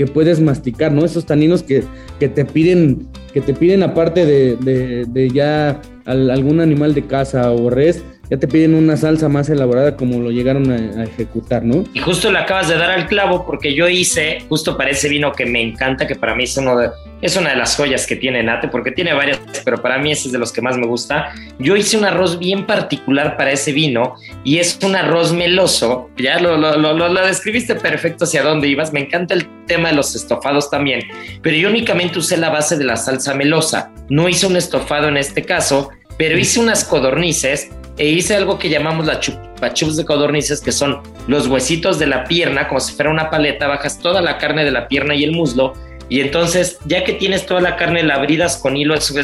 que 0.00 0.06
puedes 0.06 0.40
masticar, 0.40 0.92
¿no? 0.92 1.04
Esos 1.04 1.26
taninos 1.26 1.62
que, 1.62 1.84
que 2.18 2.28
te 2.30 2.46
piden, 2.46 3.06
que 3.34 3.42
te 3.42 3.52
piden 3.52 3.82
aparte 3.82 4.24
de, 4.24 4.56
de, 5.06 5.30
ya 5.30 5.78
algún 6.06 6.60
animal 6.60 6.94
de 6.94 7.06
casa 7.06 7.52
o 7.52 7.68
res, 7.68 8.02
ya 8.30 8.38
te 8.38 8.48
piden 8.48 8.74
una 8.74 8.96
salsa 8.96 9.28
más 9.28 9.50
elaborada 9.50 9.96
como 9.96 10.18
lo 10.18 10.30
llegaron 10.30 10.70
a, 10.70 11.04
ejecutar, 11.04 11.64
¿no? 11.64 11.84
Y 11.92 11.98
justo 11.98 12.32
le 12.32 12.38
acabas 12.38 12.68
de 12.70 12.78
dar 12.78 12.90
al 12.90 13.08
clavo 13.08 13.44
porque 13.44 13.74
yo 13.74 13.90
hice, 13.90 14.38
justo 14.48 14.76
para 14.78 14.88
ese 14.88 15.10
vino 15.10 15.32
que 15.32 15.44
me 15.44 15.60
encanta, 15.60 16.06
que 16.06 16.14
para 16.14 16.34
mí 16.34 16.44
es, 16.44 16.56
uno 16.56 16.78
de, 16.78 16.88
es 17.22 17.36
una 17.36 17.50
de 17.50 17.56
las 17.56 17.76
joyas 17.76 18.06
que 18.06 18.16
tiene 18.16 18.42
Nate, 18.42 18.68
porque 18.68 18.90
tiene 18.90 19.12
varias, 19.12 19.40
pero 19.64 19.80
para 19.82 19.98
mí 19.98 20.12
ese 20.12 20.28
es 20.28 20.32
de 20.32 20.38
los 20.38 20.52
que 20.52 20.62
más 20.62 20.76
me 20.76 20.86
gusta. 20.86 21.32
Yo 21.58 21.76
hice 21.76 21.96
un 21.96 22.04
arroz 22.04 22.38
bien 22.38 22.66
particular 22.66 23.36
para 23.36 23.52
ese 23.52 23.72
vino 23.72 24.14
y 24.44 24.58
es 24.58 24.78
un 24.82 24.96
arroz 24.96 25.32
meloso, 25.32 26.10
ya 26.16 26.40
lo, 26.40 26.56
lo, 26.56 26.76
lo, 26.76 26.92
lo 26.92 27.26
describiste 27.26 27.74
perfecto 27.74 28.24
hacia 28.24 28.42
dónde 28.42 28.68
ibas, 28.68 28.92
me 28.92 29.00
encanta 29.00 29.34
el 29.34 29.46
tema 29.66 29.90
de 29.90 29.96
los 29.96 30.14
estofados 30.14 30.70
también, 30.70 31.02
pero 31.42 31.56
yo 31.56 31.68
únicamente 31.68 32.18
usé 32.18 32.36
la 32.36 32.50
base 32.50 32.76
de 32.76 32.84
la 32.84 32.96
salsa 32.96 33.34
melosa, 33.34 33.92
no 34.08 34.28
hice 34.28 34.46
un 34.46 34.56
estofado 34.56 35.08
en 35.08 35.16
este 35.16 35.42
caso, 35.42 35.90
pero 36.16 36.38
hice 36.38 36.60
unas 36.60 36.84
codornices 36.84 37.70
e 37.96 38.08
hice 38.08 38.34
algo 38.34 38.58
que 38.58 38.70
llamamos 38.70 39.06
la 39.06 39.20
chupachups 39.20 39.96
de 39.96 40.04
codornices, 40.04 40.60
que 40.60 40.72
son 40.72 41.02
los 41.28 41.46
huesitos 41.46 41.98
de 41.98 42.06
la 42.06 42.24
pierna, 42.24 42.66
como 42.66 42.80
si 42.80 42.94
fuera 42.94 43.10
una 43.10 43.30
paleta, 43.30 43.68
bajas 43.68 43.98
toda 43.98 44.22
la 44.22 44.38
carne 44.38 44.64
de 44.64 44.70
la 44.70 44.88
pierna 44.88 45.14
y 45.14 45.24
el 45.24 45.32
muslo, 45.32 45.74
y 46.10 46.20
entonces, 46.20 46.78
ya 46.86 47.04
que 47.04 47.12
tienes 47.14 47.46
toda 47.46 47.60
la 47.60 47.76
carne 47.76 48.02
labridas 48.02 48.56
con 48.56 48.76
hilo, 48.76 48.94
es, 48.94 49.14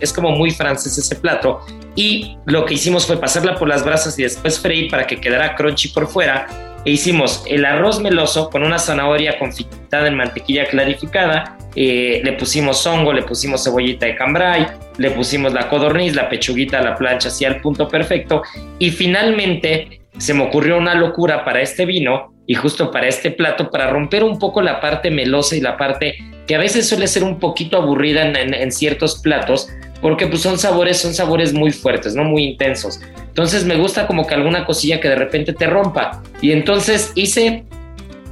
es 0.00 0.12
como 0.12 0.32
muy 0.32 0.50
francés 0.50 0.98
ese 0.98 1.14
plato. 1.14 1.60
Y 1.94 2.36
lo 2.46 2.66
que 2.66 2.74
hicimos 2.74 3.06
fue 3.06 3.20
pasarla 3.20 3.54
por 3.54 3.68
las 3.68 3.84
brasas 3.84 4.18
y 4.18 4.24
después 4.24 4.58
freír 4.58 4.90
para 4.90 5.06
que 5.06 5.20
quedara 5.20 5.54
crunchy 5.54 5.88
por 5.88 6.08
fuera. 6.08 6.48
E 6.84 6.90
hicimos 6.90 7.44
el 7.46 7.64
arroz 7.64 8.00
meloso 8.00 8.50
con 8.50 8.64
una 8.64 8.80
zanahoria 8.80 9.38
confitada 9.38 10.08
en 10.08 10.16
mantequilla 10.16 10.66
clarificada. 10.66 11.56
Eh, 11.76 12.20
le 12.24 12.32
pusimos 12.32 12.84
hongo, 12.88 13.12
le 13.12 13.22
pusimos 13.22 13.62
cebollita 13.62 14.06
de 14.06 14.16
cambray, 14.16 14.66
le 14.98 15.12
pusimos 15.12 15.52
la 15.52 15.68
codorniz, 15.68 16.16
la 16.16 16.28
pechuguita 16.28 16.82
la 16.82 16.96
plancha, 16.96 17.28
así 17.28 17.44
al 17.44 17.60
punto 17.60 17.86
perfecto. 17.86 18.42
Y 18.80 18.90
finalmente 18.90 20.00
se 20.18 20.34
me 20.34 20.42
ocurrió 20.42 20.76
una 20.76 20.96
locura 20.96 21.44
para 21.44 21.60
este 21.60 21.86
vino 21.86 22.31
y 22.46 22.54
justo 22.54 22.90
para 22.90 23.08
este 23.08 23.30
plato, 23.30 23.70
para 23.70 23.90
romper 23.90 24.24
un 24.24 24.38
poco 24.38 24.62
la 24.62 24.80
parte 24.80 25.10
melosa 25.10 25.56
y 25.56 25.60
la 25.60 25.76
parte 25.76 26.16
que 26.46 26.54
a 26.54 26.58
veces 26.58 26.88
suele 26.88 27.06
ser 27.06 27.22
un 27.22 27.38
poquito 27.38 27.76
aburrida 27.76 28.22
en, 28.22 28.72
ciertos 28.72 29.20
platos, 29.20 29.68
porque 30.00 30.26
pues 30.26 30.42
son 30.42 30.58
sabores, 30.58 30.98
son 30.98 31.14
sabores 31.14 31.52
muy 31.52 31.70
fuertes, 31.70 32.14
¿no? 32.14 32.24
Muy 32.24 32.44
intensos. 32.44 33.00
Entonces 33.28 33.64
me 33.64 33.76
gusta 33.76 34.06
como 34.06 34.26
que 34.26 34.34
alguna 34.34 34.64
cosilla 34.64 35.00
que 35.00 35.08
de 35.08 35.14
repente 35.14 35.52
te 35.52 35.66
rompa. 35.66 36.22
Y 36.40 36.50
entonces 36.50 37.12
hice 37.14 37.64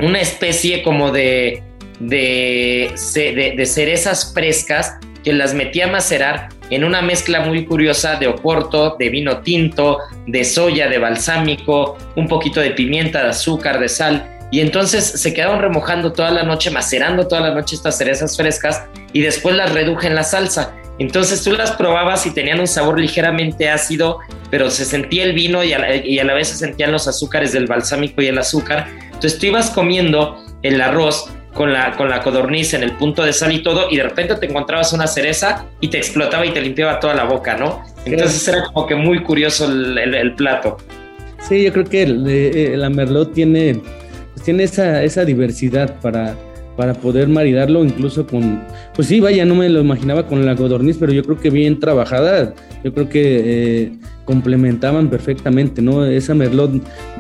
una 0.00 0.20
especie 0.20 0.82
como 0.82 1.12
de, 1.12 1.62
de, 2.00 2.92
de, 3.14 3.54
de 3.56 3.66
cerezas 3.66 4.34
frescas 4.34 4.98
que 5.22 5.32
las 5.32 5.54
metí 5.54 5.80
a 5.80 5.86
macerar 5.86 6.48
en 6.70 6.84
una 6.84 7.02
mezcla 7.02 7.40
muy 7.40 7.64
curiosa 7.64 8.16
de 8.16 8.28
oporto, 8.28 8.96
de 8.98 9.08
vino 9.08 9.38
tinto, 9.38 9.98
de 10.26 10.44
soya, 10.44 10.88
de 10.88 10.98
balsámico, 10.98 11.98
un 12.16 12.28
poquito 12.28 12.60
de 12.60 12.70
pimienta, 12.70 13.22
de 13.22 13.30
azúcar, 13.30 13.80
de 13.80 13.88
sal. 13.88 14.38
Y 14.52 14.60
entonces 14.60 15.04
se 15.04 15.32
quedaron 15.34 15.60
remojando 15.60 16.12
toda 16.12 16.30
la 16.30 16.42
noche, 16.42 16.70
macerando 16.70 17.28
toda 17.28 17.42
la 17.42 17.54
noche 17.54 17.76
estas 17.76 17.98
cerezas 17.98 18.36
frescas 18.36 18.84
y 19.12 19.20
después 19.20 19.54
las 19.54 19.72
reduje 19.72 20.06
en 20.06 20.14
la 20.14 20.24
salsa. 20.24 20.74
Entonces 20.98 21.42
tú 21.42 21.52
las 21.52 21.72
probabas 21.72 22.26
y 22.26 22.34
tenían 22.34 22.60
un 22.60 22.66
sabor 22.66 23.00
ligeramente 23.00 23.70
ácido, 23.70 24.18
pero 24.50 24.70
se 24.70 24.84
sentía 24.84 25.24
el 25.24 25.32
vino 25.32 25.64
y 25.64 25.72
a, 25.72 25.78
la, 25.78 26.34
vez 26.34 26.48
se 26.48 26.56
sentían 26.56 26.92
los 26.92 27.08
azúcares 27.08 27.52
del 27.52 27.66
balsámico 27.66 28.20
y 28.20 28.26
el 28.26 28.38
azúcar. 28.38 28.86
Entonces 29.04 29.38
tú 29.38 29.46
ibas 29.46 29.70
comiendo 29.70 30.44
el 30.62 30.80
arroz 30.80 31.30
con 31.54 31.72
la, 31.72 31.96
con 31.96 32.08
la 32.08 32.20
codorniz 32.22 32.74
en 32.74 32.82
el 32.82 32.92
punto 32.92 33.24
de 33.24 33.32
sal 33.32 33.52
y 33.52 33.62
todo, 33.62 33.90
y 33.90 33.96
de 33.96 34.04
repente 34.04 34.34
te 34.36 34.46
encontrabas 34.46 34.92
una 34.92 35.06
cereza 35.06 35.66
y 35.80 35.88
te 35.88 35.98
explotaba 35.98 36.46
y 36.46 36.50
te 36.50 36.60
limpiaba 36.60 37.00
toda 37.00 37.14
la 37.14 37.24
boca, 37.24 37.56
¿no? 37.56 37.82
Entonces 38.04 38.46
era 38.48 38.64
como 38.64 38.86
que 38.86 38.94
muy 38.94 39.22
curioso 39.22 39.66
el, 39.66 40.34
plato. 40.34 40.78
Sí, 41.40 41.64
yo 41.64 41.72
creo 41.72 41.84
que 41.84 42.02
el, 42.02 42.24
eh, 42.28 42.76
la 42.76 42.88
Merlot 42.88 43.32
tiene, 43.32 43.80
pues 44.34 44.44
tiene 44.44 44.64
esa, 44.64 45.02
esa 45.02 45.24
diversidad 45.24 45.98
para, 46.00 46.36
para 46.80 46.94
poder 46.94 47.28
maridarlo 47.28 47.84
incluso 47.84 48.26
con, 48.26 48.62
pues 48.94 49.06
sí, 49.06 49.20
vaya, 49.20 49.44
no 49.44 49.54
me 49.54 49.68
lo 49.68 49.82
imaginaba 49.82 50.26
con 50.26 50.46
la 50.46 50.56
codorniz, 50.56 50.96
pero 50.98 51.12
yo 51.12 51.22
creo 51.22 51.38
que 51.38 51.50
bien 51.50 51.78
trabajada, 51.78 52.54
yo 52.82 52.94
creo 52.94 53.06
que 53.06 53.42
eh, 53.82 53.92
complementaban 54.24 55.10
perfectamente, 55.10 55.82
¿no? 55.82 56.06
Esa 56.06 56.34
merlot, 56.34 56.72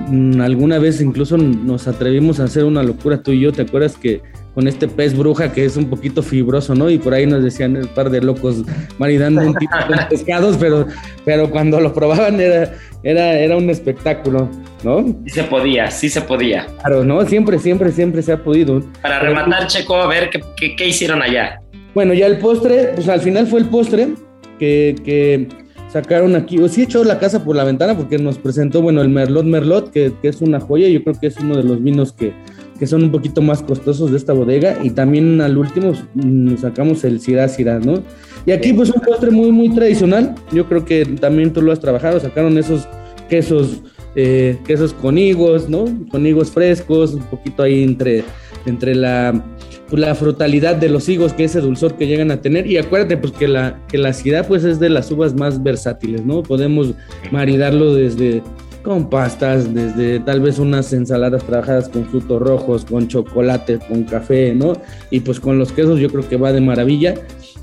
mm, 0.08 0.40
alguna 0.40 0.78
vez 0.78 1.02
incluso 1.02 1.36
nos 1.36 1.88
atrevimos 1.88 2.40
a 2.40 2.44
hacer 2.44 2.64
una 2.64 2.82
locura 2.82 3.22
tú 3.22 3.32
y 3.32 3.40
yo, 3.40 3.52
¿te 3.52 3.60
acuerdas 3.60 3.98
que 3.98 4.22
con 4.54 4.66
este 4.66 4.88
pez 4.88 5.16
bruja 5.16 5.52
que 5.52 5.64
es 5.64 5.76
un 5.76 5.88
poquito 5.88 6.22
fibroso, 6.22 6.74
¿no? 6.74 6.90
Y 6.90 6.98
por 6.98 7.14
ahí 7.14 7.26
nos 7.26 7.42
decían 7.42 7.76
un 7.76 7.86
par 7.88 8.10
de 8.10 8.20
locos 8.20 8.62
maridando 8.98 9.42
un 9.42 9.54
tipo 9.54 9.76
de 9.88 10.06
pescados, 10.10 10.56
pero, 10.58 10.86
pero 11.24 11.50
cuando 11.50 11.80
lo 11.80 11.92
probaban 11.92 12.40
era, 12.40 12.72
era, 13.02 13.38
era 13.38 13.56
un 13.56 13.70
espectáculo, 13.70 14.48
¿no? 14.82 15.06
Sí 15.24 15.30
se 15.30 15.44
podía, 15.44 15.90
sí 15.90 16.08
se 16.08 16.20
podía. 16.20 16.66
Claro, 16.80 17.04
¿no? 17.04 17.24
Siempre, 17.26 17.58
siempre, 17.58 17.92
siempre 17.92 18.22
se 18.22 18.32
ha 18.32 18.42
podido. 18.42 18.82
Para 19.02 19.20
rematar, 19.20 19.66
Checo, 19.66 19.96
a 19.96 20.06
ver 20.06 20.30
qué, 20.30 20.74
qué, 20.76 20.88
hicieron 20.88 21.22
allá. 21.22 21.60
Bueno, 21.94 22.14
ya 22.14 22.26
el 22.26 22.38
postre, 22.38 22.92
pues 22.94 23.08
al 23.08 23.20
final 23.20 23.46
fue 23.46 23.60
el 23.60 23.66
postre 23.66 24.14
que, 24.58 24.96
que 25.04 25.48
sacaron 25.92 26.36
aquí, 26.36 26.58
o 26.58 26.68
sí 26.68 26.82
echó 26.82 27.02
la 27.04 27.18
casa 27.18 27.44
por 27.44 27.56
la 27.56 27.64
ventana 27.64 27.96
porque 27.96 28.18
nos 28.18 28.38
presentó, 28.38 28.80
bueno, 28.82 29.02
el 29.02 29.08
Merlot 29.08 29.44
Merlot, 29.44 29.90
que, 29.90 30.12
que, 30.22 30.28
es 30.28 30.40
una 30.40 30.60
joya, 30.60 30.88
yo 30.88 31.02
creo 31.02 31.18
que 31.18 31.26
es 31.26 31.36
uno 31.38 31.56
de 31.56 31.64
los 31.64 31.82
vinos 31.82 32.12
que, 32.12 32.32
que 32.80 32.86
son 32.86 33.04
un 33.04 33.12
poquito 33.12 33.42
más 33.42 33.62
costosos 33.62 34.10
de 34.10 34.16
esta 34.16 34.32
bodega. 34.32 34.78
Y 34.82 34.90
también 34.90 35.42
al 35.42 35.58
último 35.58 35.92
mm, 36.14 36.56
sacamos 36.56 37.04
el 37.04 37.20
Sirá 37.20 37.46
Sirá, 37.46 37.78
¿no? 37.78 38.02
Y 38.46 38.52
aquí 38.52 38.72
pues 38.72 38.88
un 38.88 39.02
postre 39.02 39.30
muy, 39.30 39.52
muy 39.52 39.68
tradicional. 39.68 40.34
Yo 40.50 40.66
creo 40.66 40.86
que 40.86 41.04
también 41.04 41.52
tú 41.52 41.60
lo 41.60 41.72
has 41.72 41.80
trabajado. 41.80 42.18
Sacaron 42.18 42.56
esos 42.56 42.88
quesos, 43.28 43.82
eh, 44.16 44.56
quesos 44.66 44.94
con 44.94 45.18
higos, 45.18 45.68
¿no? 45.68 45.84
Con 46.10 46.26
higos 46.26 46.50
frescos, 46.50 47.12
un 47.12 47.24
poquito 47.24 47.62
ahí 47.62 47.82
entre, 47.82 48.24
entre 48.64 48.94
la, 48.94 49.44
pues, 49.90 50.00
la 50.00 50.14
frutalidad 50.14 50.76
de 50.76 50.88
los 50.88 51.06
higos, 51.10 51.34
que 51.34 51.44
ese 51.44 51.60
dulzor 51.60 51.98
que 51.98 52.06
llegan 52.06 52.30
a 52.30 52.40
tener. 52.40 52.66
Y 52.66 52.78
acuérdate 52.78 53.18
pues 53.18 53.34
que 53.34 53.46
la, 53.46 53.78
que 53.88 53.98
la 53.98 54.14
Sirá 54.14 54.44
pues 54.44 54.64
es 54.64 54.80
de 54.80 54.88
las 54.88 55.10
uvas 55.10 55.34
más 55.34 55.62
versátiles, 55.62 56.24
¿no? 56.24 56.42
Podemos 56.42 56.94
maridarlo 57.30 57.94
desde 57.94 58.42
con 58.82 59.10
pastas, 59.10 59.72
desde 59.74 60.20
tal 60.20 60.40
vez 60.40 60.58
unas 60.58 60.92
ensaladas 60.92 61.44
trabajadas 61.44 61.88
con 61.88 62.06
frutos 62.06 62.40
rojos, 62.40 62.84
con 62.84 63.08
chocolate, 63.08 63.78
con 63.78 64.04
café, 64.04 64.54
¿no? 64.54 64.74
Y 65.10 65.20
pues 65.20 65.40
con 65.40 65.58
los 65.58 65.72
quesos 65.72 66.00
yo 66.00 66.08
creo 66.08 66.28
que 66.28 66.36
va 66.36 66.52
de 66.52 66.60
maravilla. 66.60 67.14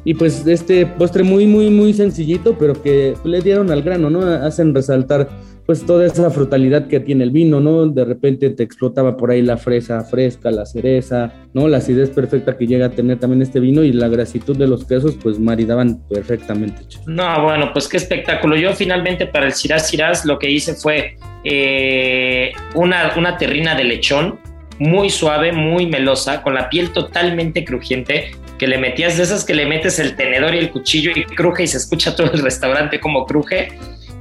Y 0.04 0.14
pues 0.14 0.46
este 0.48 0.86
postre 0.86 1.24
muy, 1.24 1.48
muy, 1.48 1.70
muy 1.70 1.94
sencillito, 1.94 2.58
pero 2.58 2.82
que 2.82 3.16
le 3.24 3.42
dieron 3.42 3.72
al 3.72 3.82
grano, 3.82 4.10
¿no? 4.10 4.22
Hacen 4.22 4.74
resaltar 4.74 5.28
pues 5.68 5.86
toda 5.86 6.06
esa 6.06 6.32
frutalidad 6.32 6.88
que 6.88 7.02
tiene 7.02 7.26
el 7.26 7.32
vino, 7.32 7.60
¿no? 7.60 7.86
De 7.88 8.06
repente 8.06 8.50
te 8.52 8.64
explotaba 8.64 9.18
por 9.18 9.32
ahí 9.32 9.42
la 9.42 9.58
fresa 9.58 10.02
fresca, 10.06 10.50
la 10.50 10.66
cereza, 10.66 11.34
¿no? 11.54 11.68
La 11.68 11.80
acidez 11.80 12.10
perfecta 12.10 12.58
que 12.58 12.66
llega 12.66 12.86
a 12.86 12.92
tener 12.92 13.20
también 13.20 13.42
este 13.42 13.60
vino 13.60 13.84
y 13.84 13.92
la 13.92 14.08
grasitud 14.08 14.58
de 14.58 14.66
los 14.66 14.86
quesos, 14.86 15.18
pues 15.22 15.38
maridaban 15.38 16.02
perfectamente. 16.08 16.84
No, 17.06 17.44
bueno, 17.44 17.72
pues 17.74 17.90
qué 17.90 17.98
espectáculo. 17.98 18.56
Yo 18.56 18.74
finalmente 18.74 19.28
para 19.28 19.46
el 19.46 19.52
Shiraz 19.52 19.92
Shiraz 19.92 20.26
lo 20.26 20.40
que 20.40 20.50
hice 20.50 20.74
fue 20.74 21.18
eh, 21.44 22.54
una, 22.76 23.12
una 23.18 23.38
terrina 23.38 23.76
de 23.76 23.84
lechón 23.84 24.40
muy 24.80 25.10
suave, 25.10 25.52
muy 25.52 25.86
melosa, 25.86 26.44
con 26.44 26.54
la 26.54 26.70
piel 26.70 26.94
totalmente 26.94 27.66
crujiente, 27.66 28.32
que 28.58 28.68
le 28.68 28.78
metías 28.78 29.18
de 29.18 29.24
esas 29.24 29.44
que 29.44 29.54
le 29.54 29.66
metes 29.66 30.00
el 30.00 30.16
tenedor 30.16 30.56
y 30.56 30.60
el 30.60 30.70
cuchillo 30.70 31.12
y 31.14 31.26
cruje 31.26 31.64
y 31.64 31.68
se 31.68 31.76
escucha 31.76 32.16
todo 32.16 32.32
el 32.32 32.42
restaurante 32.42 33.02
como 33.02 33.26
cruje. 33.26 33.68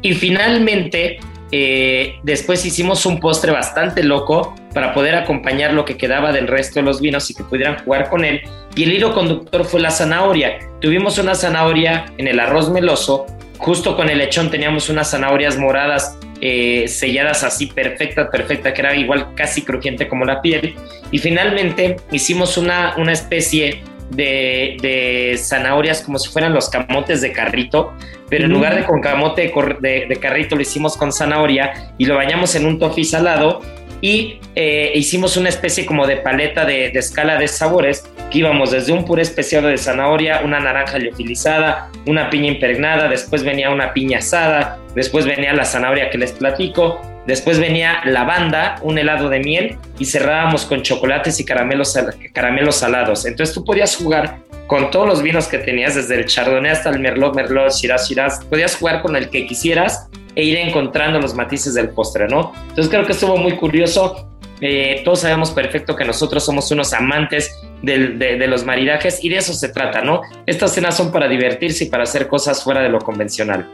Y 0.03 0.14
finalmente 0.14 1.18
eh, 1.53 2.18
después 2.22 2.64
hicimos 2.64 3.07
un 3.07 3.20
postre 3.20 3.53
bastante 3.53 4.03
loco 4.03 4.55
para 4.74 4.92
poder 4.92 5.14
acompañar 5.14 5.72
lo 5.72 5.84
que 5.84 5.97
quedaba 5.97 6.32
del 6.32 6.49
resto 6.49 6.80
de 6.80 6.86
los 6.86 7.01
vinos 7.01 7.30
y 7.30 7.34
que 7.34 7.44
pudieran 7.44 7.78
jugar 7.84 8.11
con 8.11 8.24
él. 8.24 8.42
Y 8.74 8.84
el 8.84 8.92
hilo 8.92 9.14
conductor 9.14 9.64
fue 9.64 9.80
la 9.80 9.90
zanahoria. 9.90 10.59
Tuvimos 10.80 11.18
una 11.18 11.34
zanahoria 11.34 12.07
en 12.18 12.28
el 12.28 12.40
arroz 12.40 12.70
meloso. 12.70 13.26
Justo 13.59 13.97
con 13.97 14.11
el 14.11 14.18
lechón 14.18 14.51
teníamos 14.51 14.90
unas 14.90 15.11
zanahorias 15.11 15.57
moradas 15.57 16.18
eh, 16.42 16.86
selladas 16.88 17.42
así 17.42 17.66
perfecta, 17.68 18.30
perfecta, 18.30 18.74
que 18.74 18.82
era 18.82 18.94
igual 18.94 19.34
casi 19.34 19.62
crujiente 19.62 20.09
como 20.09 20.24
la 20.24 20.42
piel. 20.42 20.74
Y 21.11 21.18
finalmente 21.18 21.97
hicimos 22.11 22.59
una, 22.59 22.94
una 22.99 23.12
especie 23.12 23.82
de, 24.11 25.34
zanahorias 25.38 26.02
como 26.02 26.18
si 26.18 26.30
fueran 26.30 26.52
los 26.52 26.68
camotes 26.68 27.20
de 27.20 27.32
carrito, 27.32 27.92
pero 28.28 28.44
en 28.44 28.52
lugar 28.52 28.74
de 28.74 28.84
con 28.84 29.00
camote 29.00 29.52
de, 29.80 30.18
carrito 30.20 30.57
lo 30.57 30.62
hicimos 30.62 30.96
con 30.96 31.12
zanahoria 31.12 31.92
y 31.98 32.07
lo 32.07 32.16
bañamos 32.16 32.54
en 32.54 32.66
un 32.66 32.78
toffee 32.78 33.04
salado 33.04 33.61
y 34.00 34.40
eh, 34.54 34.92
hicimos 34.94 35.36
una 35.36 35.48
especie 35.48 35.86
como 35.86 36.07
de 36.07 36.16
paleta 36.18 36.64
de, 36.64 36.86
escala 36.88 37.38
de 37.38 37.48
sabores 37.48 38.04
que 38.30 38.38
íbamos 38.38 38.70
desde 38.70 38.92
un 38.92 39.04
puré 39.04 39.22
especial 39.22 39.64
de 39.64 39.78
zanahoria, 39.78 40.42
una 40.44 40.61
naranja 40.61 40.98
liofilizada, 40.98 41.90
una 42.07 42.28
piña 42.28 42.48
impregnada, 42.48 43.09
después 43.09 43.42
venía 43.42 43.70
una 43.70 43.92
piña 43.92 44.18
asada, 44.18 44.78
después 44.94 45.24
venía 45.24 45.52
la 45.54 45.64
zanahoria 45.64 46.11
que 46.11 46.18
les 46.18 46.32
platico, 46.32 47.00
Después 47.27 47.59
venía 47.59 48.03
lavanda, 48.05 48.77
un 48.83 48.99
helado 48.99 49.29
de 49.29 49.41
miel 49.41 49.79
y 49.99 50.05
cerrábamos 50.05 50.64
con 50.64 50.83
chocolates 50.83 51.41
y 51.41 51.45
caramelos, 51.45 51.99
caramelos 52.33 52.77
salados. 52.77 53.27
Entonces 53.27 53.55
tú 53.55 53.64
podías 53.64 53.97
jugar 53.97 54.39
con 54.66 54.91
todos 54.91 55.07
los 55.07 55.22
vinos 55.22 55.49
que 55.49 55.59
tenías, 55.59 55.95
desde 55.95 56.16
el 56.16 56.27
Chardonnay 56.27 56.72
hasta 56.72 56.91
el 56.91 57.01
Merlot, 57.01 57.35
Merlot, 57.35 57.72
Shiraz, 57.72 58.09
Shiraz. 58.09 58.45
Podías 58.45 58.77
jugar 58.77 59.03
con 59.03 59.16
el 59.16 59.31
que 59.31 59.47
quisieras 59.47 60.09
e 60.35 60.45
ir 60.45 60.59
encontrando 60.59 61.18
los 61.18 61.35
matices 61.35 61.74
del 61.74 61.91
postre, 61.91 62.29
¿no? 62.29 62.53
Entonces 62.68 62.89
creo 62.89 63.05
que 63.07 63.12
estuvo 63.12 63.37
muy 63.37 63.57
curioso. 63.57 64.31
Eh, 64.61 65.03
todos 65.05 65.20
sabemos 65.20 65.51
perfecto 65.51 65.95
que 65.95 66.05
nosotros 66.05 66.45
somos 66.45 66.70
unos 66.70 66.93
amantes 66.95 67.61
de, 67.83 68.09
de, 68.16 68.47
los 68.47 68.64
maridajes 68.64 69.22
y 69.22 69.29
de 69.29 69.37
eso 69.37 69.53
se 69.53 69.68
trata, 69.68 70.01
¿no? 70.01 70.22
Estas 70.47 70.72
cenas 70.72 70.97
son 70.97 71.12
para 71.12 71.29
divertirse 71.29 71.85
y 71.85 71.89
para 71.89 72.05
hacer 72.05 72.27
cosas 72.27 72.62
fuera 72.64 72.81
de 72.81 72.89
lo 72.89 72.99
convencional. 72.99 73.68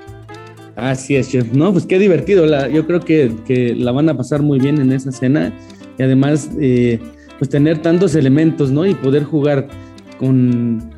Así 0.77 1.17
es, 1.17 1.31
chef. 1.31 1.53
No, 1.53 1.73
pues 1.73 1.87
qué 1.87 1.99
divertido. 1.99 2.47
Yo 2.69 2.87
creo 2.87 3.01
que, 3.01 3.75
la 3.77 3.93
van 3.93 4.09
a 4.09 4.17
pasar 4.17 4.43
muy 4.43 4.59
bien 4.59 4.81
en 4.81 4.93
esa 4.93 5.13
cena. 5.13 5.53
Y 5.99 6.03
además, 6.03 6.51
eh, 6.61 6.99
pues 7.39 7.51
tener 7.51 7.79
tantos 7.79 8.15
elementos, 8.15 8.71
¿no? 8.71 8.87
Y 8.87 8.95
poder 8.95 9.25
jugar 9.25 9.69
con, 10.19 10.91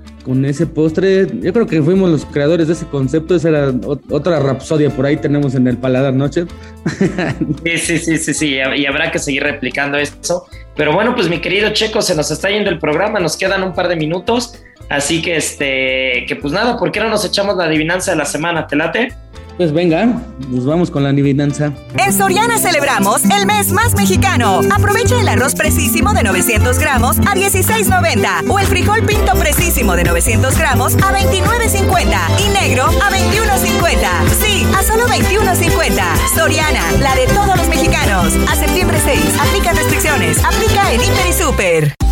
ese 0.44 0.66
postre. 0.66 1.26
Yo 1.40 1.52
creo 1.52 1.66
que 1.66 1.82
fuimos 1.82 2.08
los 2.08 2.24
creadores 2.24 2.68
de 2.68 2.74
ese 2.74 2.86
concepto. 2.86 3.34
Esa 3.34 3.48
era 3.48 3.74
otra 4.10 4.38
rapsodia 4.38 4.90
por 4.90 5.06
ahí 5.06 5.16
tenemos 5.16 5.54
en 5.54 5.66
el 5.66 5.76
paladar, 5.76 6.14
¿no, 6.14 6.28
chef? 6.28 6.48
Sí, 7.64 7.78
sí, 7.78 7.98
sí, 7.98 8.18
sí, 8.18 8.34
sí. 8.34 8.56
Y 8.76 8.86
habrá 8.86 9.10
que 9.10 9.18
seguir 9.18 9.42
replicando 9.42 9.98
eso. 9.98 10.46
Pero 10.76 10.92
bueno, 10.92 11.14
pues 11.14 11.28
mi 11.28 11.40
querido 11.40 11.70
Checo, 11.70 12.00
se 12.00 12.14
nos 12.14 12.30
está 12.30 12.48
yendo 12.48 12.70
el 12.70 12.78
programa. 12.78 13.18
Nos 13.20 13.36
quedan 13.36 13.62
un 13.64 13.74
par 13.74 13.88
de 13.88 13.96
minutos. 13.96 14.54
Así 14.88 15.22
que, 15.22 15.36
este, 15.36 16.26
que 16.28 16.36
pues 16.40 16.52
nada, 16.52 16.76
¿por 16.76 16.92
qué 16.92 17.00
no 17.00 17.08
nos 17.08 17.24
echamos 17.24 17.56
la 17.56 17.64
adivinanza 17.64 18.12
de 18.12 18.18
la 18.18 18.26
semana? 18.26 18.66
¿Te 18.66 18.76
late? 18.76 19.12
Pues 19.56 19.72
venga, 19.72 20.20
nos 20.48 20.66
vamos 20.66 20.90
con 20.90 21.04
la 21.04 21.10
adivinanza. 21.10 21.72
En 21.96 22.12
Soriana 22.12 22.58
celebramos 22.58 23.24
el 23.24 23.46
mes 23.46 23.70
más 23.70 23.94
mexicano. 23.94 24.60
Aprovecha 24.74 25.20
el 25.20 25.28
arroz 25.28 25.54
precisísimo 25.54 26.12
de 26.12 26.24
900 26.24 26.76
gramos 26.78 27.18
a 27.18 27.34
16.90 27.34 28.50
o 28.50 28.58
el 28.58 28.66
frijol 28.66 29.04
pinto 29.06 29.32
precisísimo 29.38 29.94
de 29.94 30.04
900 30.04 30.58
gramos 30.58 30.94
a 30.96 31.12
29.50 31.12 32.16
y 32.44 32.48
negro 32.68 32.84
a 32.84 33.10
21.50. 33.10 34.28
Sí, 34.40 34.66
a 34.76 34.82
solo 34.82 35.06
21.50. 35.06 36.02
Soriana, 36.34 36.82
la 37.00 37.14
de 37.14 37.26
todos 37.28 37.56
los 37.56 37.68
mexicanos. 37.68 38.34
A 38.50 38.56
septiembre 38.56 38.98
6, 39.04 39.20
aplica 39.40 39.72
restricciones. 39.72 40.44
Aplica 40.44 40.92
en 40.92 41.00
Hiper 41.00 41.26
y 41.28 41.32
Super. 41.32 42.03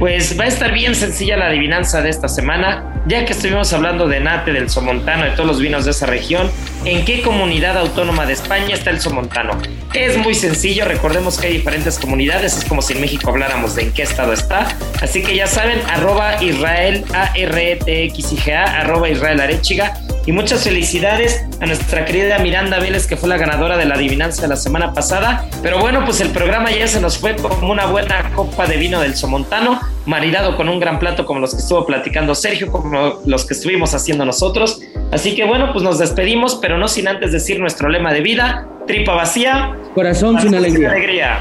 Pues 0.00 0.40
va 0.40 0.44
a 0.44 0.48
estar 0.48 0.72
bien 0.72 0.94
sencilla 0.94 1.36
la 1.36 1.48
adivinanza 1.48 2.00
de 2.00 2.08
esta 2.08 2.26
semana, 2.26 3.02
ya 3.06 3.26
que 3.26 3.32
estuvimos 3.32 3.70
hablando 3.74 4.08
de 4.08 4.18
Nate, 4.18 4.50
del 4.50 4.70
Somontano, 4.70 5.24
de 5.24 5.32
todos 5.32 5.46
los 5.46 5.60
vinos 5.60 5.84
de 5.84 5.90
esa 5.90 6.06
región. 6.06 6.50
¿En 6.86 7.04
qué 7.04 7.20
comunidad 7.20 7.76
autónoma 7.76 8.24
de 8.24 8.32
España 8.32 8.74
está 8.74 8.88
el 8.88 8.98
Somontano? 8.98 9.60
Es 9.92 10.16
muy 10.16 10.34
sencillo, 10.34 10.86
recordemos 10.86 11.38
que 11.38 11.48
hay 11.48 11.52
diferentes 11.52 11.98
comunidades, 11.98 12.56
es 12.56 12.64
como 12.64 12.80
si 12.80 12.94
en 12.94 13.02
México 13.02 13.28
habláramos 13.28 13.74
de 13.74 13.82
en 13.82 13.92
qué 13.92 14.02
estado 14.02 14.32
está. 14.32 14.74
Así 15.02 15.22
que 15.22 15.36
ya 15.36 15.46
saben, 15.46 15.78
arroba 15.90 16.42
Israel, 16.42 17.04
A 17.12 17.32
R 17.34 17.78
E 17.86 18.54
arroba 18.56 19.10
Israel 19.10 19.38
Arechiga 19.38 20.00
y 20.30 20.32
muchas 20.32 20.62
felicidades 20.62 21.44
a 21.60 21.66
nuestra 21.66 22.04
querida 22.04 22.38
Miranda 22.38 22.78
Vélez, 22.78 23.08
que 23.08 23.16
fue 23.16 23.28
la 23.28 23.36
ganadora 23.36 23.76
de 23.76 23.84
la 23.84 23.96
adivinanza 23.96 24.42
de 24.42 24.46
la 24.46 24.54
semana 24.54 24.94
pasada. 24.94 25.48
Pero 25.60 25.80
bueno, 25.80 26.04
pues 26.04 26.20
el 26.20 26.28
programa 26.28 26.70
ya 26.70 26.86
se 26.86 27.00
nos 27.00 27.18
fue 27.18 27.34
como 27.34 27.68
una 27.68 27.86
buena 27.86 28.30
copa 28.36 28.68
de 28.68 28.76
vino 28.76 29.00
del 29.00 29.16
Somontano, 29.16 29.80
maridado 30.06 30.56
con 30.56 30.68
un 30.68 30.78
gran 30.78 31.00
plato 31.00 31.26
como 31.26 31.40
los 31.40 31.52
que 31.52 31.60
estuvo 31.60 31.84
platicando 31.84 32.36
Sergio, 32.36 32.70
como 32.70 33.20
los 33.26 33.44
que 33.44 33.54
estuvimos 33.54 33.92
haciendo 33.92 34.24
nosotros. 34.24 34.80
Así 35.10 35.34
que 35.34 35.44
bueno, 35.44 35.72
pues 35.72 35.82
nos 35.82 35.98
despedimos, 35.98 36.60
pero 36.62 36.78
no 36.78 36.86
sin 36.86 37.08
antes 37.08 37.32
decir 37.32 37.58
nuestro 37.58 37.88
lema 37.88 38.12
de 38.12 38.20
vida, 38.20 38.68
tripa 38.86 39.14
vacía, 39.14 39.76
corazón 39.96 40.40
sin 40.40 40.54
alegría. 40.54 40.92
alegría. 40.92 41.40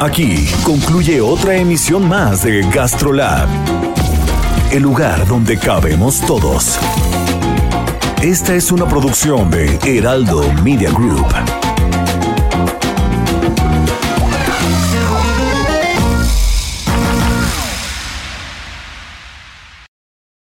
Aquí 0.00 0.46
concluye 0.62 1.20
otra 1.20 1.56
emisión 1.56 2.08
más 2.08 2.44
de 2.44 2.62
GastroLab 2.72 3.83
el 4.74 4.82
lugar 4.82 5.24
donde 5.28 5.56
cabemos 5.56 6.20
todos. 6.22 6.80
Esta 8.22 8.54
es 8.56 8.72
una 8.72 8.88
producción 8.88 9.48
de 9.48 9.78
Heraldo 9.84 10.52
Media 10.64 10.90
Group. 10.90 11.63